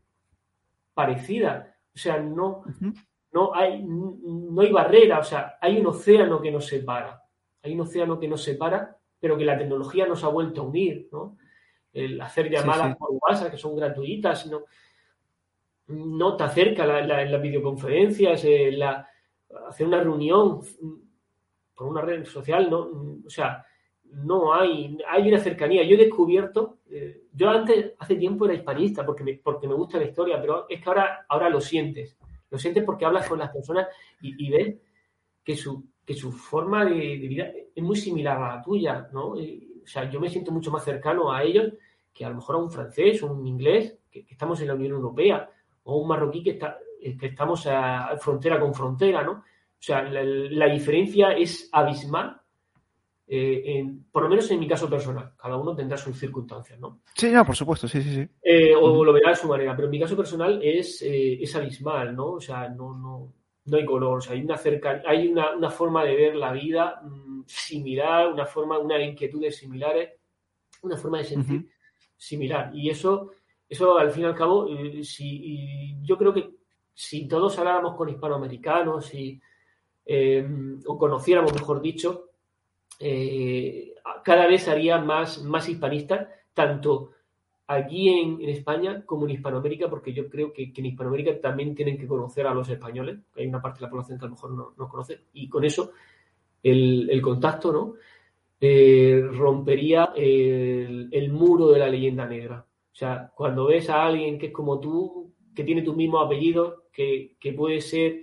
parecida. 0.94 1.76
O 1.94 1.98
sea, 1.98 2.20
no, 2.20 2.64
no, 3.32 3.56
hay, 3.56 3.84
no 3.84 4.62
hay 4.62 4.72
barrera, 4.72 5.20
o 5.20 5.24
sea, 5.24 5.58
hay 5.60 5.80
un 5.80 5.88
océano 5.88 6.40
que 6.40 6.52
nos 6.52 6.68
separa. 6.68 7.24
Hay 7.64 7.74
un 7.74 7.82
océano 7.82 8.20
que 8.20 8.28
nos 8.28 8.44
separa, 8.44 8.96
pero 9.20 9.36
que 9.38 9.46
la 9.46 9.58
tecnología 9.58 10.06
nos 10.06 10.24
ha 10.24 10.28
vuelto 10.28 10.62
a 10.62 10.66
unir, 10.66 11.10
¿no? 11.12 11.38
El 11.92 12.22
hacer 12.22 12.52
llamadas 12.52 12.96
por 12.98 13.10
WhatsApp 13.14 13.50
que 13.50 13.58
son 13.58 13.76
gratuitas, 13.76 14.46
¿no? 14.46 14.66
no 15.88 16.36
te 16.36 16.44
acerca 16.44 16.86
la, 16.86 17.06
la, 17.06 17.26
las 17.26 17.42
videoconferencias, 17.42 18.44
eh, 18.46 18.72
la, 18.72 19.08
hacer 19.68 19.88
una 19.88 20.02
reunión 20.02 20.62
por 21.76 21.88
una 21.88 22.02
red 22.02 22.26
social, 22.26 22.70
no, 22.70 23.22
o 23.26 23.30
sea, 23.30 23.66
no 24.12 24.54
hay, 24.54 24.98
hay 25.08 25.28
una 25.28 25.40
cercanía. 25.40 25.84
Yo 25.84 25.96
he 25.96 26.06
descubierto, 26.06 26.80
eh, 26.90 27.24
yo 27.34 27.50
antes, 27.50 27.94
hace 28.00 28.16
tiempo 28.16 28.46
era 28.46 28.54
hispanista 28.54 29.06
porque 29.06 29.24
me, 29.24 29.34
porque 29.36 29.68
me 29.68 29.74
gusta 29.74 29.98
la 29.98 30.06
historia, 30.06 30.40
pero 30.40 30.66
es 30.70 30.82
que 30.82 30.90
ahora, 30.90 31.26
ahora 31.28 31.50
lo 31.50 31.60
sientes. 31.60 32.18
Lo 32.50 32.58
sientes 32.58 32.84
porque 32.84 33.06
hablas 33.06 33.28
con 33.28 33.40
las 33.40 33.52
personas 33.52 33.88
y, 34.22 34.50
ves 34.50 34.76
que 35.44 35.56
su, 35.56 35.84
que 36.06 36.14
su 36.14 36.32
forma 36.32 36.86
de, 36.86 37.18
vida 37.18 37.52
es 37.76 37.84
muy 37.84 37.98
similar 37.98 38.42
a 38.42 38.56
la 38.56 38.62
tuya, 38.62 39.10
¿no? 39.12 39.32
o 39.32 39.88
sea, 39.88 40.10
yo 40.10 40.20
me 40.20 40.30
siento 40.30 40.52
mucho 40.52 40.72
más 40.72 40.84
cercano 40.84 41.32
a 41.32 41.44
ellos 41.44 41.74
que 42.14 42.24
a 42.24 42.30
lo 42.30 42.36
mejor 42.36 42.56
a 42.56 42.60
un 42.60 42.72
francés 42.72 43.22
o 43.24 43.34
un 43.34 43.46
inglés, 43.46 43.98
que 44.10 44.26
estamos 44.30 44.62
en 44.62 44.68
la 44.68 44.76
Unión 44.76 44.94
Europea 44.94 45.50
o 45.86 45.98
un 45.98 46.08
marroquí 46.08 46.44
que, 46.44 46.52
está, 46.52 46.78
eh, 47.02 47.18
que 47.18 47.28
estamos 47.28 47.66
a 47.68 48.18
frontera 48.18 48.60
con 48.60 48.74
frontera, 48.74 49.24
¿no? 49.24 49.32
O 49.32 49.86
sea, 49.86 50.02
la, 50.04 50.68
diferencia 50.68 51.32
es 51.32 51.70
abismal, 51.72 52.42
eh, 53.28 53.86
por 54.12 54.24
lo 54.24 54.30
menos 54.30 54.50
en 54.50 54.60
mi 54.60 54.68
caso 54.68 54.90
personal. 54.90 55.34
Cada 55.38 55.58
uno 55.58 55.76
tendrá 55.76 55.96
sus 55.96 56.18
circunstancias, 56.18 56.80
¿no? 56.80 57.02
Sí, 57.14 57.30
no, 57.32 57.46
por 57.46 57.56
supuesto, 57.56 57.88
sí, 57.88 58.02
sí, 58.02 58.16
sí. 58.16 58.28
Eh, 58.42 58.74
o 58.76 59.04
lo 59.04 59.14
verá 59.14 59.30
de 59.30 59.36
su 59.36 59.48
manera, 59.48 59.76
pero 59.76 59.88
en 59.88 59.92
mi 59.92 60.00
caso 60.00 60.18
personal 60.18 60.60
es, 60.64 61.04
es 61.04 61.56
abismal, 61.56 62.16
¿no? 62.16 62.34
O 62.34 62.42
sea, 62.42 62.68
no, 62.70 62.96
no, 62.96 63.34
no 63.66 63.78
hay 63.78 63.86
color, 63.86 64.18
o 64.18 64.22
sea, 64.22 64.34
hay 64.34 64.42
una, 64.42 64.58
cerca, 64.58 65.04
hay 65.06 65.28
una, 65.28 65.70
forma 65.70 66.04
de 66.04 66.16
ver 66.16 66.36
la 66.36 66.52
vida 66.52 67.00
mm, 67.04 67.44
similar, 67.46 68.32
una 68.32 68.46
forma, 68.46 68.80
unas 68.80 69.02
inquietudes 69.02 69.58
similares, 69.58 70.10
una 70.82 70.98
forma 70.98 71.20
de 71.20 71.26
sentir 71.26 71.70
similar. 72.18 72.72
Y 72.74 72.90
eso 72.90 73.32
eso, 73.68 73.98
al 73.98 74.12
fin 74.12 74.24
y 74.24 74.26
al 74.26 74.36
cabo, 74.36 74.68
eh, 74.70 75.04
si, 75.04 75.96
yo 76.04 76.18
creo 76.18 76.34
que 76.34 76.50
si 76.94 77.28
todos 77.28 77.58
habláramos 77.60 77.96
con 77.96 78.10
hispanoamericanos 78.10 79.14
y, 79.14 79.40
eh, 80.06 80.48
o 80.86 80.98
conociéramos, 80.98 81.54
mejor 81.54 81.82
dicho, 81.82 82.30
eh, 83.00 83.94
cada 84.24 84.48
vez 84.48 84.68
haría 84.68 85.00
más, 85.00 85.44
más 85.44 85.68
hispanista, 85.68 86.30
tanto 86.54 87.12
aquí 87.68 88.10
en, 88.10 88.42
España 88.48 89.04
como 89.06 89.26
en 89.26 89.32
Hispanoamérica, 89.32 89.90
porque 89.90 90.14
yo 90.14 90.30
creo 90.30 90.54
que, 90.54 90.72
en 90.76 90.86
Hispanoamérica 90.86 91.40
también 91.42 91.76
tienen 91.76 91.98
que 91.98 92.08
conocer 92.08 92.46
a 92.48 92.54
los 92.54 92.70
españoles, 92.70 93.20
hay 93.36 93.48
una 93.48 93.62
parte 93.62 93.80
de 93.80 93.86
la 93.86 93.90
población 93.90 94.20
que 94.20 94.26
a 94.26 94.28
lo 94.28 94.36
mejor 94.36 94.52
no, 94.52 94.74
no 94.78 94.88
conoce, 94.88 95.22
y 95.34 95.50
con 95.50 95.66
eso 95.66 95.92
el, 96.64 97.22
contacto 97.22 97.72
¿no? 97.72 97.94
Eh, 98.60 99.22
rompería 99.32 100.14
el, 100.16 101.10
el, 101.12 101.32
muro 101.32 101.70
de 101.70 101.80
la 101.80 101.90
leyenda 101.90 102.26
negra. 102.26 102.66
O 102.96 102.98
sea, 102.98 103.30
cuando 103.36 103.68
ves 103.68 103.90
a 103.90 104.06
alguien 104.06 104.40
que 104.40 104.46
es 104.46 104.54
como 104.54 104.80
tú, 104.80 105.34
que 105.54 105.66
tiene 105.66 105.82
tu 105.82 105.94
mismo 105.94 106.22
apellido, 106.22 106.86
que, 106.94 107.36
que 107.42 107.52
puede 107.52 107.82
ser 107.82 108.22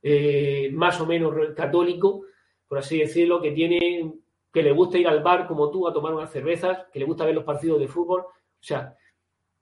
eh, 0.00 0.70
más 0.72 1.00
o 1.00 1.06
menos 1.06 1.34
católico, 1.56 2.22
por 2.68 2.78
así 2.78 2.98
decirlo, 2.98 3.42
que 3.42 3.50
tiene 3.50 4.12
que 4.52 4.62
le 4.62 4.70
gusta 4.70 4.98
ir 4.98 5.08
al 5.08 5.20
bar 5.20 5.48
como 5.48 5.68
tú 5.68 5.88
a 5.88 5.92
tomar 5.92 6.14
unas 6.14 6.30
cervezas, 6.30 6.86
que 6.92 7.00
le 7.00 7.06
gusta 7.06 7.24
ver 7.24 7.34
los 7.34 7.42
partidos 7.42 7.80
de 7.80 7.88
fútbol, 7.88 8.20
o 8.20 8.32
sea, 8.60 8.96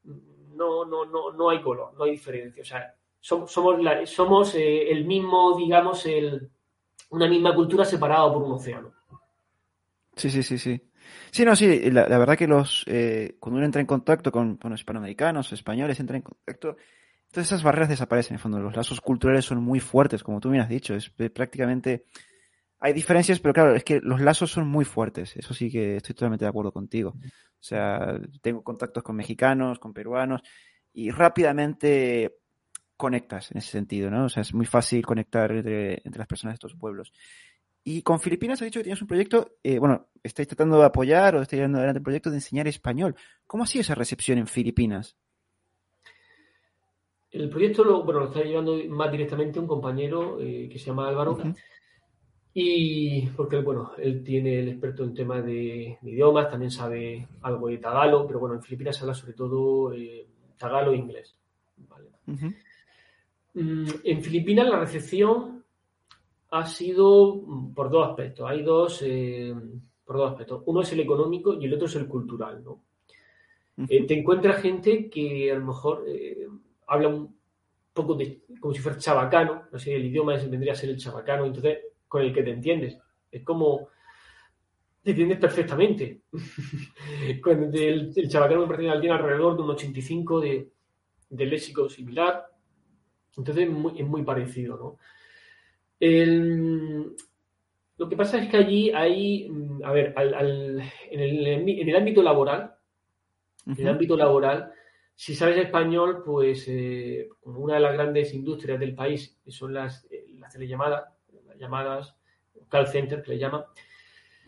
no, 0.04 0.84
no, 0.84 1.06
no, 1.06 1.32
no 1.32 1.48
hay 1.48 1.62
color, 1.62 1.94
no 1.94 2.04
hay 2.04 2.10
diferencia. 2.10 2.60
O 2.60 2.66
sea, 2.66 2.94
somos, 3.18 3.50
somos, 3.50 4.54
eh, 4.54 4.90
el 4.90 5.06
mismo, 5.06 5.56
digamos, 5.56 6.04
el, 6.04 6.50
una 7.08 7.26
misma 7.26 7.54
cultura 7.54 7.86
separada 7.86 8.30
por 8.30 8.42
un 8.42 8.52
océano. 8.52 8.92
Sí, 10.14 10.28
sí, 10.28 10.42
sí, 10.42 10.58
sí. 10.58 10.78
Sí, 11.30 11.44
no, 11.44 11.56
sí, 11.56 11.90
la, 11.90 12.06
verdad 12.06 12.36
que 12.36 12.46
los 12.46 12.84
eh, 12.86 13.36
cuando 13.40 13.58
uno 13.58 13.66
entra 13.66 13.80
en 13.80 13.86
contacto 13.86 14.30
con, 14.30 14.56
con 14.56 14.70
los 14.70 14.80
hispanoamericanos, 14.80 15.52
españoles, 15.52 15.98
entra 16.00 16.16
en 16.16 16.22
contacto, 16.22 16.76
todas 17.30 17.46
esas 17.46 17.62
barreras 17.62 17.88
desaparecen 17.88 18.34
en 18.34 18.36
el 18.36 18.42
fondo. 18.42 18.58
Los 18.60 18.76
lazos 18.76 19.00
culturales 19.00 19.44
son 19.44 19.62
muy 19.62 19.80
fuertes, 19.80 20.22
como 20.22 20.40
tú 20.40 20.50
me 20.50 20.60
has 20.60 20.68
dicho. 20.68 20.94
Es 20.94 21.10
prácticamente 21.10 22.04
hay 22.84 22.92
diferencias, 22.92 23.38
pero 23.38 23.54
claro, 23.54 23.76
es 23.76 23.84
que 23.84 24.00
los 24.02 24.20
lazos 24.20 24.50
son 24.50 24.66
muy 24.66 24.84
fuertes. 24.84 25.36
Eso 25.36 25.54
sí 25.54 25.70
que 25.70 25.96
estoy 25.98 26.16
totalmente 26.16 26.44
de 26.44 26.48
acuerdo 26.48 26.72
contigo. 26.72 27.10
O 27.16 27.62
sea, 27.64 28.18
tengo 28.40 28.64
contactos 28.64 29.04
con 29.04 29.14
mexicanos, 29.14 29.78
con 29.78 29.92
peruanos, 29.92 30.42
y 30.92 31.10
rápidamente 31.10 32.38
conectas 32.96 33.52
en 33.52 33.58
ese 33.58 33.70
sentido, 33.70 34.10
¿no? 34.10 34.24
O 34.24 34.28
sea, 34.28 34.40
es 34.40 34.52
muy 34.52 34.66
fácil 34.66 35.06
conectar 35.06 35.52
entre, 35.52 36.02
las 36.04 36.26
personas 36.26 36.54
de 36.54 36.56
estos 36.56 36.74
pueblos. 36.74 37.12
Y 37.84 38.02
con 38.02 38.20
Filipinas 38.20 38.60
has 38.60 38.66
dicho 38.66 38.80
que 38.80 38.84
tienes 38.84 39.02
un 39.02 39.08
proyecto, 39.08 39.56
eh, 39.62 39.78
bueno, 39.78 40.08
estáis 40.22 40.46
tratando 40.46 40.78
de 40.78 40.84
apoyar 40.84 41.34
o 41.34 41.42
estáis 41.42 41.58
llevando 41.58 41.78
adelante 41.78 41.98
el 41.98 42.04
proyecto 42.04 42.30
de 42.30 42.36
enseñar 42.36 42.68
español. 42.68 43.16
¿Cómo 43.46 43.64
ha 43.64 43.66
sido 43.66 43.82
esa 43.82 43.94
recepción 43.94 44.38
en 44.38 44.46
Filipinas? 44.46 45.16
El 47.32 47.48
proyecto 47.48 47.82
lo, 47.82 48.04
bueno, 48.04 48.20
lo 48.20 48.26
está 48.26 48.42
llevando 48.42 48.76
más 48.88 49.10
directamente 49.10 49.58
un 49.58 49.66
compañero 49.66 50.38
eh, 50.40 50.68
que 50.70 50.78
se 50.78 50.86
llama 50.86 51.08
Álvaro. 51.08 51.38
Y 52.54 53.28
porque, 53.28 53.56
bueno, 53.60 53.92
él 53.96 54.22
tiene 54.22 54.60
el 54.60 54.68
experto 54.68 55.02
en 55.04 55.14
temas 55.14 55.44
de, 55.44 55.98
idiomas, 56.02 56.50
también 56.50 56.70
sabe 56.70 57.26
algo 57.40 57.68
de 57.68 57.78
tagalo, 57.78 58.26
pero 58.26 58.38
bueno, 58.38 58.56
en 58.56 58.62
Filipinas 58.62 58.96
se 58.96 59.02
habla 59.02 59.14
sobre 59.14 59.32
todo 59.32 59.92
eh, 59.94 60.26
tagalo 60.58 60.92
e 60.92 60.96
inglés. 60.96 61.34
Mm, 63.54 63.86
en 64.04 64.22
Filipinas 64.22 64.68
la 64.68 64.80
recepción 64.80 65.61
ha 66.52 66.66
sido 66.66 67.36
mm, 67.36 67.74
por 67.74 67.90
dos 67.90 68.08
aspectos. 68.08 68.48
Hay 68.48 68.62
dos, 68.62 69.02
eh, 69.04 69.54
por 70.04 70.16
dos 70.16 70.30
aspectos. 70.30 70.62
Uno 70.66 70.82
es 70.82 70.92
el 70.92 71.00
económico 71.00 71.54
y 71.54 71.66
el 71.66 71.74
otro 71.74 71.86
es 71.86 71.96
el 71.96 72.06
cultural, 72.06 72.62
¿no? 72.62 72.84
Eh, 73.88 74.06
te 74.06 74.18
encuentras 74.18 74.62
gente 74.62 75.08
que 75.08 75.50
a 75.50 75.54
lo 75.56 75.64
mejor 75.64 76.04
habla 76.86 77.08
un 77.08 77.34
poco 77.92 78.14
de, 78.14 78.42
como 78.60 78.74
si 78.74 78.80
fuera 78.80 78.98
chabacano, 78.98 79.62
no 79.72 79.78
sé, 79.78 79.94
el 79.94 80.04
idioma 80.04 80.36
vendría 80.36 80.72
a 80.72 80.76
ser 80.76 80.90
el 80.90 80.98
chabacano, 80.98 81.46
entonces 81.46 81.78
con 82.06 82.22
el 82.22 82.32
que 82.32 82.42
te 82.42 82.50
entiendes. 82.50 82.98
Es 83.30 83.42
como 83.42 83.88
te 85.02 85.10
entiendes 85.10 85.38
perfectamente. 85.38 86.22
Cuando 87.42 87.76
el, 87.76 88.12
el 88.14 88.28
chabacano 88.28 88.62
me 88.62 88.66
parece 88.68 89.00
tiene 89.00 89.16
alrededor 89.16 89.56
de 89.56 89.62
un 89.62 89.70
85 89.70 90.40
de, 90.40 90.72
de 91.32 91.46
léxico 91.46 91.88
similar. 91.88 92.46
Entonces 93.36 93.66
es 93.96 94.06
muy, 94.06 94.22
parecido, 94.22 94.76
¿no? 94.76 94.98
Lo 97.96 98.08
que 98.08 98.16
pasa 98.16 98.42
es 98.42 98.50
que 98.50 98.56
allí 98.56 98.90
hay, 98.90 99.48
a 99.84 99.92
ver, 99.92 100.12
en, 100.16 100.80
el, 101.20 101.96
ámbito 101.96 102.22
laboral, 102.22 102.74
en 103.66 103.78
el 103.78 103.88
ámbito 103.88 104.16
laboral, 104.16 104.72
si 105.14 105.36
sabes 105.36 105.56
español, 105.58 106.22
pues 106.24 106.66
eh, 106.66 107.28
una 107.42 107.74
de 107.74 107.80
las 107.80 107.92
grandes 107.92 108.34
industrias 108.34 108.80
del 108.80 108.96
país, 108.96 109.38
son 109.46 109.74
las, 109.74 110.04
eh, 110.10 110.26
las 110.38 110.52
telellamadas, 110.52 111.04
las 111.46 111.58
llamadas 111.58 112.16
call 112.68 112.88
center 112.88 113.22
que 113.22 113.32
le 113.32 113.38
llaman, 113.38 113.62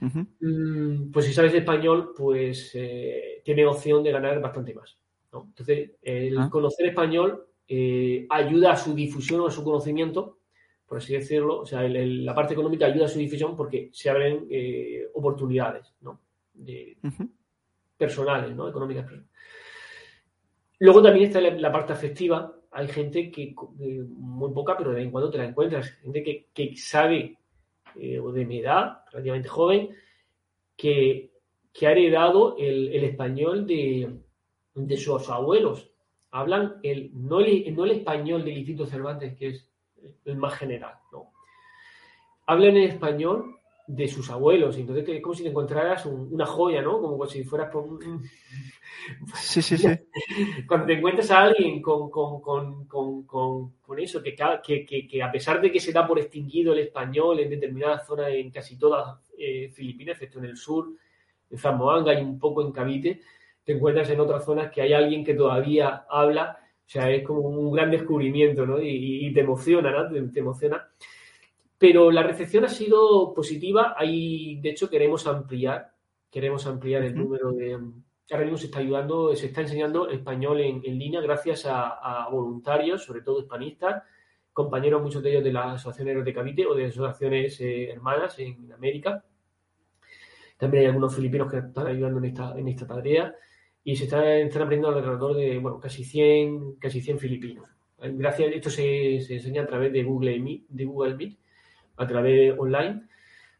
mm, 0.00 1.12
pues 1.12 1.26
si 1.26 1.32
sabes 1.32 1.54
español, 1.54 2.12
pues 2.16 2.72
eh, 2.74 3.42
tiene 3.44 3.66
opción 3.66 4.02
de 4.02 4.10
ganar 4.10 4.40
bastante 4.40 4.74
más. 4.74 4.98
Entonces, 5.32 5.92
el 6.02 6.38
ah. 6.38 6.48
conocer 6.50 6.86
español 6.86 7.46
ayuda 8.30 8.72
a 8.72 8.76
su 8.76 8.94
difusión 8.94 9.40
o 9.42 9.46
a 9.46 9.50
su 9.50 9.62
conocimiento, 9.62 10.38
por 10.86 10.98
así 10.98 11.14
decirlo. 11.14 11.60
O 11.60 11.66
sea, 11.66 11.82
la 11.88 12.34
parte 12.34 12.54
económica 12.54 12.86
ayuda 12.86 13.06
a 13.06 13.08
su 13.08 13.18
difusión 13.18 13.56
porque 13.56 13.90
se 13.92 14.10
abren 14.10 14.48
oportunidades 15.14 15.94
¿no? 16.00 16.20
de, 16.52 16.96
personales, 17.96 18.54
¿no? 18.54 18.68
económicas. 18.68 19.06
Luego 20.78 21.02
también 21.02 21.26
está 21.26 21.40
la, 21.40 21.72
parte 21.72 21.92
afectiva. 21.92 22.54
Hay 22.72 22.88
gente 22.88 23.30
que, 23.30 23.54
muy 24.16 24.52
poca, 24.52 24.76
pero 24.76 24.90
de 24.90 24.96
vez 24.96 25.04
en 25.06 25.10
cuando 25.10 25.30
te 25.30 25.38
la 25.38 25.46
encuentras. 25.46 25.90
Gente 26.02 26.46
que, 26.52 26.76
sabe, 26.76 27.38
eh, 27.96 28.18
o 28.18 28.32
de 28.32 28.44
mi 28.44 28.58
edad, 28.58 28.98
relativamente 29.10 29.48
joven, 29.48 29.90
que, 30.76 31.30
ha 31.82 31.92
heredado 31.92 32.56
el, 32.58 32.92
español 33.04 33.66
de, 33.66 34.18
sus 34.96 35.30
abuelos. 35.30 35.90
Hablan 36.30 36.80
el, 36.82 37.10
no, 37.14 37.40
el, 37.40 37.74
no 37.74 37.84
el 37.84 37.92
español 37.92 38.44
del 38.44 38.58
Instituto 38.58 38.90
Cervantes, 38.90 39.36
que 39.36 39.48
es 39.48 39.68
el 40.24 40.36
más 40.36 40.54
general, 40.54 40.94
no. 41.12 41.32
Hablan 42.46 42.76
en 42.76 42.90
español 42.90 43.58
de 43.86 44.08
sus 44.08 44.30
abuelos. 44.30 44.76
Entonces 44.76 45.08
es 45.08 45.22
como 45.22 45.34
si 45.34 45.42
te 45.42 45.50
encontraras 45.50 46.06
una 46.06 46.46
joya, 46.46 46.82
¿no? 46.82 47.00
Como 47.00 47.26
si 47.26 47.44
fueras 47.44 47.70
por 47.70 47.84
un... 47.84 48.22
Sí, 49.34 49.60
sí, 49.60 49.76
sí. 49.76 49.88
Cuando 50.66 50.86
te 50.86 50.94
encuentras 50.94 51.30
a 51.30 51.42
alguien 51.42 51.82
con, 51.82 52.10
con, 52.10 53.98
eso, 53.98 54.22
que, 54.22 54.34
que, 54.62 55.06
que, 55.06 55.22
a 55.22 55.30
pesar 55.30 55.60
de 55.60 55.70
que 55.70 55.80
se 55.80 55.92
da 55.92 56.06
por 56.06 56.18
extinguido 56.18 56.72
el 56.72 56.80
español 56.80 57.40
en 57.40 57.50
determinadas 57.50 58.06
zonas, 58.06 58.28
en 58.30 58.50
casi 58.50 58.78
todas 58.78 59.18
eh, 59.38 59.70
Filipinas, 59.74 60.14
excepto 60.14 60.38
en 60.38 60.46
el 60.46 60.56
sur, 60.56 60.88
en 61.50 61.58
Zamboanga 61.58 62.18
y 62.18 62.22
un 62.22 62.38
poco 62.38 62.62
en 62.62 62.72
Cavite, 62.72 63.20
te 63.62 63.72
encuentras 63.72 64.08
en 64.10 64.20
otras 64.20 64.44
zonas 64.44 64.70
que 64.70 64.82
hay 64.82 64.92
alguien 64.92 65.24
que 65.24 65.34
todavía 65.34 66.06
habla, 66.08 66.58
o 66.86 66.90
sea, 66.90 67.10
es 67.10 67.24
como 67.24 67.40
un 67.40 67.72
gran 67.72 67.90
descubrimiento, 67.90 68.66
¿no? 68.66 68.80
Y, 68.80 69.32
te 69.32 69.40
emociona, 69.40 69.90
¿no? 69.90 70.30
te 70.30 70.40
emociona. 70.40 70.86
Pero 71.78 72.10
la 72.10 72.22
recepción 72.22 72.64
ha 72.64 72.68
sido 72.68 73.32
positiva. 73.34 73.94
Ahí, 73.96 74.60
de 74.60 74.70
hecho, 74.70 74.88
queremos 74.90 75.26
ampliar, 75.26 75.92
queremos 76.30 76.66
ampliar 76.66 77.02
el 77.02 77.14
número 77.14 77.52
de. 77.52 77.78
Ahora 78.30 78.44
mismo 78.44 78.58
se 78.58 78.66
está 78.66 78.78
ayudando, 78.78 79.34
se 79.34 79.46
está 79.46 79.62
enseñando 79.62 80.08
español 80.08 80.60
en, 80.60 80.80
línea 80.98 81.20
gracias 81.20 81.66
a, 81.66 82.28
voluntarios, 82.30 83.04
sobre 83.04 83.20
todo 83.20 83.40
hispanistas, 83.40 84.02
compañeros, 84.52 85.02
muchos 85.02 85.22
de 85.22 85.30
ellos 85.30 85.44
de 85.44 85.52
la 85.52 85.72
Asociación 85.72 86.24
de 86.24 86.32
Cavite 86.32 86.66
o 86.66 86.74
de 86.74 86.86
asociaciones 86.86 87.60
eh, 87.60 87.90
hermanas 87.90 88.38
en 88.38 88.72
América. 88.72 89.22
También 90.56 90.82
hay 90.82 90.86
algunos 90.86 91.14
filipinos 91.14 91.50
que 91.50 91.58
están 91.58 91.86
ayudando 91.86 92.18
en 92.18 92.24
esta, 92.26 92.58
en 92.58 92.68
esta 92.68 92.86
tarea 92.86 93.34
y 93.84 93.96
se 93.96 94.04
están, 94.04 94.62
aprendiendo 94.62 94.88
alrededor 94.88 95.36
de 95.36 95.58
bueno, 95.58 95.78
casi 95.78 96.04
100, 96.04 96.76
casi 96.76 97.00
100 97.00 97.18
filipinos. 97.18 97.68
Gracias, 97.98 98.52
esto 98.52 98.70
se, 98.70 99.20
se 99.20 99.34
enseña 99.34 99.62
a 99.62 99.66
través 99.66 99.92
de 99.92 100.02
Google 100.02 100.38
Meet, 100.40 100.64
de 100.68 100.84
Google 100.84 101.14
Meet 101.14 101.38
a 101.96 102.06
través 102.06 102.58
online, 102.58 103.02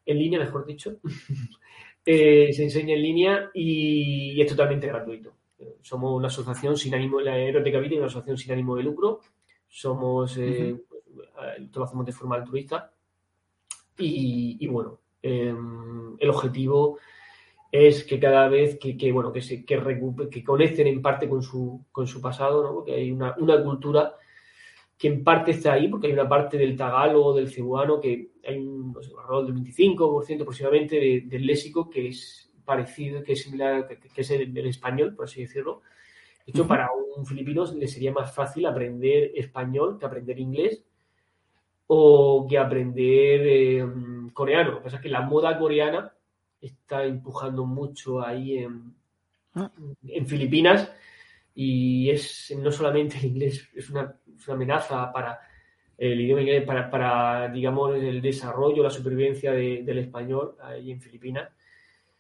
en 0.07 0.19
línea, 0.19 0.39
mejor 0.41 0.67
dicho. 0.67 0.97
Eh, 2.07 2.53
se 2.53 2.65
enseña 2.65 2.95
en 2.95 3.03
línea 3.03 3.51
y, 3.55 4.39
es 4.39 4.47
totalmente 4.47 4.87
gratuito. 4.87 5.33
Somos 5.81 6.15
una 6.15 6.27
asociación 6.27 6.77
sin 6.77 6.95
ánimo, 6.95 7.19
la 7.19 7.33
Aeroteca 7.33 7.79
Vita 7.79 7.97
una 7.97 8.09
asociación 8.09 8.37
sin 8.37 8.53
ánimo 8.53 8.77
de 8.77 8.83
lucro. 8.83 9.21
Somos, 9.67 10.37
eh, 10.37 10.77
todo 11.71 11.81
lo 11.81 11.85
hacemos 11.85 12.05
de 12.05 12.13
forma 12.13 12.37
altruista. 12.37 12.93
Y, 13.97 14.67
bueno, 14.67 15.01
em, 15.23 16.15
el 16.19 16.29
objetivo 16.29 16.99
es 17.77 18.05
que 18.05 18.21
cada 18.21 18.47
vez 18.47 18.79
que, 18.79 19.11
bueno, 19.11 19.33
que, 19.33 19.43
se, 19.43 19.65
que, 19.65 19.83
que 20.31 20.45
conecten 20.45 20.87
en 20.87 21.03
parte 21.03 21.29
con 21.29 21.43
su, 21.43 21.87
con 21.91 22.07
su 22.07 22.21
pasado, 22.21 22.63
¿no? 22.63 22.73
porque 22.73 22.95
hay 22.95 23.11
una, 23.11 23.35
una 23.39 23.61
cultura 23.65 24.15
que 24.97 25.09
en 25.09 25.25
parte 25.25 25.51
está 25.51 25.73
ahí, 25.73 25.89
porque 25.89 26.07
hay 26.07 26.13
una 26.13 26.29
parte 26.29 26.57
del 26.57 26.77
tagalo 26.77 27.35
del 27.35 27.51
cebuano 27.51 27.99
que 27.99 28.31
hay 28.47 28.59
un 28.59 28.93
no 28.93 29.03
sé, 29.03 29.11
alrededor 29.19 29.47
del 29.47 29.57
25% 29.57 30.43
aproximadamente 30.43 31.25
del 31.27 31.45
léxico 31.45 31.91
que 31.91 32.07
es 32.07 32.49
parecido, 32.65 33.25
que 33.25 33.33
es 33.33 33.43
similar, 33.43 33.89
que, 33.89 33.99
es 34.21 34.31
el, 34.31 34.57
español, 34.69 35.17
por 35.17 35.25
así 35.25 35.41
decirlo. 35.41 35.83
De 36.47 36.53
hecho, 36.53 36.69
para 36.69 36.89
un 37.17 37.27
filipino 37.27 37.65
le 37.75 37.89
sería 37.89 38.13
más 38.13 38.33
fácil 38.33 38.67
aprender 38.67 39.33
español 39.35 39.99
que 39.99 40.07
aprender 40.07 40.39
inglés 40.39 40.85
o 41.89 42.47
que 42.49 42.57
aprender 42.57 43.41
eh, 43.45 43.87
coreano. 44.33 44.71
Lo 44.71 44.79
que 44.79 44.85
pasa 44.85 44.97
es 44.99 45.03
que 45.03 45.09
la 45.09 45.23
moda 45.23 45.59
coreana 45.59 46.14
está 46.65 47.05
empujando 47.05 47.65
mucho 47.67 48.21
ahí 48.25 48.59
en, 48.59 48.95
Ah. 49.57 49.71
en 50.09 50.27
Filipinas 50.27 50.91
y 51.55 52.11
es 52.11 52.53
no 52.59 52.73
solamente 52.73 53.19
el 53.19 53.27
inglés, 53.27 53.69
es 53.73 53.89
una, 53.91 54.17
es 54.37 54.49
una 54.49 54.57
amenaza 54.57 55.13
para 55.13 55.39
el 55.97 56.21
idioma 56.21 56.41
inglés, 56.43 56.65
para, 56.65 56.91
para, 56.91 57.49
digamos, 57.51 57.95
el 57.95 58.21
desarrollo, 58.21 58.83
la 58.83 58.91
supervivencia 58.91 59.53
de- 59.53 59.85
del 59.85 59.99
español 59.99 60.57
ahí 60.61 60.91
en 60.91 61.01
Filipinas, 61.01 61.51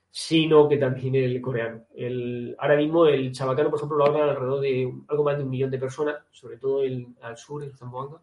sino 0.08 0.68
que 0.68 0.76
también 0.76 1.16
el 1.16 1.40
coreano. 1.40 1.86
El, 1.96 2.54
ahora 2.60 2.76
mismo 2.76 3.06
el 3.06 3.32
chabacano, 3.32 3.68
por 3.70 3.80
ejemplo, 3.80 3.98
lo 3.98 4.06
hablan 4.06 4.28
alrededor 4.28 4.60
de 4.60 4.92
algo 5.08 5.24
más 5.24 5.36
de 5.36 5.42
un 5.42 5.50
millón 5.50 5.72
de 5.72 5.78
personas, 5.80 6.14
sobre 6.30 6.56
todo 6.58 6.84
en, 6.84 7.16
al 7.20 7.36
sur, 7.36 7.64
en 7.64 7.76
Zamboanga. 7.76 8.20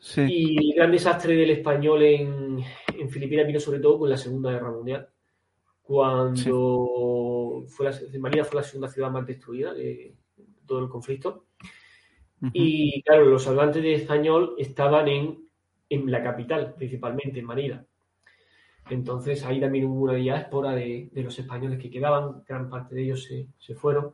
Sí. 0.00 0.22
Y 0.26 0.70
el 0.70 0.74
gran 0.76 0.90
desastre 0.90 1.36
del 1.36 1.50
español 1.50 2.02
en, 2.02 2.58
en 2.98 3.10
Filipinas 3.10 3.46
vino 3.46 3.60
sobre 3.60 3.78
todo 3.78 3.98
con 3.98 4.08
la 4.08 4.16
Segunda 4.16 4.50
Guerra 4.52 4.70
Mundial, 4.70 5.06
cuando 5.92 7.64
fue 7.68 7.90
la, 7.90 8.18
Manila 8.18 8.44
fue 8.44 8.60
la 8.60 8.66
segunda 8.66 8.88
ciudad 8.88 9.10
más 9.10 9.26
destruida 9.26 9.74
de 9.74 10.14
todo 10.66 10.78
el 10.80 10.88
conflicto. 10.88 11.44
Y 12.54 13.02
claro, 13.02 13.26
los 13.26 13.46
hablantes 13.46 13.82
de 13.82 13.92
español 13.94 14.54
estaban 14.58 15.06
en, 15.08 15.38
en 15.90 16.10
la 16.10 16.22
capital, 16.22 16.74
principalmente 16.74 17.38
en 17.40 17.44
Manila. 17.44 17.84
Entonces 18.90 19.44
ahí 19.44 19.60
también 19.60 19.84
hubo 19.84 20.04
una 20.04 20.14
diáspora 20.14 20.72
de, 20.74 21.10
de 21.12 21.22
los 21.22 21.38
españoles 21.38 21.78
que 21.78 21.90
quedaban, 21.90 22.42
gran 22.48 22.70
parte 22.70 22.94
de 22.94 23.04
ellos 23.04 23.22
se, 23.24 23.46
se 23.58 23.74
fueron. 23.74 24.12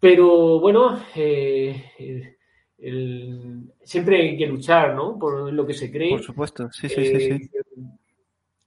Pero 0.00 0.60
bueno, 0.60 1.02
eh, 1.16 1.82
el- 1.98 2.36
el- 2.78 3.72
siempre 3.82 4.20
hay 4.20 4.36
que 4.36 4.46
luchar, 4.46 4.94
¿no? 4.94 5.18
Por 5.18 5.50
lo 5.52 5.66
que 5.66 5.72
se 5.72 5.90
cree. 5.90 6.10
Por 6.10 6.22
supuesto, 6.22 6.70
sí, 6.70 6.88
sí, 6.90 7.04
sí, 7.06 7.20
sí. 7.38 7.50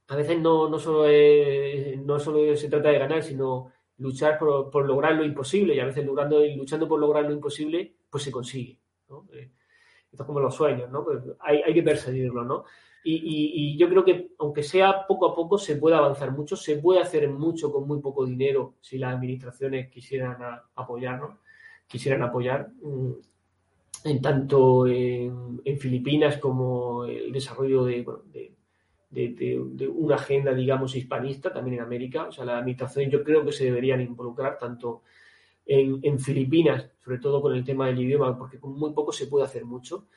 A 0.10 0.16
veces 0.16 0.40
no, 0.40 0.70
no, 0.70 0.80
solo 0.80 1.08
es- 1.08 1.98
no 2.02 2.20
solo 2.20 2.56
se 2.56 2.70
trata 2.70 2.90
de 2.90 3.00
ganar, 3.00 3.24
sino 3.24 3.72
luchar 3.98 4.38
por, 4.40 4.70
por 4.72 4.86
lograr 4.88 5.16
lo 5.16 5.26
imposible. 5.26 5.76
Y 5.76 5.80
a 5.80 5.86
veces 5.86 6.06
logrando, 6.06 6.40
luchando 6.56 6.88
por 6.88 7.00
lograr 7.00 7.26
lo 7.26 7.34
imposible, 7.34 7.96
pues 8.10 8.24
se 8.24 8.32
consigue. 8.32 8.80
¿no? 9.10 9.26
Eh, 9.34 9.52
esto 10.12 10.24
es 10.24 10.28
como 10.28 10.40
los 10.40 10.56
sueños, 10.56 10.90
¿no? 10.92 11.04
Pues 11.06 11.20
hay, 11.40 11.62
hay 11.64 11.74
que 11.74 11.84
perseguirlos, 11.84 12.46
¿no? 12.46 12.66
Y, 13.04 13.16
y- 13.16 13.74
y 13.76 13.78
yo 13.78 13.90
creo 13.90 14.04
que, 14.06 14.32
aunque 14.40 14.64
sea 14.64 15.06
poco 15.08 15.28
a 15.30 15.36
poco, 15.36 15.58
se 15.58 15.78
puede 15.78 15.96
avanzar 15.96 16.32
mucho, 16.32 16.56
se 16.56 16.78
puede 16.78 17.00
hacer 17.02 17.30
mucho 17.30 17.72
con 17.72 17.88
muy 17.88 18.00
poco 18.02 18.26
dinero 18.26 18.76
si 18.82 18.98
las 18.98 19.16
administraciones 19.16 19.90
quisieran 19.90 20.42
a- 20.44 20.64
apoyarnos, 20.76 21.38
quisieran 21.88 22.24
apoyar. 22.24 22.70
mm, 22.82 23.12
en 24.06 24.22
tanto 24.22 24.88
en, 24.88 25.62
en 25.66 25.80
Filipinas 25.80 26.38
como 26.38 27.06
el 27.06 27.32
desarrollo 27.32 27.86
de, 27.86 28.02
bueno, 28.04 28.22
de, 28.26 28.54
de- 29.10 29.30
de- 29.30 29.62
de 29.72 29.88
una 29.88 30.16
agenda, 30.16 30.54
digamos, 30.54 30.96
hispanista 30.96 31.52
también 31.54 31.78
en 31.78 31.84
América. 31.84 32.28
O 32.28 32.32
sea, 32.32 32.46
las 32.46 32.60
administraciones 32.60 33.12
yo 33.12 33.24
creo 33.24 33.44
que 33.46 33.52
se 33.52 33.66
deberían 33.66 34.02
involucrar 34.02 34.58
tanto 34.58 35.04
en, 35.66 36.00
en 36.04 36.20
Filipinas, 36.20 36.90
sobre 37.04 37.20
todo 37.20 37.42
con 37.42 37.54
el 37.56 37.64
tema 37.64 37.88
del 37.88 38.00
idioma, 38.02 38.38
porque 38.38 38.60
con 38.60 38.78
muy 38.78 38.92
poco 38.94 39.12
se 39.12 39.28
puede 39.28 39.46
hacer 39.46 39.66
mucho. 39.66 40.08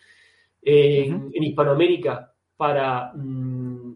En, 0.63 1.31
Hispanoamérica, 1.43 2.33
para 2.57 3.13
mm, 3.15 3.95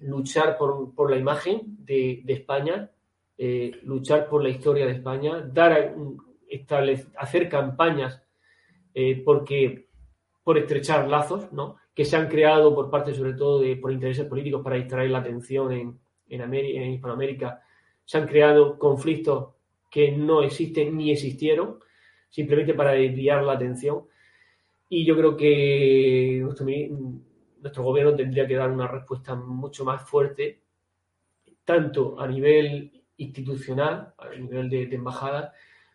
luchar 0.00 0.56
por, 0.58 0.94
por 0.94 1.10
la 1.10 1.16
imagen 1.16 1.62
de, 1.84 2.20
de 2.24 2.32
España, 2.34 2.90
eh, 3.38 3.72
luchar 3.84 4.28
por 4.28 4.42
la 4.42 4.48
historia 4.50 4.86
de 4.86 4.92
España, 4.92 5.40
dar 5.40 5.94
hacer 7.18 7.48
campañas 7.48 8.22
eh, 8.94 9.22
porque 9.24 9.88
por 10.44 10.58
estrechar 10.58 11.08
lazos, 11.08 11.52
¿no? 11.52 11.76
Que 11.96 12.04
se 12.04 12.14
han 12.14 12.28
creado 12.28 12.74
por 12.74 12.90
parte 12.90 13.14
sobre 13.14 13.32
todo 13.32 13.60
de 13.60 13.74
por 13.76 13.90
intereses 13.90 14.26
políticos 14.26 14.60
para 14.62 14.76
distraer 14.76 15.10
la 15.10 15.20
atención 15.20 15.72
en, 15.72 15.98
en, 16.28 16.40
Ameri- 16.42 16.76
en 16.76 16.92
Hispanoamérica, 16.92 17.62
se 18.04 18.18
han 18.18 18.28
creado 18.28 18.78
conflictos 18.78 19.54
que 19.90 20.12
no 20.12 20.42
existen 20.42 20.94
ni 20.94 21.10
existieron, 21.10 21.78
simplemente 22.28 22.74
para 22.74 22.92
desviar 22.92 23.42
la 23.42 23.54
atención. 23.54 24.02
Y 24.90 25.06
yo 25.06 25.16
creo 25.16 25.36
que 25.38 26.44
nuestro 27.60 27.82
gobierno 27.82 28.14
tendría 28.14 28.46
que 28.46 28.56
dar 28.56 28.70
una 28.70 28.86
respuesta 28.86 29.34
mucho 29.34 29.86
más 29.86 30.08
fuerte, 30.08 30.60
tanto 31.64 32.20
a 32.20 32.28
nivel 32.28 32.92
institucional, 33.16 34.12
a 34.18 34.28
nivel 34.36 34.68
de, 34.68 34.86
de 34.86 34.96
embajada, 34.96 35.54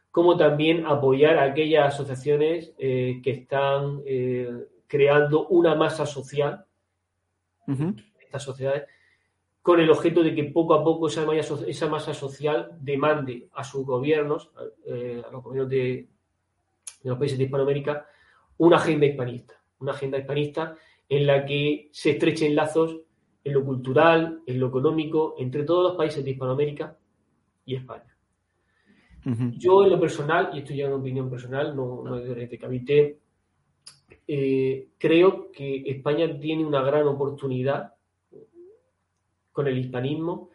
como 0.10 0.36
también 0.36 0.86
apoyar 0.86 1.38
a 1.38 1.44
aquellas 1.44 1.94
asociaciones 1.94 2.74
eh, 2.80 3.22
que 3.24 3.32
están 3.32 4.02
eh, 4.06 4.52
creando 4.92 5.48
una 5.48 5.74
masa 5.74 6.06
social 6.06 6.66
en 8.18 8.24
estas 8.26 8.44
sociedades 8.44 8.84
con 9.62 9.80
el 9.80 9.90
objeto 9.90 10.22
de 10.22 10.36
que 10.36 10.44
poco 10.46 10.74
a 10.74 10.84
poco 10.84 11.08
esa 11.08 11.24
masa, 11.26 11.44
so- 11.44 11.66
esa 11.66 11.88
masa 11.88 12.14
social 12.14 12.72
demande 12.82 13.48
a 13.54 13.64
sus 13.64 13.86
gobiernos, 13.86 14.52
eh, 14.86 15.22
a 15.26 15.32
los 15.32 15.42
gobiernos 15.42 15.70
de, 15.70 16.08
de 17.04 17.10
los 17.10 17.18
países 17.18 17.38
de 17.38 17.46
Hispanoamérica, 17.46 18.06
una 18.58 18.76
agenda 18.78 19.06
hispanista, 19.06 19.54
una 19.80 19.92
agenda 19.94 20.18
hispanista 20.18 20.76
en 21.08 21.26
la 21.28 21.46
que 21.46 21.88
se 21.94 22.10
estrechen 22.12 22.54
lazos 22.56 22.98
en 23.46 23.54
lo 23.54 23.64
cultural, 23.64 24.42
en 24.46 24.60
lo 24.60 24.68
económico, 24.68 25.36
entre 25.38 25.64
todos 25.64 25.84
los 25.84 25.96
países 25.96 26.24
de 26.26 26.32
Hispanoamérica 26.32 26.98
y 27.66 27.76
España. 27.76 28.14
Yo, 29.58 29.84
en 29.84 29.92
lo 29.92 30.00
personal, 30.00 30.50
y 30.54 30.60
esto 30.60 30.74
ya 30.74 30.84
es 30.86 30.90
una 30.90 30.98
opinión 31.00 31.30
personal, 31.30 31.76
no, 31.76 32.02
no 32.04 32.18
es 32.18 32.50
de 32.50 32.58
Cavite, 32.58 33.20
eh, 34.34 34.88
creo 34.98 35.52
que 35.52 35.84
España 35.88 36.40
tiene 36.40 36.66
una 36.66 36.82
gran 36.82 37.06
oportunidad 37.06 37.96
con 39.52 39.68
el 39.68 39.78
hispanismo, 39.78 40.52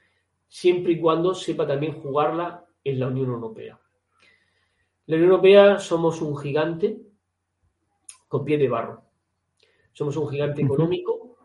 siempre 0.48 0.92
y 0.92 0.98
cuando 0.98 1.34
sepa 1.34 1.66
también 1.66 2.00
jugarla 2.00 2.64
en 2.82 2.98
la 2.98 3.08
Unión 3.08 3.26
Europea. 3.26 3.78
La 5.04 5.16
Unión 5.16 5.30
Europea 5.30 5.78
somos 5.78 6.22
un 6.22 6.38
gigante 6.38 7.02
con 8.28 8.46
pie 8.46 8.56
de 8.56 8.68
barro. 8.68 9.02
Somos 9.92 10.16
un 10.16 10.28
gigante 10.30 10.62
económico, 10.62 11.36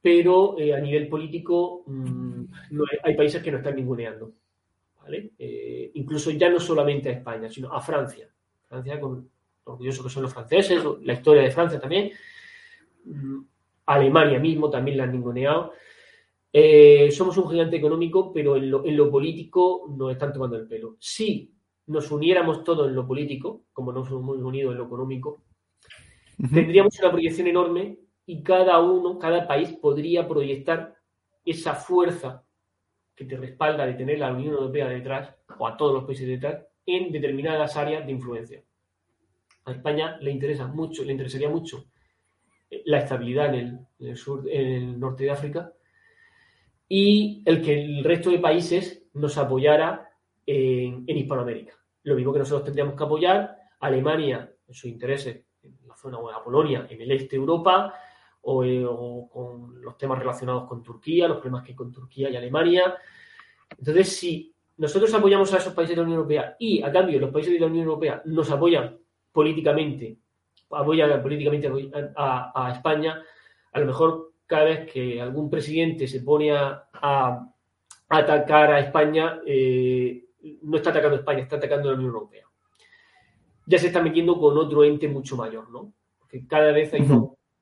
pero 0.00 0.56
eh, 0.56 0.72
a 0.72 0.78
nivel 0.78 1.08
político 1.08 1.82
mm, 1.84 2.44
no 2.70 2.84
hay, 2.88 2.98
hay 3.02 3.16
países 3.16 3.42
que 3.42 3.50
nos 3.50 3.58
están 3.58 3.74
ninguneando. 3.74 4.32
¿vale? 5.02 5.32
Eh, 5.36 5.90
incluso 5.94 6.30
ya 6.30 6.48
no 6.48 6.60
solamente 6.60 7.08
a 7.08 7.12
España, 7.12 7.50
sino 7.50 7.72
a 7.72 7.80
Francia. 7.80 8.28
Francia, 8.68 9.00
con 9.00 9.28
orgulloso 9.64 10.02
que 10.02 10.10
son 10.10 10.22
los 10.24 10.32
franceses, 10.32 10.82
la 11.02 11.12
historia 11.12 11.42
de 11.42 11.50
Francia 11.50 11.80
también. 11.80 12.10
Mm, 13.04 13.40
Alemania 13.86 14.38
mismo 14.38 14.70
también 14.70 14.96
la 14.96 15.04
han 15.04 15.12
ninguneado. 15.12 15.72
Eh, 16.52 17.10
somos 17.10 17.36
un 17.38 17.50
gigante 17.50 17.76
económico, 17.76 18.32
pero 18.32 18.56
en 18.56 18.70
lo, 18.70 18.84
en 18.84 18.96
lo 18.96 19.10
político 19.10 19.86
nos 19.96 20.12
están 20.12 20.32
tomando 20.32 20.56
el 20.56 20.68
pelo. 20.68 20.96
Si 20.98 21.52
nos 21.86 22.10
uniéramos 22.10 22.62
todos 22.62 22.88
en 22.88 22.94
lo 22.94 23.06
político, 23.06 23.64
como 23.72 23.92
nos 23.92 24.08
hemos 24.10 24.36
unido 24.36 24.70
en 24.70 24.78
lo 24.78 24.84
económico, 24.84 25.42
tendríamos 26.52 26.98
una 27.00 27.10
proyección 27.10 27.46
enorme 27.46 27.98
y 28.26 28.42
cada 28.42 28.80
uno, 28.80 29.18
cada 29.18 29.46
país 29.46 29.72
podría 29.72 30.28
proyectar 30.28 30.94
esa 31.44 31.74
fuerza 31.74 32.44
que 33.14 33.24
te 33.24 33.36
respalda 33.36 33.86
de 33.86 33.94
tener 33.94 34.18
la 34.18 34.32
Unión 34.32 34.54
Europea 34.54 34.88
detrás, 34.88 35.34
o 35.58 35.66
a 35.66 35.76
todos 35.76 35.94
los 35.94 36.04
países 36.04 36.26
detrás, 36.26 36.64
en 36.86 37.12
determinadas 37.12 37.76
áreas 37.76 38.06
de 38.06 38.12
influencia. 38.12 38.62
A 39.64 39.72
España 39.72 40.16
le 40.20 40.30
interesa 40.30 40.66
mucho, 40.66 41.04
le 41.04 41.12
interesaría 41.12 41.48
mucho 41.48 41.86
eh, 42.70 42.82
la 42.86 42.98
estabilidad 42.98 43.54
en 43.54 43.86
el, 43.98 44.16
sur, 44.16 44.48
en 44.48 44.66
el 44.66 45.00
norte 45.00 45.24
de 45.24 45.30
África, 45.30 45.72
y 46.88 47.42
el 47.46 47.62
que 47.62 47.82
el 47.82 48.04
resto 48.04 48.30
de 48.30 48.38
países 48.38 49.04
nos 49.14 49.38
apoyara 49.38 50.10
en, 50.44 51.04
Hispanoamérica. 51.06 51.74
Lo 52.02 52.14
mismo 52.16 52.32
que 52.32 52.40
nosotros 52.40 52.64
tendríamos 52.64 52.94
que 52.94 53.04
apoyar 53.04 53.56
a 53.80 53.86
Alemania 53.86 54.50
en 54.66 54.74
sus 54.74 54.90
intereses 54.90 55.44
en 55.62 55.78
la 55.86 55.96
zona, 55.96 56.18
o 56.18 56.30
a 56.30 56.42
Polonia 56.42 56.86
en 56.90 57.00
el 57.00 57.12
este 57.12 57.36
de 57.36 57.36
Europa, 57.36 57.94
eh, 58.44 58.84
o 58.86 59.28
con 59.30 59.80
los 59.80 59.96
temas 59.96 60.18
relacionados 60.18 60.68
con 60.68 60.82
Turquía, 60.82 61.28
los 61.28 61.38
problemas 61.38 61.62
que 61.62 61.72
hay 61.72 61.76
con 61.76 61.92
Turquía 61.92 62.28
y 62.28 62.36
Alemania. 62.36 62.94
Entonces, 63.78 64.16
si 64.16 64.52
nosotros 64.76 65.14
apoyamos 65.14 65.52
a 65.54 65.58
esos 65.58 65.72
países 65.72 65.94
de 65.94 66.02
la 66.02 66.02
Unión 66.02 66.18
Europea 66.18 66.56
y 66.58 66.82
a 66.82 66.90
cambio 66.90 67.20
los 67.20 67.30
países 67.30 67.52
de 67.52 67.60
la 67.60 67.66
Unión 67.66 67.84
Europea 67.84 68.22
nos 68.24 68.50
apoyan 68.50 68.98
políticamente, 69.32 70.16
apoyan 70.70 71.22
políticamente 71.22 71.68
a, 71.68 71.72
a- 72.16 72.66
a 72.68 72.72
España, 72.72 73.22
a 73.72 73.80
lo 73.80 73.86
mejor 73.86 74.32
cada 74.46 74.64
vez 74.64 74.92
que 74.92 75.20
algún 75.20 75.48
presidente 75.50 76.06
se 76.06 76.20
pone 76.20 76.52
a, 76.52 76.84
a 76.92 77.48
atacar 78.08 78.70
a 78.72 78.80
España, 78.80 79.40
eh, 79.46 80.24
no 80.62 80.76
está 80.76 80.90
atacando 80.90 81.16
a 81.16 81.20
España, 81.20 81.40
está 81.42 81.56
atacando 81.56 81.88
a 81.88 81.92
la 81.92 81.98
Unión 81.98 82.14
Europea. 82.14 82.44
Ya 83.66 83.78
se 83.78 83.86
está 83.86 84.02
metiendo 84.02 84.38
con 84.38 84.58
otro 84.58 84.84
ente 84.84 85.08
mucho 85.08 85.36
mayor, 85.36 85.70
¿no? 85.70 85.92
Porque 86.18 86.46
cada 86.46 86.72
vez 86.72 86.92
hay 86.92 87.00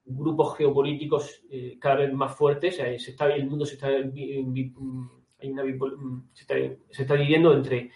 grupos 0.05 0.57
geopolíticos 0.57 1.43
eh, 1.51 1.77
cada 1.79 1.97
vez 1.97 2.13
más 2.13 2.35
fuertes, 2.35 2.79
eh, 2.81 2.99
se 2.99 3.13
está, 3.13 3.33
el 3.33 3.47
mundo 3.47 3.65
se 3.67 3.75
está, 3.75 3.89
vi- 3.91 4.43
vi- 4.47 4.73
hay 5.41 5.51
una 5.53 5.63
bipol- 5.63 6.25
se 6.33 6.43
está, 6.43 6.55
se 6.91 7.03
está 7.03 7.15
dividiendo 7.15 7.53
entre, 7.55 7.91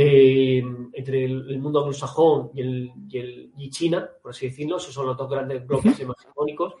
eh, 0.00 0.62
entre 0.92 1.24
el, 1.24 1.50
el 1.50 1.58
mundo 1.58 1.80
anglosajón 1.80 2.52
y, 2.54 2.60
el, 2.60 2.92
y, 3.10 3.18
el, 3.18 3.52
y 3.58 3.68
China, 3.68 4.08
por 4.22 4.30
así 4.30 4.46
decirlo, 4.46 4.76
esos 4.76 4.94
son 4.94 5.06
los 5.06 5.16
dos 5.16 5.28
grandes 5.28 5.66
bloques 5.66 5.98
hegemónicos. 5.98 6.74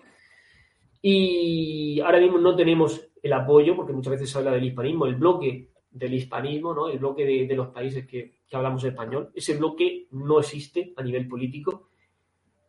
Y 1.02 1.98
ahora 1.98 2.20
mismo 2.20 2.38
no 2.38 2.54
tenemos 2.54 3.10
el 3.20 3.32
apoyo, 3.32 3.74
porque 3.74 3.92
muchas 3.92 4.12
veces 4.12 4.30
se 4.30 4.38
habla 4.38 4.52
del 4.52 4.66
hispanismo, 4.66 5.06
el 5.06 5.16
bloque 5.16 5.68
del 5.90 6.14
hispanismo, 6.14 6.72
¿no? 6.72 6.88
el 6.88 7.00
bloque 7.00 7.24
de, 7.24 7.56
los 7.56 7.70
países 7.70 8.06
que, 8.06 8.38
hablamos 8.52 8.84
español. 8.84 9.32
Ese 9.34 9.56
bloque 9.56 10.06
no 10.12 10.38
existe 10.38 10.92
a 10.96 11.02
nivel 11.02 11.26
político, 11.26 11.88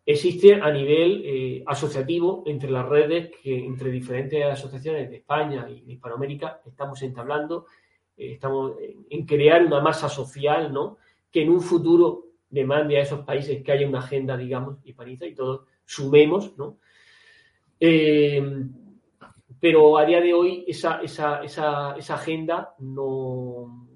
existe 0.04 0.56
a 0.56 0.72
nivel 0.72 1.22
eh, 1.26 1.64
asociativo 1.68 2.42
entre 2.48 2.72
las 2.72 2.90
redes 2.90 3.30
que 3.44 3.56
entre 3.56 3.92
diferentes 3.92 4.44
asociaciones 4.44 5.12
de 5.12 5.18
España 5.18 5.70
y 5.70 5.82
de 5.82 5.94
Hispanoamérica 5.94 6.62
estamos 6.66 7.00
entablando, 7.04 7.68
estamos 8.20 8.74
en 9.10 9.26
crear 9.26 9.66
una 9.66 9.80
masa 9.80 10.10
social, 10.10 10.72
¿no? 10.72 10.98
Que 11.32 11.44
en 11.44 11.50
un 11.50 11.62
futuro 11.62 12.26
demande 12.50 12.98
a 12.98 13.02
esos 13.02 13.22
países 13.22 13.64
que 13.64 13.72
haya 13.72 13.88
una 13.88 14.00
agenda, 14.00 14.36
digamos, 14.36 14.78
hispanista 14.84 15.26
y 15.26 15.34
todos 15.34 15.62
sumemos, 15.86 16.58
¿no? 16.58 16.78
Eh, 17.80 18.42
pero 19.60 19.98
a 19.98 20.06
día 20.06 20.22
de 20.22 20.34
hoy 20.34 20.66
esa, 20.68 21.02
esa, 21.02 21.44
esa, 21.44 21.96
esa 21.98 22.14
agenda 22.16 22.76
no, 22.80 23.90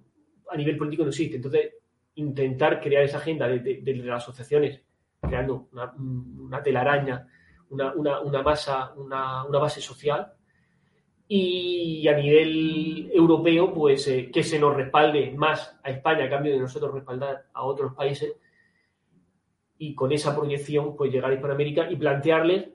a 0.50 0.58
nivel 0.58 0.78
político 0.78 1.04
no 1.04 1.10
existe. 1.10 1.38
Entonces, 1.38 1.74
intentar 2.16 2.80
crear 2.80 3.04
esa 3.04 3.18
agenda 3.18 3.48
de, 3.48 3.82
las 4.04 4.24
asociaciones, 4.24 4.82
creando 5.22 5.70
una, 5.72 6.62
telaraña, 6.62 7.28
una, 7.70 7.94
una, 7.94 8.42
masa, 8.44 8.94
una, 8.94 9.46
base 9.46 9.82
social, 9.82 10.34
y 11.28 12.08
a 12.08 12.18
nivel 12.18 13.10
europeo, 13.14 13.74
pues 13.74 14.08
eh, 14.08 14.30
que 14.32 14.44
se 14.44 14.60
nos 14.60 14.76
respalde 14.76 15.32
más 15.32 15.80
a 15.84 15.90
España 15.90 16.26
a 16.26 16.30
cambio 16.30 16.54
de 16.54 16.60
nosotros 16.60 16.94
respaldar 16.94 17.46
a 17.54 17.64
otros 17.64 17.94
países, 17.94 18.36
y 19.78 19.96
con 19.96 20.12
esa 20.12 20.36
proyección, 20.36 20.96
pues 20.96 21.12
llegar 21.12 21.32
a 21.32 21.34
Hispanoamérica 21.34 21.92
y 21.92 21.96
plantearles 21.96 22.70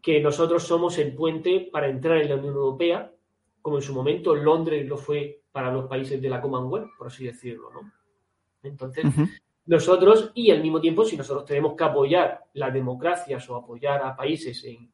que 0.00 0.20
nosotros 0.20 0.62
somos 0.62 0.96
el 0.98 1.14
puente 1.14 1.68
para 1.72 1.88
entrar 1.88 2.18
en 2.18 2.28
la 2.28 2.36
Unión 2.36 2.54
Europea, 2.54 3.12
como 3.60 3.76
en 3.76 3.82
su 3.82 3.92
momento 3.92 4.34
Londres 4.34 4.86
lo 4.86 4.96
fue 4.96 5.42
para 5.50 5.72
los 5.72 5.86
países 5.86 6.22
de 6.22 6.28
la 6.28 6.40
Commonwealth, 6.40 6.90
por 6.96 7.08
así 7.08 7.26
decirlo, 7.26 7.70
¿no? 7.72 7.92
Entonces, 8.62 9.04
nosotros, 9.66 10.30
y 10.34 10.50
al 10.50 10.62
mismo 10.62 10.80
tiempo, 10.80 11.04
si 11.04 11.16
nosotros 11.16 11.44
tenemos 11.44 11.74
que 11.74 11.84
apoyar 11.84 12.44
las 12.54 12.72
democracias 12.72 13.48
o 13.50 13.56
apoyar 13.56 14.02
a 14.02 14.16
países 14.16 14.64
en, 14.64 14.90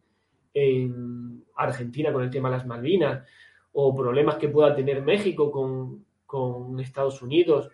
Argentina 1.57 2.13
con 2.13 2.23
el 2.23 2.31
tema 2.31 2.51
de 2.51 2.57
las 2.57 2.67
Malvinas, 2.67 3.27
o 3.73 3.95
problemas 3.95 4.37
que 4.37 4.49
pueda 4.49 4.75
tener 4.75 5.03
México 5.03 5.51
con, 5.51 6.05
con 6.27 6.79
Estados 6.81 7.23
Unidos, 7.23 7.71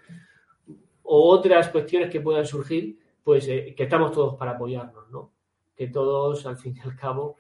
o 1.03 1.31
otras 1.31 1.71
cuestiones 1.71 2.11
que 2.11 2.21
puedan 2.21 2.47
surgir, 2.47 2.99
pues 3.25 3.49
eh, 3.49 3.75
que 3.77 3.85
estamos 3.85 4.13
todos 4.13 4.37
para 4.37 4.53
apoyarnos, 4.53 5.11
¿no? 5.11 5.33
que 5.75 5.87
todos, 5.87 6.45
al 6.45 6.57
fin 6.57 6.75
y 6.77 6.81
al 6.81 6.97
cabo, 6.97 7.37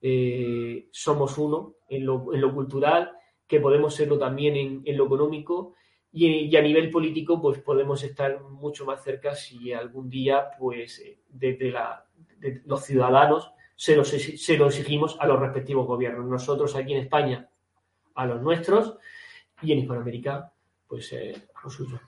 eh, 0.00 0.88
somos 0.92 1.36
uno 1.38 1.74
en 1.88 2.06
lo, 2.06 2.54
cultural, 2.54 3.12
que 3.46 3.58
podemos 3.58 3.94
serlo 3.94 4.16
también 4.16 4.82
en, 4.84 4.96
lo 4.96 5.06
económico 5.06 5.74
y, 6.12 6.54
a 6.56 6.62
nivel 6.62 6.88
político, 6.88 7.42
pues 7.42 7.58
podemos 7.58 8.02
estar 8.04 8.40
mucho 8.42 8.86
más 8.86 9.02
cerca 9.02 9.34
si 9.34 9.72
algún 9.72 10.08
día, 10.08 10.50
pues, 10.58 11.00
eh, 11.00 11.18
desde 11.28 11.72
la, 11.72 12.06
los 12.64 12.84
ciudadanos 12.84 13.52
se 13.80 13.96
lo, 13.96 14.04
se 14.04 14.58
lo 14.58 14.66
exigimos 14.66 15.16
a 15.18 15.26
los 15.26 15.40
respectivos 15.40 15.86
gobiernos. 15.86 16.26
Nosotros 16.26 16.76
aquí 16.76 16.92
en 16.92 17.00
España, 17.00 17.48
a 18.14 18.26
los 18.26 18.42
nuestros, 18.42 18.98
y 19.62 19.72
en 19.72 19.78
Hispanoamérica, 19.78 20.52
pues 20.86 21.10
eh, 21.14 21.34
a 21.54 21.64
los 21.64 21.72
suyos. 21.72 21.98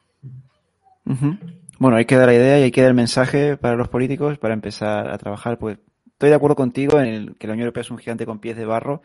Bueno, 1.79 1.97
hay 1.97 2.05
que 2.05 2.17
dar 2.17 2.27
la 2.27 2.35
idea 2.35 2.61
y 2.61 2.65
hay 2.65 2.71
que 2.71 2.83
dar 2.83 2.91
el 2.91 2.95
mensaje 2.95 3.57
para 3.57 3.75
los 3.75 3.89
políticos 3.89 4.37
para 4.37 4.53
empezar 4.53 5.09
a 5.11 5.17
trabajar. 5.17 5.59
Pues 5.59 5.79
estoy 6.09 6.29
de 6.29 6.35
acuerdo 6.35 6.57
contigo 6.57 7.01
en 7.01 7.07
el, 7.07 7.37
que 7.39 7.47
la 7.47 7.55
Unión 7.55 7.65
Europea 7.65 7.81
es 7.81 7.91
un 7.91 7.97
gigante 7.97 8.27
con 8.27 8.39
pies 8.39 8.59
de 8.59 8.67
barro 8.67 9.01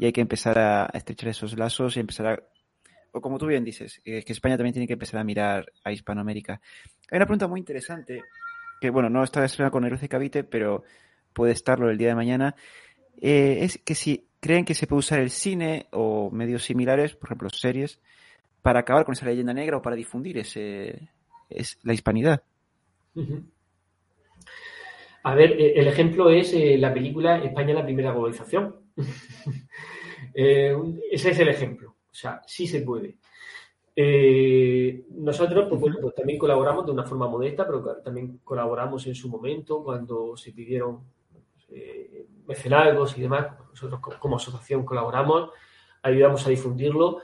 y 0.00 0.06
hay 0.06 0.12
que 0.12 0.20
empezar 0.20 0.58
a 0.58 0.90
estrechar 0.92 1.28
esos 1.28 1.56
lazos 1.56 1.96
y 1.96 2.00
empezar 2.00 2.26
a, 2.26 2.42
o 3.12 3.20
como 3.20 3.38
tú 3.38 3.46
bien 3.46 3.62
dices, 3.62 4.00
es 4.04 4.24
que 4.24 4.32
España 4.32 4.56
también 4.56 4.72
tiene 4.72 4.88
que 4.88 4.94
empezar 4.94 5.20
a 5.20 5.24
mirar 5.24 5.70
a 5.84 5.92
Hispanoamérica. 5.92 6.60
Hay 7.08 7.18
una 7.18 7.26
pregunta 7.26 7.46
muy 7.46 7.60
interesante 7.60 8.24
que, 8.80 8.90
bueno, 8.90 9.08
no 9.08 9.22
está 9.22 9.38
relacionada 9.38 9.70
con 9.70 9.84
el 9.84 9.96
de 9.96 10.08
Cavite, 10.08 10.42
pero 10.42 10.82
puede 11.32 11.52
estarlo 11.52 11.90
el 11.90 11.98
día 11.98 12.08
de 12.08 12.14
mañana. 12.14 12.56
Eh, 13.20 13.58
es 13.62 13.78
que 13.78 13.94
si 13.94 14.26
creen 14.40 14.64
que 14.64 14.74
se 14.74 14.86
puede 14.86 15.00
usar 15.00 15.20
el 15.20 15.30
cine 15.30 15.86
o 15.92 16.30
medios 16.30 16.64
similares, 16.64 17.14
por 17.14 17.28
ejemplo, 17.28 17.50
series, 17.50 18.00
para 18.62 18.80
acabar 18.80 19.04
con 19.04 19.12
esa 19.12 19.26
leyenda 19.26 19.54
negra 19.54 19.78
o 19.78 19.82
para 19.82 19.96
difundir 19.96 20.38
ese, 20.38 21.08
es 21.48 21.78
la 21.82 21.92
hispanidad. 21.92 22.42
A 25.22 25.34
ver, 25.34 25.52
eh, 25.52 25.74
el 25.76 25.86
ejemplo 25.86 26.30
es 26.30 26.52
eh, 26.54 26.78
la 26.78 26.94
película 26.94 27.38
España 27.38 27.74
la 27.74 27.84
primera 27.84 28.12
globalización. 28.12 28.76
Eh, 30.32 30.76
ese 31.10 31.30
es 31.30 31.40
el 31.40 31.48
ejemplo. 31.48 31.90
O 31.90 32.14
sea, 32.14 32.40
sí 32.46 32.64
se 32.66 32.82
puede. 32.82 33.16
nosotros, 35.16 35.66
pues, 35.68 35.96
pues, 36.00 36.14
también 36.14 36.38
colaboramos 36.38 36.86
de 36.86 36.92
una 36.92 37.02
forma 37.02 37.26
modesta, 37.26 37.66
pero 37.66 37.82
también 37.96 38.38
colaboramos 38.44 39.04
en 39.08 39.16
su 39.16 39.28
momento 39.28 39.82
cuando 39.82 40.36
se 40.36 40.52
pidieron 40.52 41.00
mecenazgos 42.46 43.16
y 43.16 43.22
demás. 43.22 43.48
Nosotros 43.70 44.00
como 44.18 44.36
asociación 44.36 44.84
colaboramos, 44.84 45.50
ayudamos 46.02 46.46
a 46.46 46.50
difundirlo 46.50 47.20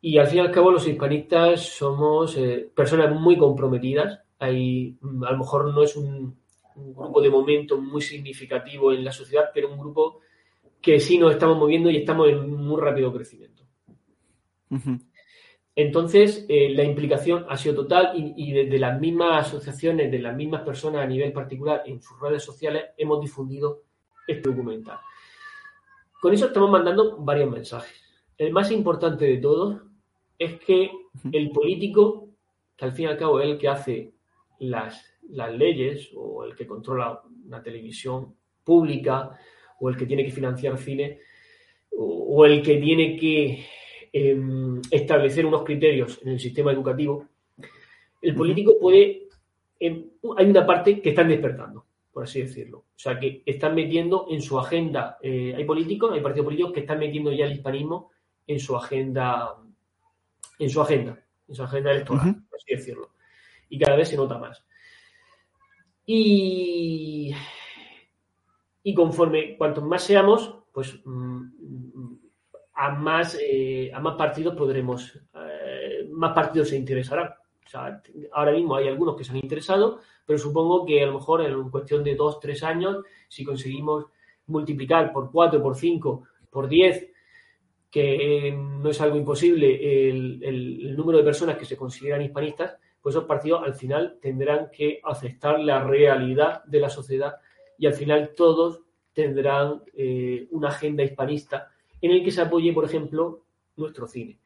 y 0.00 0.18
al 0.18 0.26
fin 0.26 0.38
y 0.38 0.40
al 0.40 0.50
cabo 0.50 0.70
los 0.70 0.86
hispanistas 0.86 1.60
somos 1.60 2.36
eh, 2.36 2.70
personas 2.74 3.14
muy 3.14 3.36
comprometidas. 3.36 4.20
Hay, 4.38 4.96
mm, 5.00 5.24
a 5.24 5.32
lo 5.32 5.38
mejor 5.38 5.74
no 5.74 5.82
es 5.82 5.96
un, 5.96 6.38
grupo 6.74 7.20
de 7.20 7.28
momento 7.28 7.76
muy 7.78 8.00
significativo 8.00 8.92
en 8.92 9.04
la 9.04 9.12
sociedad, 9.12 9.50
pero 9.52 9.70
un 9.70 9.78
grupo 9.78 10.20
que 10.80 10.98
sí 10.98 11.18
nos 11.18 11.32
estamos 11.32 11.58
moviendo 11.58 11.90
y 11.90 11.98
estamos 11.98 12.30
en 12.30 12.50
muy 12.50 12.80
rápido 12.80 13.12
crecimiento. 13.12 13.64
Entonces, 15.80 16.44
eh, 16.48 16.70
la 16.70 16.84
implicación 16.84 17.46
ha 17.48 17.56
sido 17.56 17.76
total 17.76 18.12
y, 18.14 18.34
y, 18.36 18.52
desde 18.52 18.78
las 18.78 19.00
mismas 19.00 19.46
asociaciones, 19.46 20.10
de 20.10 20.18
las 20.18 20.36
mismas 20.36 20.62
personas 20.62 21.02
a 21.02 21.06
nivel 21.06 21.32
particular 21.32 21.82
en 21.86 22.02
sus 22.02 22.20
redes 22.20 22.42
sociales, 22.42 22.84
hemos 22.98 23.20
difundido 23.20 23.82
este 24.26 24.50
documental. 24.50 24.98
Con 26.20 26.34
eso 26.34 26.46
estamos 26.46 26.70
mandando 26.70 27.16
varios 27.18 27.50
mensajes. 27.50 27.98
El 28.36 28.52
más 28.52 28.70
importante 28.70 29.24
de 29.24 29.38
todos 29.38 29.80
es 30.38 30.60
que 30.60 30.90
el 31.32 31.50
político, 31.50 32.28
que 32.76 32.84
al 32.84 32.92
fin 32.92 33.06
y 33.06 33.08
al 33.08 33.16
cabo 33.16 33.40
es 33.40 33.46
el 33.46 33.58
que 33.58 33.68
hace 33.68 34.12
las, 34.58 35.02
las 35.30 35.52
leyes 35.54 36.10
o 36.14 36.44
el 36.44 36.54
que 36.54 36.66
controla 36.66 37.22
una 37.46 37.62
televisión 37.62 38.34
pública 38.62 39.38
o 39.80 39.88
el 39.88 39.96
que 39.96 40.06
tiene 40.06 40.24
que 40.24 40.30
financiar 40.30 40.76
cine 40.76 41.20
o, 41.92 42.44
el 42.44 42.62
que 42.62 42.76
tiene 42.76 43.16
que 43.16 43.66
em, 44.12 44.80
establecer 44.90 45.46
unos 45.46 45.62
criterios 45.64 46.20
en 46.22 46.30
el 46.32 46.40
sistema 46.40 46.72
educativo, 46.72 47.26
el 48.22 48.34
político 48.34 48.74
puede, 48.80 49.28
em, 49.78 50.06
hay 50.36 50.46
una 50.46 50.66
parte 50.66 51.00
que 51.00 51.10
están 51.10 51.28
despertando, 51.28 51.86
por 52.12 52.24
así 52.24 52.42
decirlo. 52.42 52.78
O 52.78 52.98
sea, 52.98 53.18
que 53.18 53.42
están 53.46 53.74
metiendo 53.74 54.26
en 54.30 54.42
su 54.42 54.58
agenda, 54.58 55.18
eh, 55.22 55.54
hay 55.56 55.64
políticos, 55.64 56.12
hay 56.12 56.20
partidos 56.20 56.46
políticos 56.46 56.72
que 56.72 56.80
están 56.80 56.98
metiendo 56.98 57.32
ya 57.32 57.46
el 57.46 57.52
hispanismo 57.52 58.10
en 58.46 58.58
su 58.58 58.76
agenda 58.76 59.56
en 60.60 60.68
su 60.68 60.80
agenda, 60.80 61.18
en 61.48 61.54
su 61.54 61.62
agenda 61.62 61.90
electoral, 61.90 62.44
por 62.48 62.58
así 62.58 62.74
decirlo. 62.74 63.10
Y 63.70 63.78
cada 63.78 63.96
vez 63.96 64.08
se 64.08 64.16
nota 64.16 64.38
más. 64.38 64.62
Y, 66.04 67.34
y 68.82 68.94
conforme 68.94 69.56
cuanto 69.56 69.80
más 69.80 70.02
seamos, 70.04 70.54
pues 70.72 71.00
mm, 71.04 71.89
a 72.74 72.90
más, 72.90 73.36
eh, 73.40 73.90
a 73.92 74.00
más 74.00 74.16
partidos 74.16 74.54
podremos, 74.54 75.18
eh, 75.34 76.08
más 76.10 76.32
partidos 76.32 76.68
se 76.68 76.76
interesarán. 76.76 77.34
Ahora 78.32 78.52
mismo 78.52 78.74
hay 78.74 78.88
algunos 78.88 79.16
que 79.16 79.22
se 79.22 79.30
han 79.30 79.36
interesado, 79.36 80.00
pero 80.26 80.38
supongo 80.38 80.84
que 80.84 81.02
a 81.02 81.06
lo 81.06 81.14
mejor 81.14 81.42
en 81.42 81.70
cuestión 81.70 82.02
de 82.02 82.16
dos, 82.16 82.40
tres 82.40 82.64
años, 82.64 83.04
si 83.28 83.44
conseguimos 83.44 84.06
multiplicar 84.46 85.12
por 85.12 85.30
cuatro, 85.30 85.62
por 85.62 85.76
cinco, 85.76 86.24
por 86.50 86.68
diez 86.68 87.08
que 87.88 88.48
eh, 88.48 88.52
no 88.52 88.90
es 88.90 89.00
algo 89.00 89.16
imposible 89.16 90.08
el, 90.08 90.96
número 90.96 91.18
de 91.18 91.24
personas 91.24 91.56
que 91.56 91.64
se 91.64 91.76
consideran 91.76 92.22
hispanistas, 92.22 92.76
pues 93.00 93.14
esos 93.14 93.26
partidos 93.26 93.62
al 93.64 93.74
final 93.74 94.18
tendrán 94.20 94.70
que 94.72 95.00
aceptar 95.04 95.60
la 95.60 95.82
realidad 95.84 96.64
de 96.64 96.80
la 96.80 96.90
sociedad 96.90 97.36
y 97.78 97.86
al 97.86 97.94
final 97.94 98.32
todos 98.36 98.82
tendrán 99.12 99.82
una 100.50 100.68
agenda 100.68 101.02
hispanista 101.02 101.70
en 102.00 102.10
el 102.10 102.24
que 102.24 102.30
se 102.30 102.42
apoye, 102.42 102.72
por 102.72 102.84
ejemplo, 102.84 103.44
nuestro 103.76 104.06
cine. 104.06 104.38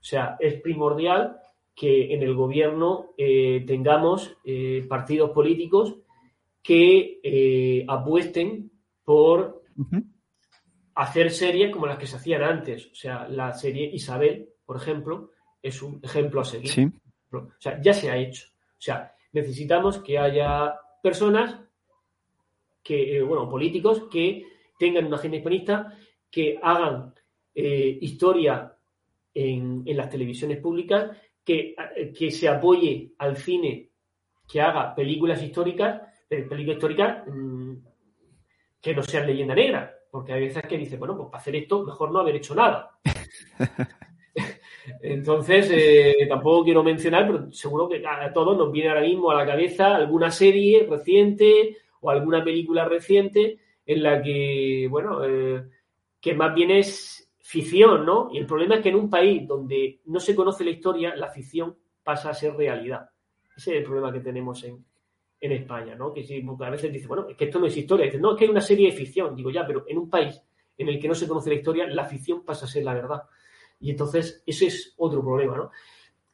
O 0.00 0.04
sea, 0.04 0.36
es 0.40 0.60
primordial 0.60 1.36
que 1.74 2.14
en 2.14 2.22
el 2.22 2.34
gobierno 2.34 3.10
eh, 3.16 3.64
tengamos 3.66 4.36
partidos 4.88 5.30
políticos 5.30 5.96
que 6.62 7.84
apuesten 7.88 8.70
por 9.04 9.62
hacer 10.94 11.30
series 11.30 11.72
como 11.72 11.86
las 11.86 11.98
que 11.98 12.06
se 12.06 12.16
hacían 12.16 12.42
antes. 12.42 12.86
O 12.86 12.94
sea, 12.94 13.26
la 13.28 13.52
serie 13.54 13.90
Isabel, 13.92 14.50
por 14.66 14.76
ejemplo, 14.76 15.30
es 15.62 15.82
un 15.82 16.00
ejemplo 16.02 16.40
a 16.40 16.44
seguir. 16.44 16.92
O 17.32 17.48
sea, 17.58 17.80
ya 17.80 17.94
se 17.94 18.10
ha 18.10 18.16
hecho. 18.16 18.46
O 18.52 18.82
sea, 18.82 19.14
necesitamos 19.32 19.98
que 19.98 20.18
haya 20.18 20.74
personas 21.02 21.58
que, 22.82 23.16
eh, 23.16 23.22
bueno, 23.22 23.48
políticos 23.48 24.04
que 24.10 24.44
tengan 24.78 25.06
una 25.06 25.16
agenda 25.16 25.36
hispanista, 25.36 25.98
que 26.30 26.58
hagan 26.62 27.14
eh, 27.54 27.98
historia 28.00 28.76
en, 29.34 29.84
las 29.86 30.08
televisiones 30.08 30.58
públicas, 30.58 31.16
que, 31.44 31.74
que 32.16 32.30
se 32.30 32.48
apoye 32.48 33.12
al 33.18 33.36
cine 33.36 33.90
que 34.50 34.60
haga 34.60 34.94
películas 34.94 35.42
históricas, 35.42 36.02
películas 36.28 36.76
históricas 36.76 37.26
mm, 37.26 37.74
que 38.80 38.94
no 38.94 39.02
sean 39.02 39.26
leyenda 39.26 39.54
negra, 39.54 39.94
porque 40.10 40.32
hay 40.32 40.40
veces 40.40 40.62
que 40.64 40.78
dice, 40.78 40.96
bueno, 40.96 41.16
pues 41.16 41.28
para 41.28 41.40
hacer 41.40 41.56
esto 41.56 41.84
mejor 41.84 42.10
no 42.10 42.20
haber 42.20 42.36
hecho 42.36 42.54
nada. 42.54 42.98
Entonces, 45.02 45.70
eh, 45.72 46.26
tampoco 46.28 46.64
quiero 46.64 46.82
mencionar, 46.82 47.26
pero 47.26 47.52
seguro 47.52 47.88
que 47.88 48.02
a 48.06 48.32
todos 48.32 48.56
nos 48.56 48.72
viene 48.72 48.88
ahora 48.88 49.02
mismo 49.02 49.30
a 49.30 49.36
la 49.36 49.46
cabeza 49.46 49.94
alguna 49.94 50.30
serie 50.30 50.86
reciente 50.88 51.76
o 52.00 52.10
alguna 52.10 52.42
película 52.42 52.86
reciente 52.86 53.58
en 53.86 54.02
la 54.02 54.22
que, 54.22 54.88
bueno, 54.90 55.24
eh, 55.24 55.62
que 56.20 56.34
más 56.34 56.54
bien 56.54 56.70
es 56.70 57.30
ficción, 57.40 58.04
¿no? 58.04 58.28
Y 58.32 58.38
el 58.38 58.46
problema 58.46 58.76
es 58.76 58.82
que 58.82 58.90
en 58.90 58.96
un 58.96 59.10
país 59.10 59.46
donde 59.46 60.00
no 60.06 60.20
se 60.20 60.34
conoce 60.34 60.64
la 60.64 60.70
historia, 60.70 61.16
la 61.16 61.30
ficción 61.30 61.76
pasa 62.02 62.30
a 62.30 62.34
ser 62.34 62.54
realidad. 62.54 63.08
Ese 63.56 63.72
es 63.72 63.76
el 63.78 63.84
problema 63.84 64.12
que 64.12 64.20
tenemos 64.20 64.62
en, 64.64 64.84
en 65.40 65.52
España, 65.52 65.94
¿no? 65.94 66.12
Que 66.12 66.22
si, 66.22 66.44
a 66.46 66.70
veces 66.70 66.92
dice, 66.92 67.06
bueno, 67.06 67.26
es 67.28 67.36
que 67.36 67.46
esto 67.46 67.58
no 67.58 67.66
es 67.66 67.76
historia. 67.76 68.10
No, 68.18 68.32
es 68.32 68.38
que 68.38 68.44
hay 68.44 68.50
una 68.50 68.60
serie 68.60 68.90
de 68.90 68.96
ficción. 68.96 69.34
Digo, 69.34 69.50
ya, 69.50 69.66
pero 69.66 69.84
en 69.88 69.98
un 69.98 70.10
país 70.10 70.40
en 70.76 70.88
el 70.88 71.00
que 71.00 71.08
no 71.08 71.14
se 71.14 71.26
conoce 71.26 71.50
la 71.50 71.56
historia, 71.56 71.86
la 71.86 72.04
ficción 72.04 72.44
pasa 72.44 72.66
a 72.66 72.68
ser 72.68 72.84
la 72.84 72.94
verdad. 72.94 73.22
Y 73.80 73.90
entonces, 73.90 74.42
ese 74.46 74.66
es 74.66 74.94
otro 74.98 75.22
problema, 75.22 75.56
¿no? 75.56 75.70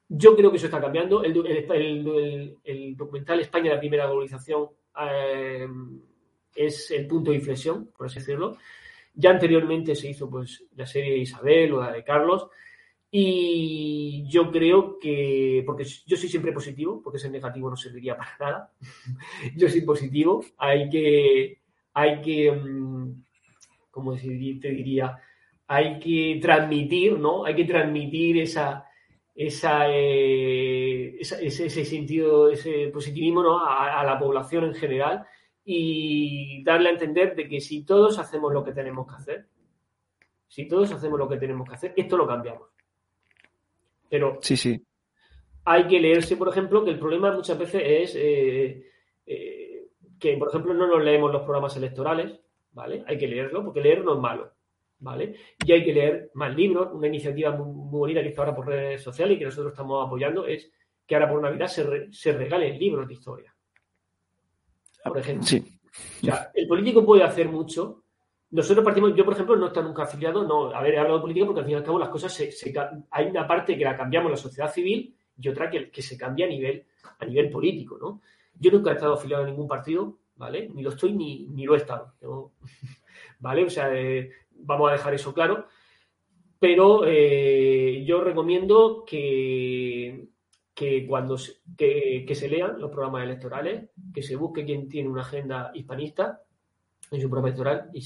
Yo 0.08 0.36
creo 0.36 0.50
que 0.50 0.56
eso 0.56 0.66
está 0.66 0.80
cambiando. 0.80 1.22
El, 1.22 1.32
documental 2.96 3.40
España, 3.40 3.72
la 3.74 3.80
primera 3.80 4.06
globalización, 4.06 4.68
eh, 5.00 5.66
es 6.54 6.90
el 6.90 7.06
punto 7.06 7.30
de 7.30 7.38
inflexión, 7.38 7.90
por 7.96 8.06
así 8.06 8.18
decirlo. 8.18 8.56
Ya 9.16 9.30
anteriormente 9.30 9.96
se 9.96 10.10
hizo 10.10 10.30
pues 10.30 10.64
la 10.76 10.86
serie 10.86 11.12
de 11.12 11.18
Isabel 11.18 11.72
o 11.72 11.80
la 11.80 11.92
de 11.92 12.04
Carlos. 12.04 12.48
Y 13.10 14.24
yo 14.28 14.50
creo 14.52 14.98
que, 14.98 15.62
porque 15.66 15.84
yo 16.06 16.16
soy 16.16 16.28
siempre 16.28 16.52
positivo, 16.52 17.00
porque 17.02 17.18
ser 17.18 17.30
negativo 17.30 17.68
no 17.68 17.76
serviría 17.76 18.16
para 18.16 18.36
nada. 18.40 18.72
yo 19.56 19.68
soy 19.68 19.80
positivo, 19.80 20.44
hay 20.58 20.88
que, 20.88 21.58
hay 21.94 22.20
que, 22.20 22.52
mm, 22.52 23.24
¿cómo 23.90 24.14
te 24.14 24.70
diría? 24.70 25.18
hay 25.68 25.98
que 25.98 26.38
transmitir, 26.40 27.18
¿no? 27.18 27.44
Hay 27.44 27.54
que 27.54 27.64
transmitir 27.64 28.38
esa, 28.38 28.84
esa, 29.34 29.86
eh, 29.90 31.16
ese, 31.18 31.84
sentido, 31.84 32.50
ese 32.50 32.88
positivismo 32.88 33.42
¿no? 33.42 33.64
a, 33.64 34.04
la 34.04 34.18
población 34.18 34.64
en 34.64 34.74
general 34.74 35.26
y 35.68 36.62
darle 36.62 36.90
a 36.90 36.92
entender 36.92 37.34
de 37.34 37.48
que 37.48 37.60
si 37.60 37.84
todos 37.84 38.20
hacemos 38.20 38.52
lo 38.52 38.62
que 38.62 38.70
tenemos 38.72 39.04
que 39.08 39.14
hacer, 39.16 39.46
si 40.46 40.68
todos 40.68 40.92
hacemos 40.92 41.18
lo 41.18 41.28
que 41.28 41.38
tenemos 41.38 41.68
que 41.68 41.74
hacer, 41.74 41.92
esto 41.96 42.16
lo 42.16 42.24
cambiamos. 42.24 42.68
Pero 44.08 44.38
sí, 44.40 44.56
sí. 44.56 44.80
hay 45.64 45.88
que 45.88 45.98
leerse, 45.98 46.36
por 46.36 46.48
ejemplo, 46.48 46.84
que 46.84 46.90
el 46.90 47.00
problema 47.00 47.32
muchas 47.32 47.58
veces 47.58 47.82
es 47.84 48.14
eh, 48.14 48.86
eh, 49.26 49.88
que, 50.20 50.36
por 50.36 50.48
ejemplo, 50.48 50.72
no 50.72 50.86
nos 50.86 51.02
leemos 51.02 51.32
los 51.32 51.42
programas 51.42 51.76
electorales, 51.76 52.38
¿vale? 52.70 53.02
Hay 53.08 53.18
que 53.18 53.26
leerlo 53.26 53.64
porque 53.64 53.80
leer 53.80 54.04
no 54.04 54.14
es 54.14 54.20
malo. 54.20 54.52
¿vale? 55.00 55.34
Y 55.64 55.72
hay 55.72 55.84
que 55.84 55.92
leer 55.92 56.30
más 56.34 56.54
libros. 56.54 56.90
Una 56.92 57.08
iniciativa 57.08 57.50
muy, 57.50 57.90
bonita 57.90 58.22
que 58.22 58.28
está 58.28 58.42
ahora 58.42 58.54
por 58.54 58.68
redes 58.68 59.02
sociales 59.02 59.34
y 59.34 59.38
que 59.40 59.46
nosotros 59.46 59.72
estamos 59.72 60.06
apoyando 60.06 60.46
es 60.46 60.70
que 61.04 61.16
ahora 61.16 61.28
por 61.28 61.42
Navidad 61.42 61.66
se, 61.66 62.12
se 62.12 62.32
regalen 62.32 62.78
libros 62.78 63.08
de 63.08 63.14
historia. 63.14 63.55
Por 65.08 65.18
ejemplo. 65.18 65.46
Sí. 65.46 65.78
el 66.54 66.66
político 66.66 67.04
puede 67.04 67.22
hacer 67.22 67.48
mucho. 67.48 68.02
Nosotros 68.50 68.84
partimos, 68.84 69.14
yo 69.14 69.24
por 69.24 69.34
ejemplo 69.34 69.56
no 69.56 69.66
estoy 69.66 69.82
nunca 69.82 70.04
afiliado, 70.04 70.44
no 70.44 70.70
haber 70.74 70.98
hablado 70.98 71.16
de 71.16 71.22
política 71.22 71.46
porque 71.46 71.60
al 71.60 71.66
fin 71.66 71.74
y 71.74 71.76
al 71.76 71.84
cabo 71.84 71.98
las 71.98 72.08
cosas 72.08 72.32
se, 72.32 72.52
hay 73.10 73.26
una 73.26 73.46
parte 73.46 73.76
que 73.76 73.84
la 73.84 73.96
cambiamos 73.96 74.30
la 74.30 74.36
sociedad 74.36 74.72
civil 74.72 75.14
y 75.38 75.48
otra 75.48 75.68
que, 75.68 75.90
que 75.90 76.02
se 76.02 76.16
cambia 76.16 76.46
a 76.46 76.48
nivel, 76.48 76.86
a 77.18 77.24
nivel 77.24 77.50
político, 77.50 77.98
¿no? 78.00 78.22
Yo 78.58 78.70
nunca 78.70 78.90
he 78.90 78.94
estado 78.94 79.14
afiliado 79.14 79.44
a 79.44 79.46
ningún 79.46 79.68
partido, 79.68 80.18
¿vale? 80.36 80.70
Ni 80.72 80.82
lo 80.82 80.90
estoy 80.90 81.12
ni, 81.12 81.46
ni 81.46 81.64
lo 81.64 81.74
he 81.74 81.78
estado. 81.78 82.14
¿Vale? 83.40 83.64
O 83.64 83.70
sea, 83.70 83.94
eh, 83.94 84.30
vamos 84.52 84.88
a 84.88 84.92
dejar 84.92 85.14
eso 85.14 85.34
claro. 85.34 85.66
Pero 86.58 87.02
eh, 87.06 88.02
yo 88.06 88.22
recomiendo 88.22 89.04
que, 89.06 90.28
que 90.76 91.06
cuando 91.06 91.38
que, 91.74 92.34
se 92.34 92.48
lean 92.50 92.78
los 92.78 92.90
programas 92.90 93.24
electorales, 93.24 93.88
que 94.12 94.22
se 94.22 94.36
busque 94.36 94.62
quien 94.62 94.90
tiene 94.90 95.08
una 95.08 95.22
agenda 95.22 95.70
hispanista 95.72 96.42
en 97.10 97.18
su 97.18 97.30
programa 97.30 97.48
electoral 97.48 97.90
y, 97.94 98.04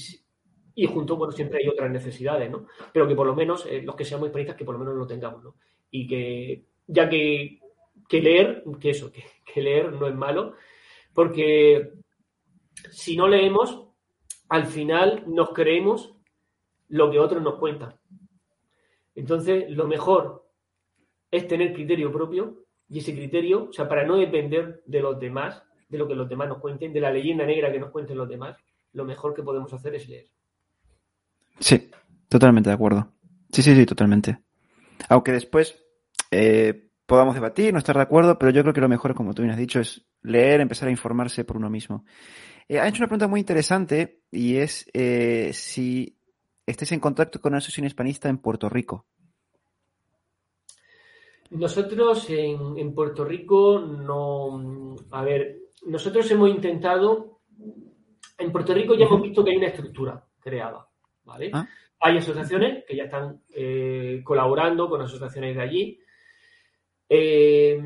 y 0.75 0.85
junto, 0.85 1.17
bueno, 1.17 1.33
siempre 1.33 1.59
hay 1.59 1.67
otras 1.67 1.91
necesidades, 1.91 2.49
¿no? 2.49 2.67
Pero 2.93 3.09
que 3.09 3.15
por 3.15 3.27
lo 3.27 3.35
menos, 3.35 3.65
eh, 3.65 3.81
los 3.81 3.93
que 3.93 4.05
seamos 4.05 4.27
hispanistas, 4.27 4.55
que 4.55 4.63
por 4.63 4.75
lo 4.75 4.79
menos 4.79 4.95
lo 4.95 5.05
tengamos, 5.05 5.43
¿no? 5.43 5.55
Y 5.91 6.07
que, 6.07 6.63
ya 6.87 7.09
que, 7.09 7.59
que 8.07 8.21
leer, 8.21 8.63
que 8.79 8.91
eso, 8.91 9.11
que, 9.11 9.25
que 9.53 9.61
leer 9.61 9.91
no 9.91 10.07
es 10.07 10.15
malo, 10.15 10.53
porque 11.13 11.91
si 12.89 13.17
no 13.17 13.27
leemos, 13.27 13.85
al 14.47 14.65
final 14.65 15.25
nos 15.27 15.49
creemos 15.49 16.15
lo 16.87 17.11
que 17.11 17.19
otros 17.19 17.43
nos 17.43 17.55
cuentan. 17.55 17.99
Entonces, 19.13 19.69
lo 19.69 19.87
mejor 19.87 20.50
es 21.31 21.47
tener 21.47 21.73
criterio 21.73 22.11
propio 22.11 22.65
y 22.89 22.99
ese 22.99 23.13
criterio, 23.13 23.69
o 23.69 23.73
sea, 23.73 23.87
para 23.87 24.05
no 24.05 24.17
depender 24.17 24.83
de 24.85 25.01
los 25.01 25.19
demás, 25.19 25.63
de 25.87 25.97
lo 25.97 26.07
que 26.07 26.15
los 26.15 26.27
demás 26.27 26.49
nos 26.49 26.59
cuenten, 26.59 26.91
de 26.93 26.99
la 26.99 27.11
leyenda 27.11 27.45
negra 27.45 27.71
que 27.71 27.79
nos 27.79 27.91
cuenten 27.91 28.17
los 28.17 28.27
demás, 28.27 28.57
lo 28.93 29.05
mejor 29.05 29.33
que 29.33 29.43
podemos 29.43 29.71
hacer 29.71 29.95
es 29.95 30.07
leer. 30.09 30.25
Sí, 31.59 31.89
totalmente 32.27 32.69
de 32.69 32.73
acuerdo. 32.73 33.13
Sí, 33.51 33.61
sí, 33.61 33.75
sí, 33.75 33.85
totalmente. 33.85 34.39
Aunque 35.09 35.31
después 35.31 35.81
eh, 36.31 36.89
podamos 37.05 37.35
debatir, 37.35 37.73
no 37.73 37.79
estar 37.79 37.95
de 37.95 38.03
acuerdo, 38.03 38.37
pero 38.37 38.51
yo 38.51 38.61
creo 38.61 38.73
que 38.73 38.81
lo 38.81 38.89
mejor, 38.89 39.13
como 39.13 39.33
tú 39.33 39.41
bien 39.41 39.51
has 39.51 39.57
dicho, 39.57 39.79
es 39.79 40.05
leer, 40.21 40.61
empezar 40.61 40.87
a 40.87 40.91
informarse 40.91 41.43
por 41.43 41.57
uno 41.57 41.69
mismo. 41.69 42.05
Eh, 42.67 42.79
ha 42.79 42.87
hecho 42.87 42.99
una 42.99 43.07
pregunta 43.07 43.27
muy 43.27 43.39
interesante 43.39 44.21
y 44.31 44.57
es 44.57 44.85
eh, 44.93 45.51
si 45.53 46.17
estés 46.65 46.91
en 46.91 46.99
contacto 46.99 47.41
con 47.41 47.51
una 47.51 47.57
asociación 47.57 47.85
hispanista 47.85 48.29
en 48.29 48.37
Puerto 48.37 48.69
Rico. 48.69 49.07
Nosotros 51.51 52.29
en, 52.29 52.93
Puerto 52.93 53.23
Rico 53.23 53.79
no. 53.79 54.95
A 55.11 55.23
ver, 55.23 55.59
nosotros 55.85 56.29
hemos 56.31 56.49
intentado. 56.49 57.39
En 58.37 58.51
Puerto 58.51 58.73
Rico 58.73 58.95
ya 58.95 59.05
hemos 59.05 59.21
visto 59.21 59.43
que 59.43 59.51
hay 59.51 59.57
una 59.57 59.67
estructura 59.67 60.25
creada, 60.39 60.87
¿vale? 61.23 61.51
Ah. 61.53 61.67
Hay 61.99 62.17
asociaciones 62.17 62.83
que 62.85 62.95
ya 62.95 63.03
están 63.03 63.43
eh, 63.53 64.21
colaborando 64.23 64.89
con 64.89 65.01
asociaciones 65.01 65.55
de 65.55 65.61
allí. 65.61 65.99
Eh, 67.07 67.79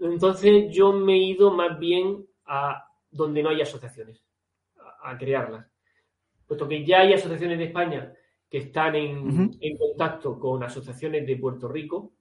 entonces 0.00 0.74
yo 0.74 0.92
me 0.92 1.14
he 1.14 1.18
ido 1.18 1.52
más 1.52 1.78
bien 1.78 2.26
a 2.46 2.84
donde 3.10 3.42
no 3.42 3.50
hay 3.50 3.60
asociaciones, 3.60 4.24
a 5.02 5.16
crearlas 5.16 5.66
puesto 6.48 6.66
que 6.66 6.84
ya 6.84 7.00
hay 7.00 7.12
asociaciones 7.12 7.58
de 7.58 7.64
España 7.64 8.12
que 8.50 8.58
están 8.58 8.96
en, 8.96 9.76
contacto 9.78 10.38
con 10.40 10.62
asociaciones 10.64 11.26
de 11.26 11.36
Puerto 11.36 11.68
Rico, 11.68 12.14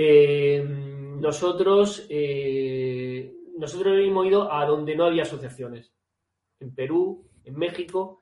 eh, 0.00 0.64
nosotros, 1.20 2.06
eh, 2.08 3.34
nosotros 3.56 3.98
hemos 3.98 4.26
ido 4.26 4.52
a 4.52 4.64
donde 4.64 4.94
no 4.94 5.04
había 5.04 5.24
asociaciones, 5.24 5.92
en 6.60 6.72
Perú, 6.72 7.28
en 7.42 7.56
México, 7.56 8.20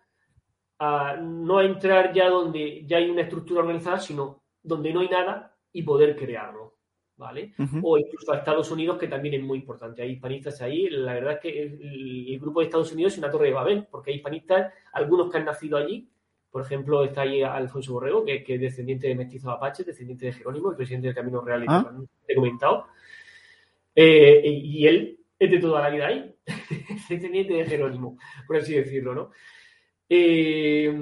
a 0.79 1.17
no 1.17 1.59
a 1.59 1.67
entrar 1.67 2.15
ya 2.15 2.31
donde 2.31 2.87
ya 2.87 2.97
hay 2.97 3.11
una 3.11 3.23
estructura 3.23 3.61
organizada, 3.61 3.99
sino 3.99 4.43
donde 4.63 4.91
no 4.91 5.01
hay 5.01 5.09
nada 5.09 5.55
y 5.71 5.83
poder 5.83 6.17
crearlo. 6.17 6.79
¿vale? 7.17 7.53
O 7.83 7.99
incluso 7.99 8.33
a 8.33 8.39
Estados 8.39 8.71
Unidos, 8.71 8.99
que 8.99 9.09
también 9.09 9.35
es 9.35 9.43
muy 9.43 9.59
importante. 9.59 10.03
Hay 10.03 10.13
hispanistas 10.13 10.63
ahí. 10.63 10.89
La 10.89 11.13
verdad 11.13 11.35
es 11.35 11.41
que 11.41 11.63
el, 11.63 12.39
grupo 12.41 12.61
de 12.61 12.67
Estados 12.67 12.93
Unidos 12.93 13.13
es 13.13 13.19
una 13.19 13.31
torre 13.31 13.49
de 13.49 13.55
Babel, 13.55 13.87
porque 13.91 14.11
hay 14.11 14.17
hispanistas, 14.17 14.73
algunos 14.93 15.31
que 15.31 15.39
han 15.39 15.45
nacido 15.45 15.77
allí. 15.77 16.09
Por 16.57 16.65
ejemplo, 16.65 17.05
está 17.05 17.21
ahí 17.21 17.43
Alfonso 17.43 17.93
Borrego, 17.93 18.25
que, 18.25 18.43
es 18.47 18.59
descendiente 18.59 19.09
de 19.09 19.15
mestizos 19.15 19.53
apaches, 19.53 19.85
descendiente 19.85 20.25
de 20.25 20.33
Jerónimo, 20.33 20.71
el 20.71 20.77
presidente 20.77 21.09
del 21.09 21.15
Camino 21.15 21.43
Real, 21.43 21.65
y 21.65 21.67
ah. 21.69 21.95
he 22.27 22.35
comentado. 22.35 22.87
Eh, 23.95 24.41
y 24.43 24.87
él 24.87 25.21
es 25.39 25.51
de 25.51 25.59
toda 25.59 25.83
la 25.83 25.91
vida 25.91 26.07
ahí, 26.07 26.35
descendiente 27.11 27.53
de 27.53 27.67
Jerónimo, 27.67 28.17
por 28.47 28.57
así 28.57 28.73
decirlo, 28.73 29.15
¿no? 29.15 29.33
Eh, 30.09 30.99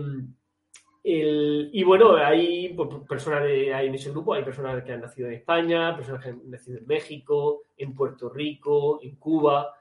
y 1.05 1.85
bueno, 1.85 2.17
hay 2.17 2.71
pues, 2.71 2.89
personas 3.09 3.45
de, 3.45 3.73
hay 3.73 3.87
en 3.87 3.95
ese 3.95 4.11
grupo, 4.11 4.35
hay 4.35 4.43
personas 4.43 4.83
que 4.83 4.93
han 4.93 5.03
nacido 5.03 5.29
en 5.29 5.35
España, 5.35 5.95
personas 5.95 6.21
que 6.21 6.31
han 6.31 6.51
nacido 6.51 6.79
en 6.79 6.87
México, 6.89 7.63
en 7.77 7.95
Puerto 7.95 8.29
Rico, 8.29 8.99
en 9.01 9.15
Cuba, 9.15 9.73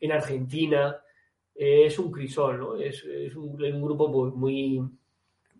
en 0.00 0.12
Argentina. 0.12 0.98
Eh, 1.54 1.86
es 1.86 1.98
un 1.98 2.12
crisol, 2.12 2.58
¿no? 2.58 2.76
Es, 2.76 3.02
un, 3.36 3.56
grupo 3.56 4.12
pues, 4.12 4.34
muy, 4.34 4.82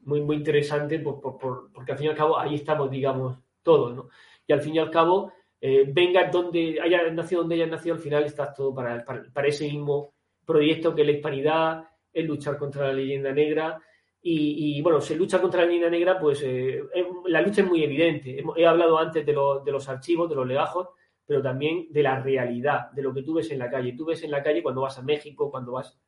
muy, 0.05 0.21
muy 0.23 0.37
interesante 0.37 0.99
pues, 0.99 1.17
porque 1.21 1.93
al 1.93 1.99
fin 1.99 2.07
y 2.07 2.11
al 2.11 2.17
cabo 2.17 2.39
ahí 2.39 2.55
estamos, 2.55 2.91
digamos, 2.91 3.39
todos. 3.63 4.07
Y 4.47 4.53
al 4.53 4.61
fin 4.61 4.77
y 4.77 4.79
al 4.79 4.91
cabo, 4.91 5.33
eh, 5.61 5.85
venga 5.87 6.29
donde 6.31 6.79
haya 6.81 7.11
nacido, 7.11 7.43
donde 7.43 7.57
haya 7.57 7.67
nacido, 7.67 7.95
al 7.95 8.01
final 8.01 8.25
estás 8.25 8.55
todo 8.55 8.75
para, 8.75 9.05
para, 9.05 9.49
ese 9.49 9.65
mismo 9.65 10.13
proyecto 10.45 10.95
que 10.95 11.03
es 11.03 11.07
la 11.07 11.13
hispanidad, 11.13 11.85
es 12.13 12.25
luchar 12.27 12.59
contra 12.59 12.89
la 12.89 12.93
leyenda 12.93 13.33
negra. 13.33 13.81
Y, 14.27 14.81
bueno, 14.81 15.03
se 15.03 15.17
lucha 15.17 15.39
contra 15.39 15.61
la 15.61 15.67
leyenda 15.67 15.91
negra, 15.91 16.19
pues 16.19 16.43
eh, 16.43 16.83
la 17.27 17.43
lucha 17.43 17.61
es 17.61 17.69
muy 17.69 17.85
evidente. 17.85 18.43
He, 18.57 18.67
hablado 18.67 18.99
antes 18.99 19.27
de, 19.27 19.33
de 19.33 19.73
los 19.73 19.87
archivos, 19.87 20.31
de 20.31 20.35
los 20.35 20.47
legajos, 20.47 20.89
pero 21.27 21.43
también 21.43 21.89
de 21.91 22.03
la 22.03 22.21
realidad, 22.21 22.91
de 22.93 23.03
lo 23.03 23.13
que 23.13 23.23
tú 23.23 23.35
ves 23.35 23.51
en 23.51 23.59
la 23.59 23.71
calle. 23.71 23.93
Tú 23.93 24.07
ves 24.07 24.23
en 24.23 24.31
la 24.31 24.43
calle 24.43 24.63
cuando 24.63 24.81
vas 24.81 24.99
a 24.99 25.03
México, 25.03 25.51
cuando 25.51 25.73
vas 25.73 25.99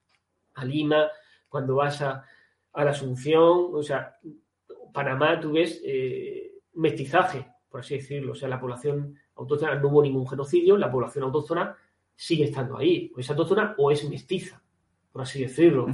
a 0.55 0.65
Lima, 0.65 1.11
cuando 1.49 1.77
vas 1.77 2.01
a, 2.03 2.25
a 2.77 2.85
la 2.85 2.91
Asunción, 2.91 3.71
o 3.73 3.83
sea, 3.83 4.17
Panamá, 4.93 5.41
tú 5.41 5.53
ves 5.53 5.81
eh, 5.85 6.53
mestizaje, 6.75 7.47
por 7.71 7.81
así 7.81 7.97
decirlo. 7.97 8.33
O 8.33 8.35
sea, 8.35 8.49
la 8.49 8.61
población 8.61 9.15
autóctona 9.35 9.75
no 9.77 9.89
hubo 9.89 10.03
ningún 10.03 10.29
genocidio, 10.29 10.77
la 10.77 10.91
población 10.91 11.25
autóctona 11.25 11.75
sigue 12.15 12.45
estando 12.45 12.77
ahí. 12.77 13.11
O 13.17 13.21
es 13.21 13.31
autóctona 13.31 13.75
o 13.79 13.91
es 13.91 14.09
mestiza, 14.09 14.63
por 15.11 15.23
así 15.23 15.43
decirlo. 15.43 15.87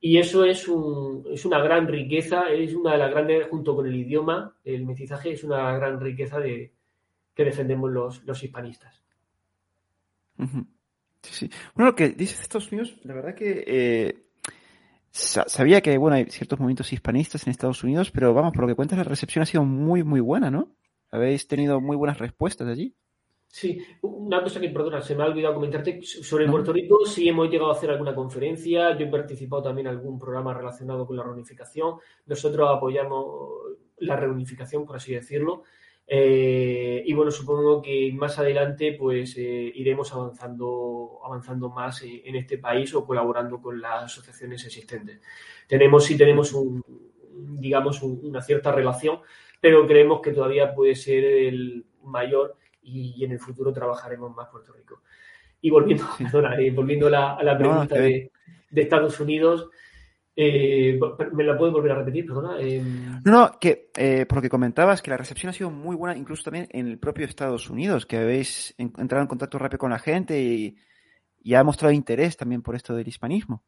Y 0.00 0.18
eso 0.18 0.44
es, 0.44 0.68
un, 0.68 1.24
es 1.30 1.46
una 1.46 1.60
gran 1.60 1.88
riqueza, 1.88 2.50
es 2.50 2.74
una 2.74 2.92
de 2.92 2.98
las 2.98 3.10
grandes, 3.10 3.46
junto 3.48 3.74
con 3.74 3.86
el 3.86 3.94
idioma, 3.96 4.54
el 4.64 4.84
mestizaje 4.84 5.32
es 5.32 5.44
una 5.44 5.72
gran 5.76 5.98
riqueza 5.98 6.38
de, 6.40 6.74
que 7.34 7.44
defendemos 7.44 7.90
los, 7.90 8.22
los 8.24 8.42
hispanistas. 8.42 9.02
sí, 10.38 10.54
sí. 11.22 11.50
Bueno, 11.74 11.92
lo 11.92 11.96
que 11.96 12.10
dices 12.10 12.38
de 12.38 12.42
Estados 12.42 12.70
Unidos, 12.70 12.98
la 13.04 13.14
verdad 13.14 13.34
que 13.34 13.64
eh, 13.66 14.26
sabía 15.12 15.80
que 15.82 15.98
bueno 15.98 16.16
hay 16.16 16.24
ciertos 16.26 16.58
movimientos 16.58 16.92
hispanistas 16.92 17.46
en 17.46 17.50
Estados 17.50 17.84
Unidos, 17.84 18.10
pero 18.10 18.32
vamos, 18.32 18.52
por 18.52 18.62
lo 18.62 18.68
que 18.68 18.74
cuentas, 18.74 18.98
la 18.98 19.04
recepción 19.04 19.42
ha 19.42 19.46
sido 19.46 19.64
muy, 19.64 20.02
muy 20.02 20.20
buena, 20.20 20.50
¿no? 20.50 20.74
Habéis 21.10 21.46
tenido 21.46 21.80
muy 21.80 21.96
buenas 21.96 22.18
respuestas 22.18 22.66
allí. 22.66 22.94
Sí, 23.46 23.78
una 24.00 24.42
cosa 24.42 24.58
que, 24.58 24.70
perdona, 24.70 25.02
se 25.02 25.14
me 25.14 25.24
ha 25.24 25.26
olvidado 25.26 25.52
comentarte 25.52 26.00
sobre 26.02 26.48
Puerto 26.48 26.72
Rico, 26.72 27.04
sí 27.04 27.28
hemos 27.28 27.50
llegado 27.50 27.70
a 27.70 27.74
hacer 27.74 27.90
alguna 27.90 28.14
conferencia, 28.14 28.96
yo 28.96 29.04
he 29.04 29.10
participado 29.10 29.64
también 29.64 29.88
en 29.88 29.92
algún 29.92 30.18
programa 30.18 30.54
relacionado 30.54 31.06
con 31.06 31.18
la 31.18 31.22
reunificación, 31.22 31.96
nosotros 32.24 32.70
apoyamos 32.74 33.50
la 33.98 34.16
reunificación, 34.16 34.86
por 34.86 34.96
así 34.96 35.12
decirlo, 35.12 35.64
eh, 36.06 37.02
y 37.06 37.12
bueno, 37.14 37.30
supongo 37.30 37.80
que 37.80 38.12
más 38.12 38.38
adelante 38.38 38.94
pues 38.98 39.36
eh, 39.38 39.72
iremos 39.74 40.12
avanzando, 40.12 41.20
avanzando 41.24 41.70
más 41.70 42.02
en, 42.02 42.36
este 42.36 42.58
país 42.58 42.94
o 42.94 43.06
colaborando 43.06 43.60
con 43.60 43.80
las 43.80 44.04
asociaciones 44.04 44.64
existentes. 44.66 45.20
Tenemos, 45.66 46.04
sí 46.04 46.16
tenemos 46.16 46.52
un, 46.52 46.84
digamos, 47.58 48.02
una 48.02 48.42
cierta 48.42 48.72
relación, 48.72 49.20
pero 49.60 49.86
creemos 49.86 50.20
que 50.20 50.32
todavía 50.32 50.74
puede 50.74 50.94
ser 50.96 51.24
el 51.24 51.86
mayor 52.04 52.56
y, 52.82 53.24
en 53.24 53.32
el 53.32 53.38
futuro 53.38 53.72
trabajaremos 53.72 54.34
más 54.34 54.48
Puerto 54.48 54.72
Rico. 54.72 55.02
Y 55.60 55.70
volviendo, 55.70 56.04
eh, 56.58 56.70
volviendo 56.72 57.06
a 57.06 57.42
la, 57.42 57.56
pregunta 57.56 57.94
de, 57.94 58.32
de 58.70 58.82
Estados 58.82 59.20
Unidos, 59.20 59.70
eh, 60.34 60.98
¿Me 61.32 61.44
la 61.44 61.58
puedo 61.58 61.72
volver 61.72 61.92
a 61.92 61.96
repetir? 61.96 62.24
Perdona. 62.26 62.58
Em, 62.58 63.20
no, 63.24 63.32
no, 63.32 63.50
que 63.60 63.90
eh, 63.94 64.24
porque 64.26 64.48
comentabas 64.48 65.02
que 65.02 65.10
la 65.10 65.18
recepción 65.18 65.50
ha 65.50 65.52
sido 65.52 65.70
muy 65.70 65.94
buena, 65.94 66.16
incluso 66.16 66.44
también 66.44 66.68
en 66.70 66.88
el 66.88 66.98
propio 66.98 67.26
Estados 67.26 67.68
Unidos, 67.68 68.06
que 68.06 68.16
habéis 68.16 68.74
entrado 68.78 69.22
en 69.22 69.28
contacto 69.28 69.58
rápido 69.58 69.78
con 69.78 69.90
la 69.90 69.98
gente 69.98 70.40
y, 70.42 70.76
ha 71.54 71.64
mostrado 71.64 71.92
interés 71.92 72.36
también 72.36 72.62
por 72.62 72.76
esto 72.76 72.94
del 72.94 73.08
hispanismo. 73.08 73.62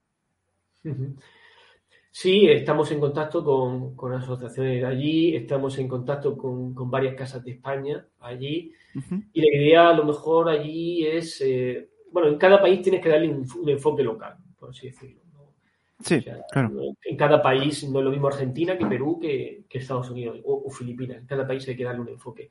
Sí, 2.10 2.46
estamos 2.46 2.90
en 2.92 3.00
contacto 3.00 3.44
con, 3.96 4.12
asociaciones 4.12 4.80
de 4.80 4.86
allí, 4.86 5.36
estamos 5.36 5.76
en 5.78 5.88
contacto 5.88 6.36
con, 6.38 6.72
varias 6.88 7.14
casas 7.14 7.44
de 7.44 7.50
España 7.52 8.06
allí, 8.20 8.72
y 9.32 9.40
la 9.40 9.56
idea 9.56 9.88
a 9.90 9.94
lo 9.94 10.04
mejor 10.04 10.48
allí 10.48 11.04
es, 11.04 11.40
eh, 11.40 11.90
bueno, 12.12 12.28
en 12.28 12.38
cada 12.38 12.62
país 12.62 12.80
tienes 12.80 13.02
que 13.02 13.08
darle 13.08 13.28
un 13.28 13.68
enfoque 13.68 14.04
local, 14.04 14.36
por 14.56 14.70
así 14.70 14.86
decirlo. 14.86 15.23
Sí, 16.00 16.24
claro. 16.50 16.72
En 17.04 17.16
cada 17.16 17.40
país 17.40 17.88
no 17.88 18.00
es 18.00 18.04
lo 18.04 18.10
mismo 18.10 18.28
Argentina 18.28 18.76
que 18.76 18.86
Perú 18.86 19.18
que, 19.20 19.64
Estados 19.70 20.10
Unidos 20.10 20.40
o, 20.44 20.70
Filipinas. 20.70 21.18
En 21.18 21.26
cada 21.26 21.46
país 21.46 21.66
hay 21.68 21.76
que 21.76 21.84
darle 21.84 22.00
un 22.00 22.08
enfoque. 22.08 22.50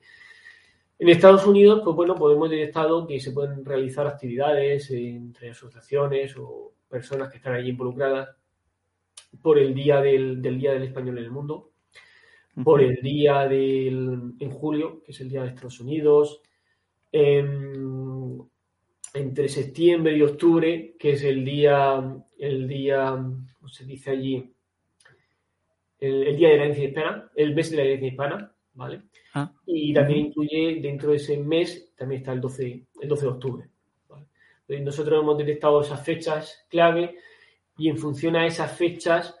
En 0.98 1.08
Estados 1.08 1.46
Unidos, 1.46 1.82
pues 1.84 1.96
bueno, 1.96 2.14
podemos 2.14 2.50
estado 2.52 3.06
que 3.06 3.20
se 3.20 3.32
pueden 3.32 3.64
realizar 3.64 4.06
actividades 4.06 4.90
entre 4.90 5.50
asociaciones 5.50 6.36
o 6.38 6.72
personas 6.88 7.30
que 7.30 7.38
están 7.38 7.54
allí 7.54 7.70
involucradas 7.70 8.28
por 9.42 9.58
el 9.58 9.74
día 9.74 10.00
del, 10.00 10.40
Día 10.40 10.72
del 10.72 10.84
Español 10.84 11.18
en 11.18 11.24
el 11.24 11.30
Mundo, 11.30 11.70
por 12.62 12.80
el 12.80 12.96
día 13.02 13.48
del, 13.48 14.34
en 14.38 14.50
julio, 14.50 15.02
que 15.02 15.12
es 15.12 15.20
el 15.20 15.28
Día 15.28 15.42
de 15.42 15.48
Estados 15.48 15.80
Unidos, 15.80 16.40
entre 19.14 19.48
septiembre 19.48 20.16
y 20.16 20.22
octubre, 20.22 20.96
que 20.98 21.12
es 21.12 21.22
el 21.22 21.44
día 21.44 22.02
el 22.38 22.68
día, 22.68 23.10
¿cómo 23.10 23.68
se 23.68 23.84
dice 23.84 24.10
allí? 24.10 24.52
El, 25.98 26.36
día 26.36 26.50
de 26.50 26.56
la 26.56 26.64
herencia 26.64 26.84
hispana, 26.84 27.30
el 27.34 27.54
mes 27.54 27.70
de 27.70 27.76
la 27.76 27.82
herencia 27.84 28.08
hispana, 28.08 28.52
¿vale? 28.74 29.02
Ah. 29.32 29.50
Y 29.66 29.94
también 29.94 30.26
incluye 30.26 30.78
dentro 30.82 31.10
de 31.10 31.16
ese 31.16 31.38
mes, 31.38 31.94
también 31.96 32.20
está 32.20 32.32
el 32.32 32.40
12, 32.40 32.86
el 33.00 33.08
12 33.08 33.22
de 33.24 33.30
octubre. 33.32 33.68
Nosotros 34.66 35.22
hemos 35.22 35.38
detectado 35.38 35.80
esas 35.82 36.04
fechas 36.04 36.66
clave 36.68 37.16
y 37.76 37.88
en 37.88 37.98
función 37.98 38.34
a 38.36 38.46
esas 38.46 38.72
fechas 38.76 39.36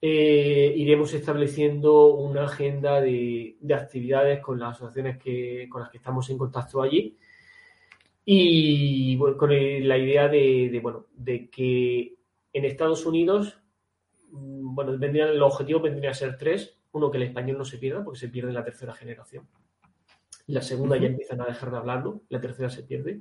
eh, 0.00 0.72
iremos 0.76 1.12
estableciendo 1.14 2.14
una 2.14 2.44
agenda 2.44 3.00
de, 3.00 3.56
actividades 3.74 4.40
con 4.40 4.58
las 4.58 4.76
asociaciones 4.76 5.18
que, 5.18 5.66
con 5.70 5.80
las 5.80 5.90
que 5.90 5.96
estamos 5.96 6.28
en 6.28 6.38
contacto 6.38 6.82
allí 6.82 7.16
y 8.28 9.16
con 9.38 9.50
la 9.50 9.96
idea 9.96 10.28
de, 10.28 10.80
bueno, 10.82 11.06
de 11.14 11.48
que 11.48 12.16
en 12.52 12.64
Estados 12.64 13.06
Unidos, 13.06 13.58
mm, 14.32 14.74
bueno, 14.74 14.92
el 14.92 15.42
objetivo 15.42 15.80
vendría 15.80 16.10
a 16.10 16.14
ser 16.14 16.36
tres. 16.36 16.76
Uno, 16.92 17.10
que 17.10 17.18
el 17.18 17.24
español 17.24 17.58
no 17.58 17.64
se 17.64 17.78
pierda, 17.78 18.02
porque 18.02 18.18
se 18.18 18.28
pierde 18.28 18.52
la 18.52 18.64
tercera 18.64 18.94
generación. 18.94 19.46
La 20.48 20.62
segunda 20.62 20.96
ya 20.96 21.06
empiezan 21.06 21.40
a 21.40 21.46
dejar 21.46 21.70
de 21.70 21.76
hablarlo, 21.76 22.22
la 22.28 22.40
tercera 22.40 22.68
se 22.68 22.82
pierde. 22.82 23.20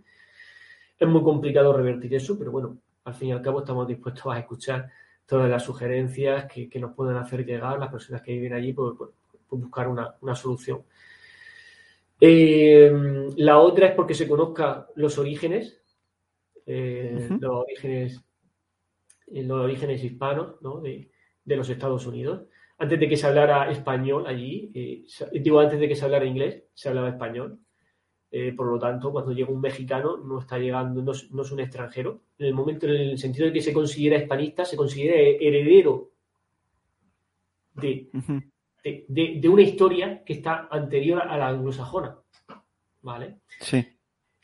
Es 0.98 1.08
muy 1.08 1.22
complicado 1.22 1.74
revertir 1.74 2.16
eso, 2.16 2.40
pero 2.40 2.52
bueno, 2.52 2.78
al 3.04 3.14
fin 3.14 3.30
y 3.30 3.32
al 3.32 3.42
cabo 3.42 3.60
estamos 3.60 3.88
dispuestos 3.88 4.26
a 4.34 4.40
escuchar 4.40 4.90
todas 5.26 5.50
las 5.50 5.64
sugerencias 5.64 6.46
que, 6.46 6.80
nos 6.80 6.94
puedan 6.94 7.18
hacer 7.18 7.46
llegar 7.46 7.78
las 7.80 7.92
personas 7.92 8.22
que 8.22 8.32
viven 8.32 8.54
allí 8.54 8.74
por, 8.74 9.14
buscar 9.50 9.88
una, 9.88 10.36
solución. 10.36 10.84
Eh, 12.20 12.92
la 13.38 13.60
otra 13.60 13.88
es 13.88 13.96
porque 13.96 14.14
se 14.14 14.28
conozcan 14.28 14.86
los 14.96 15.18
orígenes, 15.18 15.82
eh, 16.66 17.28
los 17.40 17.64
orígenes 17.64 18.26
en 19.28 19.48
los 19.48 19.64
orígenes 19.64 20.04
hispanos 20.04 20.56
de, 20.84 21.10
los 21.56 21.70
Estados 21.70 22.06
Unidos. 22.06 22.48
Antes 22.78 23.00
de 23.00 23.08
que 23.08 23.18
se 23.18 23.28
hablara 23.28 23.72
español 23.72 24.28
allí, 24.28 24.72
eh, 24.74 25.06
digo, 25.40 25.60
antes 25.60 25.80
de 25.80 25.88
que 25.88 25.96
se 25.96 26.06
hablara 26.06 26.26
inglés, 26.26 26.64
se 26.74 26.90
hablaba 26.90 27.10
español. 27.10 27.60
Eh, 28.32 28.54
por 28.54 28.68
lo 28.68 28.78
tanto, 28.78 29.12
cuando 29.12 29.32
llega 29.32 29.52
un 29.52 29.62
mexicano, 29.62 30.18
no 30.18 30.40
está 30.40 30.58
llegando, 30.58 31.02
no, 31.02 31.12
es 31.12 31.52
un 31.52 31.60
extranjero. 31.60 32.22
En 32.38 32.48
el 32.48 32.54
momento, 32.54 32.86
en 32.86 32.94
el 32.94 33.18
sentido 33.18 33.48
de 33.48 33.54
que 33.54 33.62
se 33.62 33.72
considera 33.72 34.18
hispanista, 34.18 34.66
se 34.66 34.76
considera 34.76 35.16
heredero 35.16 36.12
de, 37.76 38.10
de, 38.86 39.50
una 39.50 39.64
historia 39.64 40.24
que 40.24 40.34
está 40.34 40.68
anterior 40.70 41.22
a 41.22 41.38
la 41.38 41.48
anglosajona. 41.48 42.18
¿Vale? 43.02 43.40
Sí. 43.60 43.86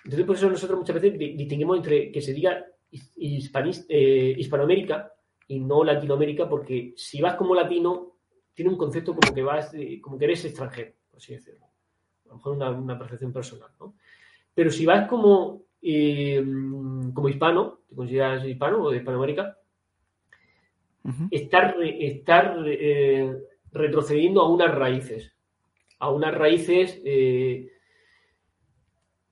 Entonces, 0.04 0.26
por 0.26 0.36
eso 0.36 0.50
nosotros 0.50 0.80
muchas 0.80 1.02
veces 1.02 1.18
distinguimos 1.18 1.78
entre 1.78 2.12
que 2.12 2.22
se 2.22 2.34
diga 2.34 2.66
eh, 2.92 4.36
Hispanoamérica 4.38 5.14
y 5.48 5.60
no 5.60 5.84
Latinoamérica, 5.84 6.50
porque 6.50 6.94
si 6.96 7.22
vas 7.22 7.36
como 7.36 7.54
latino, 7.54 8.14
tiene 8.54 8.72
un 8.72 8.78
concepto 8.78 9.16
como 9.16 9.34
que 9.34 9.44
vas, 9.44 9.72
como 10.02 10.18
que 10.18 10.26
eres 10.26 10.46
extranjero, 10.46 10.94
por 11.10 11.18
así 11.18 11.34
decirlo. 11.34 11.66
A 12.26 12.30
lo 12.30 12.36
mejor 12.36 12.56
una, 12.56 12.98
percepción 12.98 13.34
personal, 13.34 13.70
¿no? 13.80 13.96
Pero 14.54 14.72
si 14.72 14.86
vas 14.86 15.08
como, 15.08 15.64
eh, 15.82 16.44
como 17.14 17.30
hispano, 17.30 17.80
te 17.88 17.96
consideras 17.96 18.46
hispano 18.46 18.84
o 18.84 18.92
de 18.92 18.98
Hispanoamérica, 18.98 19.58
estar, 21.32 21.76
estar 21.82 22.58
retrocediendo 23.72 24.42
a 24.42 24.50
unas 24.50 24.74
raíces, 24.74 25.36
a 26.00 26.10
unas 26.12 26.34
raíces 26.34 27.02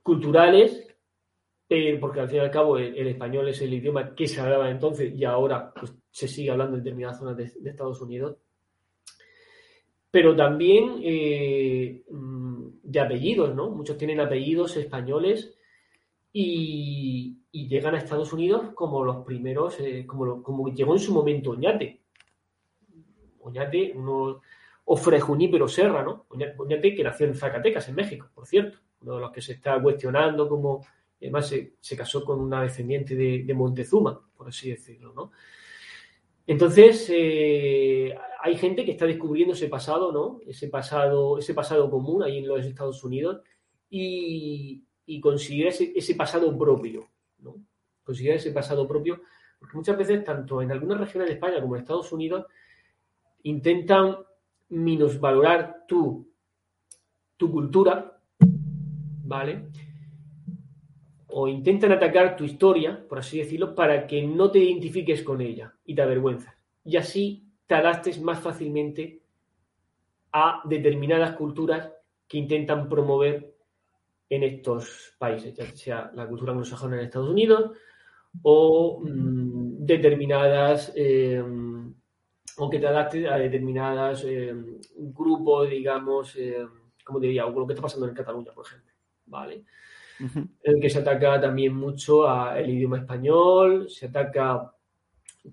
culturales 0.04 0.90
porque 2.00 2.20
al 2.20 2.28
fin 2.28 2.38
y 2.38 2.40
al 2.40 2.52
cabo 2.52 2.78
el, 2.78 3.08
español 3.08 3.48
es 3.48 3.62
el 3.62 3.74
idioma 3.74 4.16
que 4.16 4.28
se 4.28 4.42
hablaba 4.42 4.72
entonces 4.72 5.14
y 5.16 5.24
ahora 5.24 5.72
pues, 5.72 5.94
se 6.10 6.28
sigue 6.28 6.50
hablando 6.50 6.78
en 6.78 6.84
determinadas 6.84 7.20
zonas 7.20 7.38
de, 7.38 7.70
Estados 7.70 8.02
Unidos. 8.02 8.38
Pero 10.10 10.36
también 10.36 11.00
eh, 11.04 12.04
mm, 12.10 12.68
de 12.82 13.00
apellidos, 13.00 13.54
¿no? 13.56 13.70
Muchos 13.70 13.98
tienen 13.98 14.20
apellidos 14.20 14.76
españoles 14.78 15.56
y, 16.34 17.36
llegan 17.52 17.94
a 17.94 18.00
Estados 18.00 18.34
Unidos 18.34 18.74
como 18.74 19.04
los 19.04 19.18
primeros, 19.24 19.80
eh, 19.80 20.06
como, 20.08 20.42
como 20.42 20.74
llegó 20.74 20.94
en 20.94 21.00
su 21.00 21.14
momento 21.14 21.52
Oñate. 21.52 21.99
Oñate, 23.50 23.94
uno, 23.96 24.42
o 24.86 24.98
Frejunípero 24.98 25.68
Serra, 25.68 26.04
¿no? 26.04 26.26
Oñate 26.30 26.96
que 26.96 27.04
nació 27.04 27.28
en 27.28 27.36
Zacatecas, 27.36 27.88
en 27.90 27.96
México, 27.96 28.30
por 28.34 28.48
cierto. 28.48 28.80
Uno 29.02 29.16
de 29.16 29.22
los 29.22 29.32
que 29.32 29.42
se 29.42 29.54
está 29.54 29.82
cuestionando 29.82 30.48
como 30.48 30.86
además 31.22 31.54
se, 31.82 31.98
casó 31.98 32.24
con 32.24 32.40
una 32.40 32.64
descendiente 32.64 33.16
de, 33.16 33.54
Montezuma, 33.54 34.20
por 34.36 34.48
así 34.48 34.70
decirlo, 34.70 35.14
¿no? 35.14 35.32
Entonces, 36.48 37.08
eh, 37.14 38.16
hay 38.42 38.58
gente 38.58 38.84
que 38.84 38.92
está 38.92 39.06
descubriendo 39.06 39.54
ese 39.54 39.68
pasado, 39.68 40.12
¿no? 40.12 40.40
Ese 40.48 40.68
pasado, 40.68 41.38
ese 41.38 41.54
pasado 41.54 41.92
común 41.92 42.24
ahí 42.24 42.40
en 42.40 42.48
los 42.48 42.66
Estados 42.66 43.04
Unidos 43.04 43.42
y, 43.90 44.84
y 45.06 45.20
considera 45.20 45.70
ese, 45.70 46.16
pasado 46.16 46.58
propio, 46.58 47.08
¿no? 47.40 47.56
Considera 48.04 48.36
ese 48.36 48.52
pasado 48.52 48.88
propio, 48.88 49.22
porque 49.60 49.78
muchas 49.78 49.98
veces, 49.98 50.24
tanto 50.24 50.62
en 50.62 50.72
algunas 50.72 51.00
regiones 51.00 51.28
de 51.28 51.34
España 51.36 51.62
como 51.62 51.76
en 51.76 51.82
Estados 51.82 52.12
Unidos, 52.12 52.46
intentan 53.44 54.18
minusvalorar 54.70 55.86
tu, 55.88 56.30
tu 57.38 57.52
cultura, 57.52 58.22
¿vale? 59.24 59.70
O 61.28 61.48
intentan 61.48 61.92
atacar 61.92 62.36
tu 62.36 62.44
historia, 62.44 63.08
por 63.08 63.20
así 63.20 63.40
decirlo, 63.40 63.76
para 63.76 64.08
que 64.08 64.26
no 64.26 64.52
te 64.52 64.60
identifiques 64.60 65.24
con 65.24 65.42
ella 65.42 65.74
y 65.86 65.96
te 65.96 66.02
avergüenzas. 66.02 66.56
Y 66.84 66.98
así 66.98 67.48
te 67.68 67.76
adaptes 67.76 68.22
más 68.22 68.40
fácilmente 68.40 69.22
a 70.32 70.62
determinadas 70.66 71.36
culturas 71.36 71.92
que 72.28 72.38
intentan 72.38 72.90
promover 72.90 73.56
en 74.30 74.44
estos 74.44 75.16
países, 75.18 75.56
ya 75.56 75.66
sea 75.66 76.12
la 76.14 76.28
cultura 76.28 76.52
anglosajona 76.52 76.98
en 76.98 77.06
Estados 77.06 77.30
Unidos 77.30 77.72
o 78.44 79.02
mm, 79.02 79.86
determinadas 79.86 80.94
eh, 80.96 81.44
o 82.60 82.70
que 82.70 82.80
te 82.80 82.88
adapte 82.88 83.28
a 83.28 83.38
determinadas 83.38 84.24
eh, 84.26 84.54
grupos, 84.96 85.70
digamos, 85.70 86.36
eh, 86.36 86.66
como 87.04 87.20
diría, 87.20 87.46
o 87.46 87.58
lo 87.58 87.66
que 87.66 87.74
está 87.74 87.82
pasando 87.82 88.08
en 88.08 88.14
Cataluña, 88.14 88.52
por 88.54 88.66
ejemplo, 88.66 88.94
¿vale? 89.26 89.64
En 90.20 90.50
el 90.64 90.82
que 90.82 90.90
se 90.90 91.00
ataca 91.00 91.40
también 91.40 91.74
mucho 91.74 92.28
al 92.28 92.70
idioma 92.70 92.98
español, 92.98 93.90
se 93.90 94.08
ataca, 94.08 94.74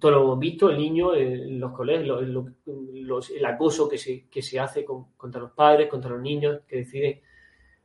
todo 0.01 0.11
lo 0.11 0.23
hemos 0.25 0.39
visto, 0.41 0.69
el 0.69 0.79
niño, 0.79 1.15
en 1.15 1.61
los 1.61 1.73
colegios, 1.73 2.21
el 3.31 3.45
acoso 3.45 3.89
que 3.89 3.97
se, 3.97 4.29
que 4.29 4.43
se 4.43 4.59
hace 4.59 4.85
contra 4.85 5.41
los 5.41 5.53
padres, 5.53 5.89
contra 5.89 6.11
los 6.11 6.21
niños 6.21 6.63
que 6.67 6.79
deciden 6.79 7.21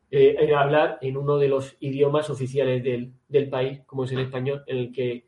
eh, 0.09 0.53
hablar 0.55 0.97
en 1.01 1.17
uno 1.17 1.37
de 1.37 1.47
los 1.47 1.77
idiomas 1.79 2.31
oficiales 2.31 2.83
del, 2.83 3.13
del, 3.27 3.47
país, 3.47 3.81
como 3.85 4.05
es 4.05 4.11
el 4.11 4.21
español, 4.21 4.63
en 4.65 4.77
el 4.77 4.91
que 4.91 5.25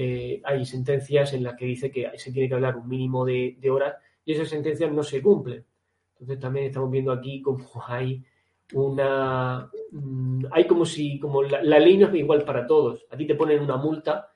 eh, 0.00 0.40
hay 0.44 0.64
sentencias 0.64 1.32
en 1.32 1.42
las 1.42 1.56
que 1.56 1.64
dice 1.64 1.90
que 1.90 2.08
se 2.18 2.30
tiene 2.30 2.48
que 2.48 2.54
hablar 2.54 2.76
un 2.76 2.86
mínimo 2.86 3.24
de, 3.24 3.58
horas 3.68 3.96
y 4.24 4.32
esas 4.32 4.48
sentencias 4.48 4.92
no 4.92 5.02
se 5.02 5.20
cumplen. 5.20 5.64
Entonces 6.12 6.38
también 6.38 6.66
estamos 6.66 6.88
viendo 6.88 7.10
aquí 7.10 7.42
como 7.42 7.66
hay 7.88 8.24
una... 8.74 9.68
Mm, 9.90 10.44
hay 10.52 10.68
como 10.68 10.84
si, 10.84 11.18
como 11.18 11.42
la, 11.42 11.60
ley 11.80 11.98
no 11.98 12.06
es 12.06 12.14
igual 12.14 12.44
para 12.44 12.64
todos. 12.64 13.06
A 13.10 13.16
ti 13.16 13.26
te 13.26 13.34
ponen 13.34 13.60
una 13.60 13.76
multa, 13.76 14.30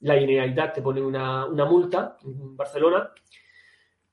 la 0.00 0.14
Generalitat 0.14 0.74
te 0.74 0.82
pone 0.82 1.00
una, 1.00 1.46
una 1.46 1.66
multa 1.66 2.16
en 2.24 2.56
Barcelona 2.56 3.10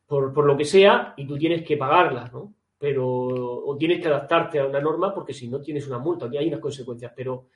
por, 0.05 0.31
por, 0.31 0.45
lo 0.45 0.55
que 0.55 0.65
sea 0.65 1.15
y 1.17 1.25
tú 1.25 1.39
tienes 1.39 1.63
que 1.63 1.75
pagarla, 1.75 2.29
¿no? 2.31 2.53
pero 2.77 3.07
o 3.07 3.75
tienes 3.77 3.99
que 3.99 4.09
adaptarte 4.09 4.59
a 4.59 4.67
una 4.67 4.79
norma 4.79 5.11
porque 5.11 5.33
si 5.33 5.47
no 5.47 5.59
tienes 5.59 5.87
una 5.87 5.97
multa, 5.97 6.27
aquí 6.27 6.37
hay 6.37 6.49
unas 6.49 6.59
consecuencias, 6.59 7.13
pero 7.15 7.47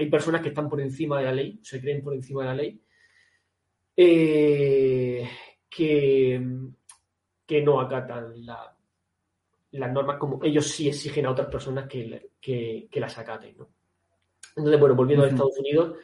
hay 0.00 0.10
personas 0.10 0.40
que 0.40 0.48
están 0.48 0.68
por 0.68 0.80
encima 0.80 1.18
de 1.18 1.24
la 1.24 1.32
ley, 1.32 1.58
se 1.62 1.80
creen 1.80 2.02
por 2.02 2.14
encima 2.14 2.42
de 2.42 2.48
la 2.48 2.54
ley, 2.54 2.80
eh, 3.96 5.28
que, 5.68 6.42
que, 7.46 7.62
no 7.62 7.80
acatan 7.80 8.44
la, 8.44 8.76
las 9.72 9.92
normas 9.92 10.16
como 10.18 10.42
ellos 10.42 10.66
sí 10.66 10.88
exigen 10.88 11.26
a 11.26 11.30
otras 11.30 11.48
personas 11.48 11.86
que, 11.86 12.30
que, 12.40 12.88
que 12.90 13.00
las 13.00 13.16
acaten. 13.18 13.56
¿no? 13.58 13.68
Entonces, 14.56 14.80
bueno, 14.80 14.94
volviendo 14.94 15.24
a 15.24 15.28
Estados 15.28 15.58
Unidos, 15.58 15.98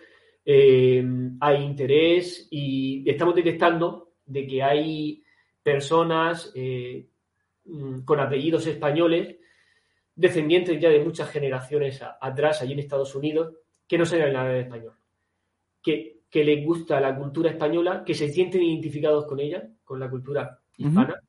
eh, 0.44 1.05
hay 1.40 1.62
interés 1.62 2.49
y 2.51 3.09
estamos 3.09 3.34
detectando 3.34 4.12
de 4.26 4.47
que 4.47 4.62
hay 4.62 5.24
personas 5.62 6.53
eh, 6.55 7.09
Mm, 7.66 8.03
con 8.05 8.20
apellidos 8.20 8.66
españoles, 8.68 9.36
descendientes 10.14 10.80
ya 10.80 10.88
de 10.88 11.03
muchas 11.03 11.28
generaciones 11.28 12.01
atrás, 12.20 12.62
allí 12.62 12.74
en 12.74 12.78
Estados 12.78 13.14
Unidos, 13.16 13.55
que 13.87 13.99
no 13.99 14.05
saben 14.05 14.26
hablar 14.26 14.55
español, 14.57 14.95
que, 15.82 16.20
que, 16.30 16.45
les 16.45 16.64
gusta 16.64 17.01
la 17.01 17.16
cultura 17.16 17.51
española, 17.51 18.05
que 18.05 18.14
se 18.14 18.28
sienten 18.28 18.62
identificados 18.62 19.26
con 19.26 19.41
ella, 19.41 19.68
con 19.84 20.01
la 20.01 20.11
cultura 20.11 20.59
hispana, 20.76 21.20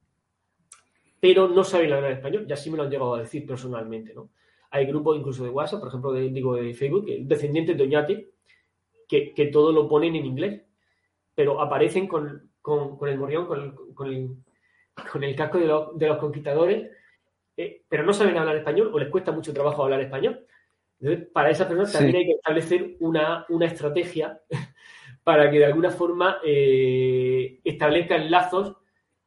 pero 1.20 1.48
no 1.48 1.64
saben 1.64 1.94
hablar 1.94 2.12
español, 2.12 2.46
ya 2.48 2.56
sí 2.56 2.70
me 2.70 2.78
lo 2.78 2.84
han 2.84 2.90
llegado 2.90 3.16
a 3.16 3.20
decir 3.20 3.46
personalmente, 3.46 4.14
¿no? 4.14 4.30
Hay 4.72 4.86
grupos 4.86 5.18
incluso 5.18 5.44
de 5.44 5.50
WhatsApp, 5.50 5.80
por 5.80 5.90
ejemplo, 5.90 6.12
de, 6.12 6.30
digo, 6.30 6.56
de 6.56 6.74
Facebook, 6.74 7.06
descendientes 7.22 7.78
de 7.78 7.84
Oñate, 7.84 8.32
que, 9.08 9.34
que 9.34 9.46
todo 9.48 9.72
lo 9.72 9.88
ponen 9.88 10.16
en 10.16 10.26
inglés, 10.26 10.62
pero 11.34 11.62
aparecen 11.62 12.08
con, 12.08 12.52
con, 12.62 12.98
el 13.08 13.18
morrión, 13.18 13.46
con 13.46 13.94
con 13.94 14.08
el, 14.08 14.36
con 15.12 15.24
el 15.24 15.36
casco 15.36 15.58
de, 15.58 16.08
los 16.08 16.18
conquistadores, 16.18 16.92
eh, 17.56 17.84
pero 17.88 18.04
no 18.04 18.14
saben 18.14 18.38
hablar 18.38 18.58
español 18.58 18.92
o 18.94 19.00
les 19.00 19.10
cuesta 19.10 19.32
mucho 19.32 19.54
trabajo 19.54 19.84
hablar 19.84 20.02
español. 20.02 20.46
Entonces, 21.00 21.28
para 21.32 21.52
esas 21.52 21.68
personas 21.68 21.94
también 21.94 22.16
hay 22.18 22.26
que 22.26 22.32
establecer 22.34 22.96
una, 23.00 23.46
estrategia 23.62 24.42
para 25.24 25.50
que 25.52 25.60
de 25.60 25.66
alguna 25.66 25.92
forma 25.92 26.38
eh, 26.44 27.60
establezcan 27.64 28.32
lazos 28.32 28.76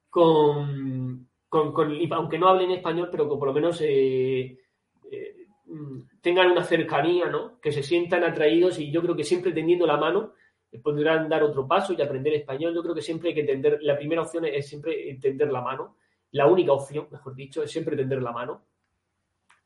con, 0.09 1.29
aunque 1.51 2.39
no 2.39 2.49
hablen 2.49 2.73
español, 2.73 3.09
pero 3.11 3.29
que 3.29 3.37
por 3.37 3.49
lo 3.49 3.55
menos 3.55 3.81
eh, 3.83 4.59
tengan 6.21 6.51
una 6.51 6.65
cercanía, 6.65 7.27
¿no? 7.27 7.61
que 7.61 7.73
se 7.73 7.83
sientan 7.83 8.25
atraídos 8.25 8.79
y 8.79 8.91
yo 8.91 9.03
creo 9.03 9.17
que 9.17 9.25
siempre 9.25 9.53
tendiendo 9.53 9.87
la 9.87 9.97
mano 9.97 10.33
podrán 10.83 11.29
dar 11.29 11.43
otro 11.43 11.67
paso 11.67 11.93
y 11.93 12.03
aprender 12.03 12.35
español. 12.35 12.75
Yo 12.75 12.83
creo 12.83 12.95
que 12.95 13.03
siempre 13.03 13.31
hay 13.31 13.35
que 13.35 13.45
tender, 13.45 13.79
la 13.83 13.97
primera 13.97 14.23
opción 14.23 14.45
es 14.45 14.69
siempre 14.69 15.19
tender 15.21 15.51
la 15.51 15.63
mano. 15.63 15.97
La 16.33 16.47
única 16.47 16.73
opción, 16.73 17.09
mejor 17.11 17.35
dicho, 17.35 17.63
es 17.63 17.71
siempre 17.71 17.97
tender 17.97 18.23
la 18.23 18.33
mano. 18.33 18.63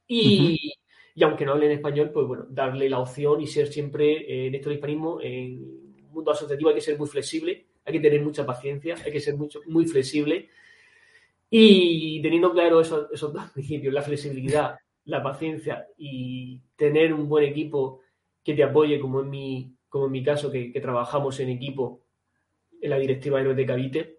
Y, 0.06 0.72
y 1.14 1.22
aunque 1.22 1.44
no 1.44 1.52
hablen 1.52 1.70
español, 1.70 2.10
pues 2.12 2.26
bueno, 2.26 2.46
darle 2.48 2.88
la 2.88 2.98
opción 2.98 3.40
y 3.40 3.46
ser 3.46 3.68
siempre 3.68 4.12
eh, 4.12 4.46
en 4.48 4.54
esto 4.54 4.68
del 4.68 4.78
hispanismo, 4.78 5.20
en 5.20 5.62
un 5.62 6.10
mundo 6.12 6.32
asociativo 6.32 6.70
hay 6.70 6.74
que 6.74 6.80
ser 6.80 6.98
muy 6.98 7.06
flexible, 7.06 7.66
hay 7.84 7.92
que 7.92 8.00
tener 8.00 8.22
mucha 8.22 8.44
paciencia, 8.44 8.96
hay 9.04 9.12
que 9.12 9.20
ser 9.20 9.36
mucho, 9.36 9.60
muy 9.66 9.86
flexible. 9.86 10.48
Y 11.50 12.20
teniendo 12.20 12.52
claro 12.52 12.80
esos, 12.80 13.12
esos 13.12 13.32
dos 13.32 13.50
principios, 13.54 13.94
la 13.94 14.02
flexibilidad, 14.02 14.76
la 15.04 15.22
paciencia 15.22 15.86
y 15.96 16.60
tener 16.76 17.12
un 17.12 17.28
buen 17.28 17.44
equipo 17.44 18.00
que 18.42 18.54
te 18.54 18.62
apoye, 18.62 18.98
como 18.98 19.20
en 19.20 19.30
mi, 19.30 19.76
como 19.88 20.06
en 20.06 20.12
mi 20.12 20.22
caso, 20.22 20.50
que, 20.50 20.72
trabajamos 20.80 21.38
en 21.40 21.50
equipo 21.50 22.02
en 22.80 22.90
la 22.90 22.98
directiva 22.98 23.40
Héroes 23.40 23.56
de 23.56 23.66
Cavite, 23.66 24.18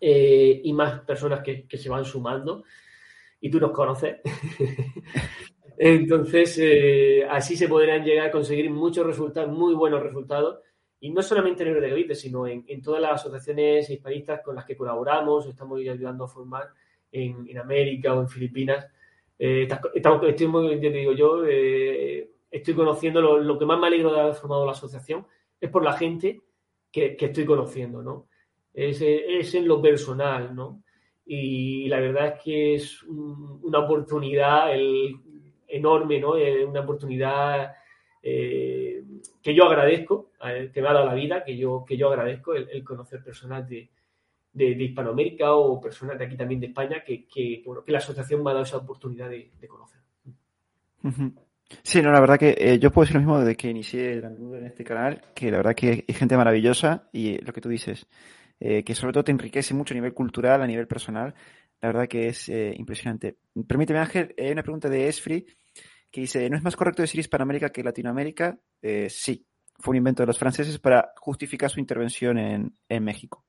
eh, 0.00 0.60
y 0.62 0.72
más 0.72 1.00
personas 1.00 1.40
que, 1.40 1.66
se 1.70 1.88
van 1.88 2.04
sumando, 2.04 2.64
y 3.40 3.50
tú 3.50 3.60
nos 3.60 3.70
conoces. 3.70 4.16
Entonces, 5.78 6.58
eh, 6.58 7.26
así 7.28 7.56
se 7.56 7.68
podrán 7.68 8.04
llegar 8.04 8.28
a 8.28 8.30
conseguir 8.30 8.70
muchos 8.70 9.06
resultados, 9.06 9.50
muy 9.50 9.74
buenos 9.74 10.02
resultados, 10.02 10.60
y 11.00 11.10
no 11.10 11.22
solamente 11.22 11.62
en 11.62 11.70
Héroes 11.70 11.84
de 11.84 11.90
Cavite, 11.90 12.14
sino 12.14 12.46
en, 12.46 12.82
todas 12.82 13.02
las 13.02 13.12
asociaciones 13.12 13.88
hispanistas 13.90 14.40
con 14.42 14.56
las 14.56 14.64
que 14.64 14.76
colaboramos, 14.76 15.46
estamos 15.46 15.78
ayudando 15.78 16.24
a 16.24 16.28
formar 16.28 16.68
en, 17.12 17.58
América 17.58 18.14
o 18.14 18.20
en 18.22 18.28
Filipinas. 18.28 18.86
Eh, 19.38 19.68
estamos, 19.94 20.22
estoy 20.26 20.46
muy, 20.46 20.80
te 20.80 20.90
digo 20.90 21.12
yo, 21.12 21.44
estoy 21.44 22.74
conociendo, 22.74 23.20
lo, 23.20 23.58
que 23.58 23.66
más 23.66 23.78
me 23.78 23.86
alegro 23.86 24.12
de 24.12 24.20
haber 24.20 24.34
formado 24.34 24.64
la 24.64 24.72
asociación 24.72 25.26
es 25.60 25.70
por 25.70 25.84
la 25.84 25.92
gente 25.92 26.42
que, 26.90 27.16
estoy 27.18 27.44
conociendo, 27.44 28.02
¿no? 28.02 28.28
Es, 28.72 29.00
en 29.02 29.68
lo 29.68 29.80
personal, 29.80 30.54
¿no? 30.54 30.82
Y 31.24 31.88
la 31.88 32.00
verdad 32.00 32.34
es 32.34 32.42
que 32.42 32.74
es 32.74 33.02
una 33.02 33.80
oportunidad 33.80 34.72
enorme, 35.68 36.20
¿no? 36.20 36.32
una 36.68 36.80
oportunidad 36.80 37.74
eh, 38.22 39.04
que 39.40 39.54
yo 39.54 39.64
agradezco, 39.66 40.32
que 40.72 40.82
me 40.82 40.88
ha 40.88 40.92
dado 40.92 41.06
la 41.06 41.14
vida, 41.14 41.44
que 41.44 41.56
yo, 41.56 41.84
que 41.86 41.96
yo 41.96 42.08
agradezco 42.08 42.54
el, 42.54 42.82
conocer 42.82 43.22
personas 43.22 43.68
de, 43.68 43.88
Hispanoamérica 44.58 45.54
o 45.54 45.80
personas 45.80 46.18
de 46.18 46.24
aquí 46.24 46.36
también 46.36 46.60
de 46.60 46.66
España 46.68 47.04
que, 47.04 47.26
que, 47.28 47.62
la 47.86 47.98
asociación 47.98 48.42
me 48.42 48.50
ha 48.50 48.54
dado 48.54 48.64
esa 48.64 48.78
oportunidad 48.78 49.30
de, 49.30 49.50
conocer. 49.68 50.00
Sí, 51.82 52.02
no, 52.02 52.10
la 52.10 52.20
verdad 52.20 52.38
que 52.38 52.56
eh, 52.58 52.78
yo 52.78 52.90
puedo 52.90 53.04
decir 53.04 53.14
lo 53.14 53.20
mismo 53.20 53.38
desde 53.38 53.56
que 53.56 53.70
inicié 53.70 54.14
en 54.14 54.66
este 54.66 54.82
canal, 54.82 55.22
que 55.34 55.50
la 55.50 55.58
verdad 55.58 55.74
que 55.74 56.04
hay 56.08 56.14
gente 56.14 56.36
maravillosa 56.36 57.08
y 57.12 57.38
lo 57.38 57.52
que 57.52 57.60
tú 57.60 57.68
dices, 57.68 58.06
eh, 58.58 58.82
que 58.82 58.94
sobre 58.94 59.12
todo 59.12 59.24
te 59.24 59.32
enriquece 59.32 59.74
mucho 59.74 59.94
a 59.94 59.96
nivel 59.96 60.14
cultural, 60.14 60.62
a 60.62 60.66
nivel 60.66 60.86
personal, 60.86 61.34
la 61.80 61.88
verdad 61.88 62.08
que 62.08 62.28
es 62.28 62.48
eh, 62.48 62.74
impresionante. 62.76 63.36
Permíteme, 63.66 63.98
Ángel, 64.00 64.34
hay 64.38 64.50
una 64.50 64.62
pregunta 64.62 64.88
de 64.88 65.08
Esfri 65.08 65.46
que 66.10 66.22
dice, 66.22 66.48
¿no 66.48 66.56
es 66.56 66.62
más 66.62 66.76
correcto 66.76 67.02
decir 67.02 67.20
Hispanoamérica 67.20 67.70
que 67.70 67.82
Latinoamérica? 67.82 68.58
sí, 69.08 69.44
fue 69.80 69.92
un 69.92 69.96
invento 69.96 70.22
de 70.22 70.28
los 70.28 70.38
franceses 70.38 70.78
para 70.78 71.12
justificar 71.16 71.68
su 71.68 71.80
intervención 71.80 72.38
en, 72.38 73.04
México. 73.04 73.44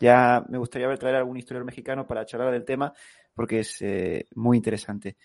Ya 0.00 0.44
me 0.48 0.58
gustaría 0.58 0.88
ver 0.88 0.98
traer 0.98 1.16
algún 1.16 1.36
historiador 1.36 1.64
mexicano 1.64 2.04
para 2.04 2.26
charlar 2.26 2.50
del 2.50 2.64
tema 2.64 2.92
porque 3.32 3.60
es 3.60 3.82
muy 4.34 4.56
interesante. 4.56 5.16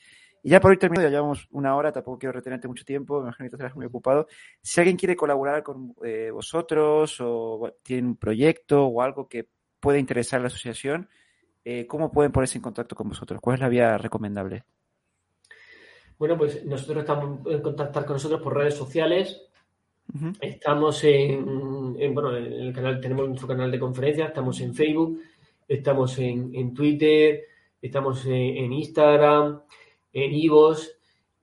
Y 0.47 0.51
ya 0.51 0.61
por 0.61 0.71
hoy 0.71 0.77
terminado, 0.77 1.07
ya 1.07 1.11
llevamos 1.11 1.47
una 1.51 1.75
hora, 1.75 1.91
tampoco 1.91 2.19
quiero 2.19 2.33
retenerte 2.33 2.69
mucho 2.69 2.85
tiempo, 2.85 3.17
me 3.17 3.23
imagino 3.23 3.49
que 3.49 3.55
estás 3.57 3.75
muy 3.75 3.85
ocupado. 3.85 4.27
Si 4.61 4.79
alguien 4.79 4.95
quiere 4.95 5.15
colaborar 5.15 5.63
con 5.63 5.93
eh, 6.05 6.29
vosotros 6.31 7.17
o 7.19 7.73
tiene 7.83 8.07
un 8.07 8.15
proyecto 8.15 8.85
o 8.85 9.01
algo 9.01 9.27
que 9.27 9.49
puede 9.79 9.99
interesar 9.99 10.39
a 10.39 10.43
la 10.43 10.47
asociación, 10.47 11.09
eh, 11.69 11.85
¿cómo 11.85 12.09
pueden 12.09 12.31
ponerse 12.31 12.57
en 12.57 12.61
contacto 12.61 12.95
con 12.95 13.09
vosotros? 13.09 13.41
¿Cuál 13.41 13.55
es 13.55 13.59
la 13.59 13.67
vía 13.67 13.97
recomendable? 13.97 14.63
Bueno, 16.17 16.37
pues 16.37 16.65
nosotros 16.65 16.99
estamos 16.99 17.45
en 17.45 17.61
contactar 17.61 18.05
con 18.05 18.13
nosotros 18.13 18.41
por 18.41 18.55
redes 18.55 18.75
sociales. 18.75 19.41
Estamos 20.39 21.03
en, 21.03 21.43
bueno, 22.13 22.37
en 22.37 22.45
el 22.45 22.73
canal, 22.73 23.01
tenemos 23.01 23.27
nuestro 23.27 23.49
canal 23.49 23.69
de 23.69 23.79
conferencias, 23.79 24.29
estamos 24.29 24.61
en 24.61 24.73
Facebook, 24.73 25.19
estamos 25.67 26.17
en, 26.19 26.73
Twitter, 26.73 27.43
estamos 27.81 28.25
en, 28.25 28.71
Instagram, 28.71 29.61
en 30.13 30.33
Ivos. 30.33 30.93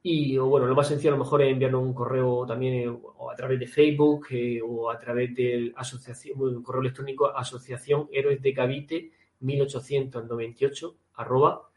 Y 0.03 0.39
bueno, 0.39 0.67
lo 0.67 0.75
más 0.75 0.89
sencillo 0.89 1.11
a 1.11 1.19
lo 1.19 1.25
mejor 1.25 1.43
es 1.43 1.53
enviarnos 1.53 1.83
un 1.83 1.93
correo 1.93 2.47
también 2.47 2.75
eh, 2.75 2.89
o 2.89 3.31
a 3.31 3.35
través 3.35 3.61
de 3.61 3.67
Facebook 3.67 4.29
eh, 4.31 4.61
o 4.63 4.91
a 4.91 4.99
través 4.99 5.35
del 5.35 5.75
asociación, 5.77 6.63
correo 6.63 6.81
electrónico 6.81 7.27
asociación 7.27 8.09
héroes 8.11 8.41
de 8.41 8.55
Cavite 8.55 9.11
1898 9.45 10.97
arroba 11.15 11.69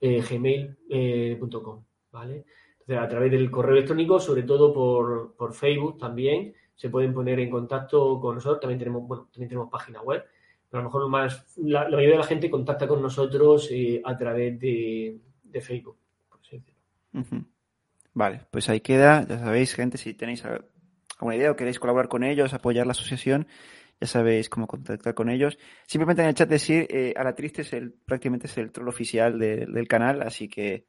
eh, 0.00 0.22
gmail.com. 0.28 1.84
¿vale? 2.10 2.44
Entonces, 2.80 2.98
a 2.98 3.08
través 3.08 3.30
del 3.30 3.50
correo 3.50 3.76
electrónico, 3.76 4.18
sobre 4.18 4.42
todo 4.42 4.72
por, 4.72 5.34
por, 5.36 5.54
Facebook 5.54 5.98
también, 5.98 6.54
se 6.74 6.90
pueden 6.90 7.14
poner 7.14 7.38
en 7.38 7.50
contacto 7.50 8.20
con 8.20 8.34
nosotros. 8.34 8.60
También 8.60 8.78
tenemos, 8.78 9.06
bueno, 9.06 9.28
también 9.32 9.48
tenemos 9.48 9.70
página 9.70 10.02
web, 10.02 10.24
pero 10.68 10.80
a 10.80 10.82
lo 10.82 10.88
mejor 10.88 11.08
más, 11.08 11.56
la, 11.58 11.84
mayoría 11.84 12.10
de 12.10 12.16
la 12.16 12.24
gente 12.24 12.50
contacta 12.50 12.88
con 12.88 13.00
nosotros 13.00 13.68
eh, 13.70 14.02
a 14.04 14.16
través 14.16 14.58
de, 14.58 15.20
Facebook. 15.60 15.96
Vale, 18.14 18.40
pues 18.50 18.68
ahí 18.68 18.80
queda. 18.80 19.26
Ya 19.26 19.38
sabéis, 19.38 19.74
gente, 19.74 19.96
si 19.96 20.14
tenéis 20.14 20.44
alguna 20.44 21.36
idea 21.36 21.50
o 21.50 21.56
queréis 21.56 21.78
colaborar 21.78 22.08
con 22.08 22.24
ellos, 22.24 22.52
apoyar 22.52 22.86
la 22.86 22.92
asociación, 22.92 23.46
ya 24.02 24.08
sabéis 24.08 24.48
cómo 24.48 24.66
contactar 24.66 25.14
con 25.14 25.30
ellos. 25.30 25.56
Simplemente 25.86 26.22
en 26.22 26.28
el 26.28 26.34
chat 26.34 26.48
decir, 26.48 26.88
eh, 26.90 27.14
a 27.16 27.22
la 27.22 27.36
triste 27.36 27.62
es 27.62 27.72
el, 27.72 27.92
prácticamente 27.92 28.48
es 28.48 28.58
el 28.58 28.72
troll 28.72 28.88
oficial 28.88 29.38
del 29.38 29.86
canal, 29.86 30.22
así 30.22 30.48
que 30.48 30.86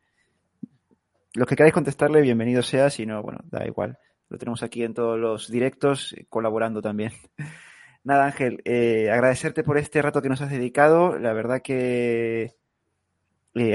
los 1.36 1.48
que 1.48 1.56
queráis 1.56 1.76
contestarle, 1.76 2.22
bienvenido 2.22 2.64
sea, 2.64 2.90
si 2.90 3.06
no, 3.06 3.22
bueno, 3.22 3.42
da 3.52 3.68
igual. 3.68 4.00
Lo 4.30 4.40
tenemos 4.40 4.64
aquí 4.64 4.84
en 4.84 4.96
todos 4.96 5.20
los 5.20 5.52
directos, 5.52 6.14
eh, 6.14 6.26
colaborando 6.28 6.82
también. 6.82 7.12
Nada, 8.04 8.26
Ángel, 8.26 8.64
eh, 8.66 9.12
agradecerte 9.12 9.64
por 9.64 9.78
este 9.78 10.02
rato 10.02 10.20
que 10.24 10.30
nos 10.30 10.42
has 10.42 10.50
dedicado. 10.50 11.20
La 11.20 11.34
verdad 11.34 11.62
que 11.62 12.56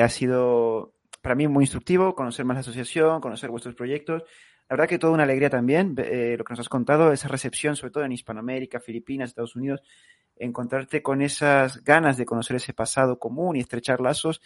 ha 0.02 0.08
sido 0.08 0.94
para 1.22 1.36
mí 1.36 1.46
muy 1.46 1.62
instructivo 1.62 2.16
conocer 2.16 2.44
más 2.44 2.56
la 2.56 2.60
asociación, 2.62 3.20
conocer 3.20 3.50
vuestros 3.50 3.76
proyectos. 3.76 4.24
La 4.68 4.76
verdad 4.76 4.88
que 4.88 4.98
toda 4.98 5.14
una 5.14 5.22
alegría 5.22 5.48
también 5.48 5.94
lo 5.96 6.44
que 6.44 6.50
nos 6.50 6.60
has 6.60 6.68
contado, 6.68 7.12
esa 7.12 7.28
recepción, 7.28 7.74
sobre 7.74 7.90
todo 7.90 8.04
en 8.04 8.12
Hispanoamérica, 8.12 8.80
Filipinas, 8.80 9.30
Estados 9.30 9.56
Unidos, 9.56 9.82
encontrarte 10.36 11.02
con 11.02 11.22
esas 11.22 11.82
ganas 11.84 12.16
de 12.16 12.26
conocer 12.26 12.56
ese 12.56 12.74
pasado 12.74 13.18
común 13.18 13.56
y 13.56 13.60
estrechar 13.60 14.00
lazos. 14.00 14.42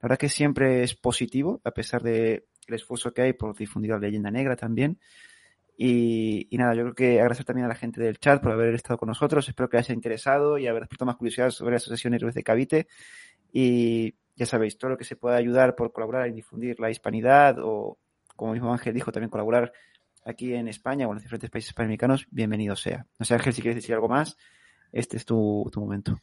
La 0.00 0.08
verdad 0.08 0.18
que 0.18 0.28
siempre 0.28 0.84
es 0.84 0.94
positivo, 0.94 1.60
a 1.64 1.72
pesar 1.72 2.02
de 2.02 2.46
el 2.66 2.74
esfuerzo 2.74 3.12
que 3.12 3.22
hay 3.22 3.32
por 3.32 3.56
difundir 3.56 3.90
la 3.90 3.98
leyenda 3.98 4.30
negra 4.30 4.54
también. 4.54 4.98
Y, 5.76 6.48
nada, 6.52 6.74
yo 6.74 6.82
creo 6.82 6.94
que 6.94 7.20
agradecer 7.20 7.44
también 7.44 7.64
a 7.64 7.68
la 7.68 7.74
gente 7.74 8.00
del 8.00 8.18
chat 8.18 8.40
por 8.40 8.52
haber 8.52 8.74
estado 8.74 8.96
con 8.96 9.08
nosotros. 9.08 9.48
Espero 9.48 9.68
que 9.68 9.76
haya 9.76 9.92
interesado 9.92 10.56
y 10.56 10.68
haber 10.68 10.82
despertado 10.82 11.06
más 11.06 11.16
curiosidad 11.16 11.50
sobre 11.50 11.72
la 11.72 11.76
Asociación 11.78 12.14
Héroes 12.14 12.34
de 12.34 12.44
Cavite. 12.44 12.86
Y 13.52 14.14
ya 14.36 14.46
sabéis, 14.46 14.78
todo 14.78 14.92
lo 14.92 14.96
que 14.96 15.04
se 15.04 15.16
pueda 15.16 15.36
ayudar 15.36 15.74
por 15.74 15.92
colaborar 15.92 16.28
en 16.28 16.36
difundir 16.36 16.78
la 16.78 16.90
hispanidad 16.90 17.56
o, 17.60 17.98
como 18.36 18.52
mismo 18.52 18.72
Ángel 18.72 18.94
dijo, 18.94 19.12
también 19.12 19.30
colaborar 19.30 19.72
aquí 20.24 20.54
en 20.54 20.68
España 20.68 21.06
o 21.06 21.10
en 21.10 21.16
los 21.16 21.22
diferentes 21.22 21.50
países 21.50 21.72
panamericanos, 21.72 22.26
bienvenido 22.30 22.76
sea. 22.76 23.06
No 23.18 23.24
sé, 23.24 23.34
Ángel, 23.34 23.52
si 23.52 23.62
quieres 23.62 23.76
decir 23.76 23.94
algo 23.94 24.08
más, 24.08 24.36
este 24.92 25.16
es 25.16 25.24
tu, 25.24 25.68
tu 25.72 25.80
momento. 25.80 26.18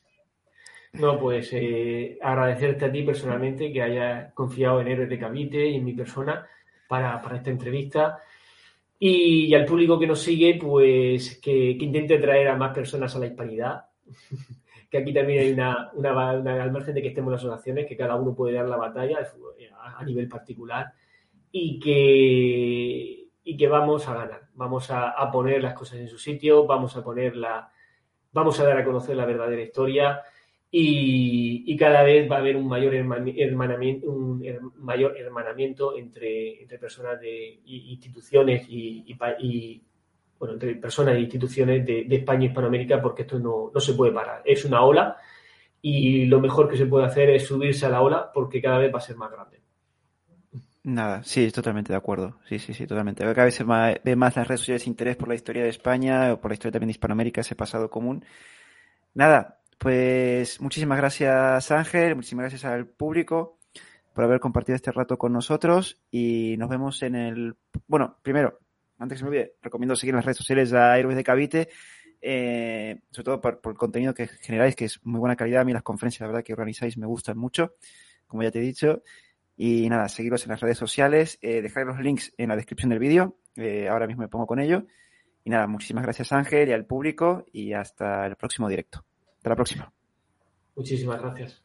No, 0.94 1.18
pues 1.18 1.50
eh, 1.54 2.18
agradecerte 2.22 2.86
a 2.86 2.92
ti 2.92 3.04
personalmente 3.04 3.72
que 3.72 3.82
hayas 3.82 4.34
confiado 4.34 4.82
en 4.82 4.90
Héroes 4.90 5.10
de 5.10 5.20
Cavite 5.20 5.68
y 5.68 5.76
en 5.76 5.86
mi 5.86 5.94
persona 5.94 6.46
para, 6.88 7.22
esta 7.34 7.50
entrevista. 7.50 8.20
Y, 9.00 9.54
al 9.56 9.66
público 9.66 9.98
que 9.98 10.06
nos 10.06 10.22
sigue, 10.22 10.60
pues 10.62 11.40
que, 11.42 11.72
intente 11.72 12.18
traer 12.18 12.50
a 12.50 12.58
más 12.58 12.74
personas 12.74 13.16
a 13.16 13.20
la 13.20 13.28
hispanidad. 13.28 13.86
que 14.90 14.98
aquí 14.98 15.14
también 15.14 15.40
hay 15.40 15.52
una, 15.54 15.90
una, 15.94 16.30
al 16.30 16.72
margen 16.72 16.94
de 16.94 17.02
que 17.02 17.08
estemos 17.08 17.30
en 17.30 17.36
las 17.36 17.46
oraciones, 17.46 17.88
que 17.88 17.96
cada 17.96 18.16
uno 18.16 18.36
puede 18.36 18.56
dar 18.56 18.68
la 18.68 18.76
batalla 18.76 19.20
a, 19.98 20.04
nivel 20.04 20.28
particular 20.28 20.92
y 21.52 21.80
que, 21.80 23.28
y 23.44 23.58
que 23.58 23.68
vamos 23.68 24.08
a 24.08 24.14
ganar. 24.14 24.42
Vamos 24.54 24.90
a, 24.92 25.14
poner 25.32 25.62
las 25.62 25.74
cosas 25.74 26.00
en 26.00 26.08
su 26.08 26.18
sitio, 26.18 26.66
vamos 26.66 26.96
a 26.96 27.04
ponerla, 27.04 27.72
vamos 28.32 28.60
a 28.60 28.66
dar 28.66 28.78
a 28.78 28.86
conocer 28.86 29.16
la 29.16 29.26
verdadera 29.26 29.62
historia 29.62 30.22
y, 30.70 31.76
cada 31.78 32.04
vez 32.04 32.30
va 32.30 32.36
a 32.38 32.40
haber 32.40 32.56
un 32.56 32.68
mayor 32.68 32.94
hermanamiento, 32.94 34.08
un 34.12 34.74
mayor 34.78 35.18
hermanamiento 35.18 35.98
entre, 35.98 36.62
entre 36.62 36.78
personas 36.78 37.20
de 37.20 37.60
instituciones 37.66 38.66
y, 38.70 39.18
bueno, 40.38 40.54
entre 40.54 40.76
personas 40.76 41.16
e 41.16 41.22
instituciones 41.22 41.86
de, 41.86 42.06
España 42.10 42.46
y 42.46 42.48
Hispanoamérica, 42.50 43.02
porque 43.02 43.24
esto 43.24 43.40
no, 43.40 43.72
no, 43.74 43.80
se 43.80 43.94
puede 43.94 44.12
parar. 44.12 44.44
Es 44.46 44.64
una 44.64 44.84
ola 44.84 45.18
y 45.82 46.26
lo 46.26 46.40
mejor 46.40 46.70
que 46.70 46.78
se 46.78 46.86
puede 46.86 47.06
hacer 47.06 47.32
es 47.32 47.48
subirse 47.48 47.86
a 47.88 47.90
la 47.90 48.02
ola 48.02 48.32
porque 48.32 48.62
cada 48.62 48.78
vez 48.78 48.94
va 48.94 49.00
a 49.00 49.02
ser 49.02 49.16
más 49.18 49.32
grande. 49.32 49.62
Nada, 50.84 51.24
sí, 51.24 51.52
totalmente 51.52 51.94
de 51.94 51.98
acuerdo. 51.98 52.40
Sí, 52.48 52.58
sí, 52.58 52.74
sí, 52.74 52.88
totalmente. 52.88 53.24
Cada 53.24 53.46
vez 53.46 53.56
se 53.56 53.64
ve 53.64 54.16
más 54.16 54.36
las 54.36 54.48
redes 54.48 54.62
sociales 54.62 54.88
interés 54.88 55.16
por 55.16 55.28
la 55.28 55.36
historia 55.36 55.64
de 55.64 55.70
España 55.70 56.34
o 56.34 56.42
por 56.42 56.50
la 56.50 56.56
historia 56.56 56.72
también 56.74 56.88
de 56.88 56.92
Hispanoamérica, 56.92 57.42
ese 57.42 57.56
pasado 57.56 57.90
común. 57.90 58.26
Nada, 59.14 59.60
pues 59.78 60.62
muchísimas 60.62 60.98
gracias 60.98 61.72
Ángel, 61.72 62.16
muchísimas 62.16 62.44
gracias 62.44 62.66
al 62.66 62.88
público 62.88 63.58
por 64.14 64.24
haber 64.24 64.40
compartido 64.40 64.76
este 64.76 64.92
rato 64.92 65.18
con 65.18 65.34
nosotros 65.34 66.02
y 66.12 66.56
nos 66.58 66.70
vemos 66.70 67.02
en 67.04 67.16
el... 67.16 67.56
Bueno, 67.88 68.18
primero, 68.22 68.60
antes 69.00 69.16
que 69.16 69.20
se 69.20 69.24
me 69.24 69.30
olvide, 69.30 69.56
recomiendo 69.62 69.96
seguir 69.96 70.16
las 70.16 70.26
redes 70.26 70.38
sociales 70.38 70.74
a 70.74 70.98
Héroes 70.98 71.16
de 71.16 71.24
Cavite, 71.24 71.70
eh, 72.22 73.02
sobre 73.10 73.26
todo 73.26 73.42
por, 73.42 73.62
el 73.64 73.78
contenido 73.78 74.14
que 74.14 74.28
generáis, 74.28 74.76
que 74.76 74.86
es 74.86 75.00
muy 75.04 75.20
buena 75.20 75.36
calidad. 75.36 75.62
A 75.62 75.66
mí 75.66 75.74
las 75.74 75.84
conferencias, 75.84 76.22
la 76.22 76.28
verdad, 76.28 76.44
que 76.44 76.54
organizáis 76.54 76.98
me 76.98 77.08
gustan 77.08 77.38
mucho, 77.38 77.76
como 78.28 78.44
ya 78.44 78.52
te 78.52 78.60
he 78.60 78.62
dicho. 78.62 79.02
Y 79.58 79.90
nada, 79.90 80.10
seguiros 80.10 80.44
en 80.44 80.52
las 80.52 80.62
redes 80.62 80.78
sociales, 80.78 81.38
eh, 81.42 81.62
dejar 81.62 81.86
los 81.86 82.00
links 82.00 82.34
en 82.38 82.50
la 82.50 82.56
descripción 82.56 82.90
del 82.90 83.00
vídeo, 83.00 83.38
eh, 83.56 83.88
ahora 83.90 84.08
mismo 84.08 84.22
me 84.22 84.28
pongo 84.28 84.48
con 84.48 84.60
ello. 84.60 84.86
Y 85.44 85.50
nada, 85.50 85.68
muchísimas 85.68 86.04
gracias 86.04 86.32
Ángel 86.32 86.70
y 86.70 86.74
al 86.74 86.86
público 86.86 87.46
y 87.52 87.74
hasta 87.74 88.26
el 88.26 88.36
próximo 88.36 88.70
directo. 88.70 89.04
Hasta 89.38 89.50
la 89.50 89.56
próxima. 89.56 89.94
Muchísimas 90.76 91.22
gracias. 91.22 91.61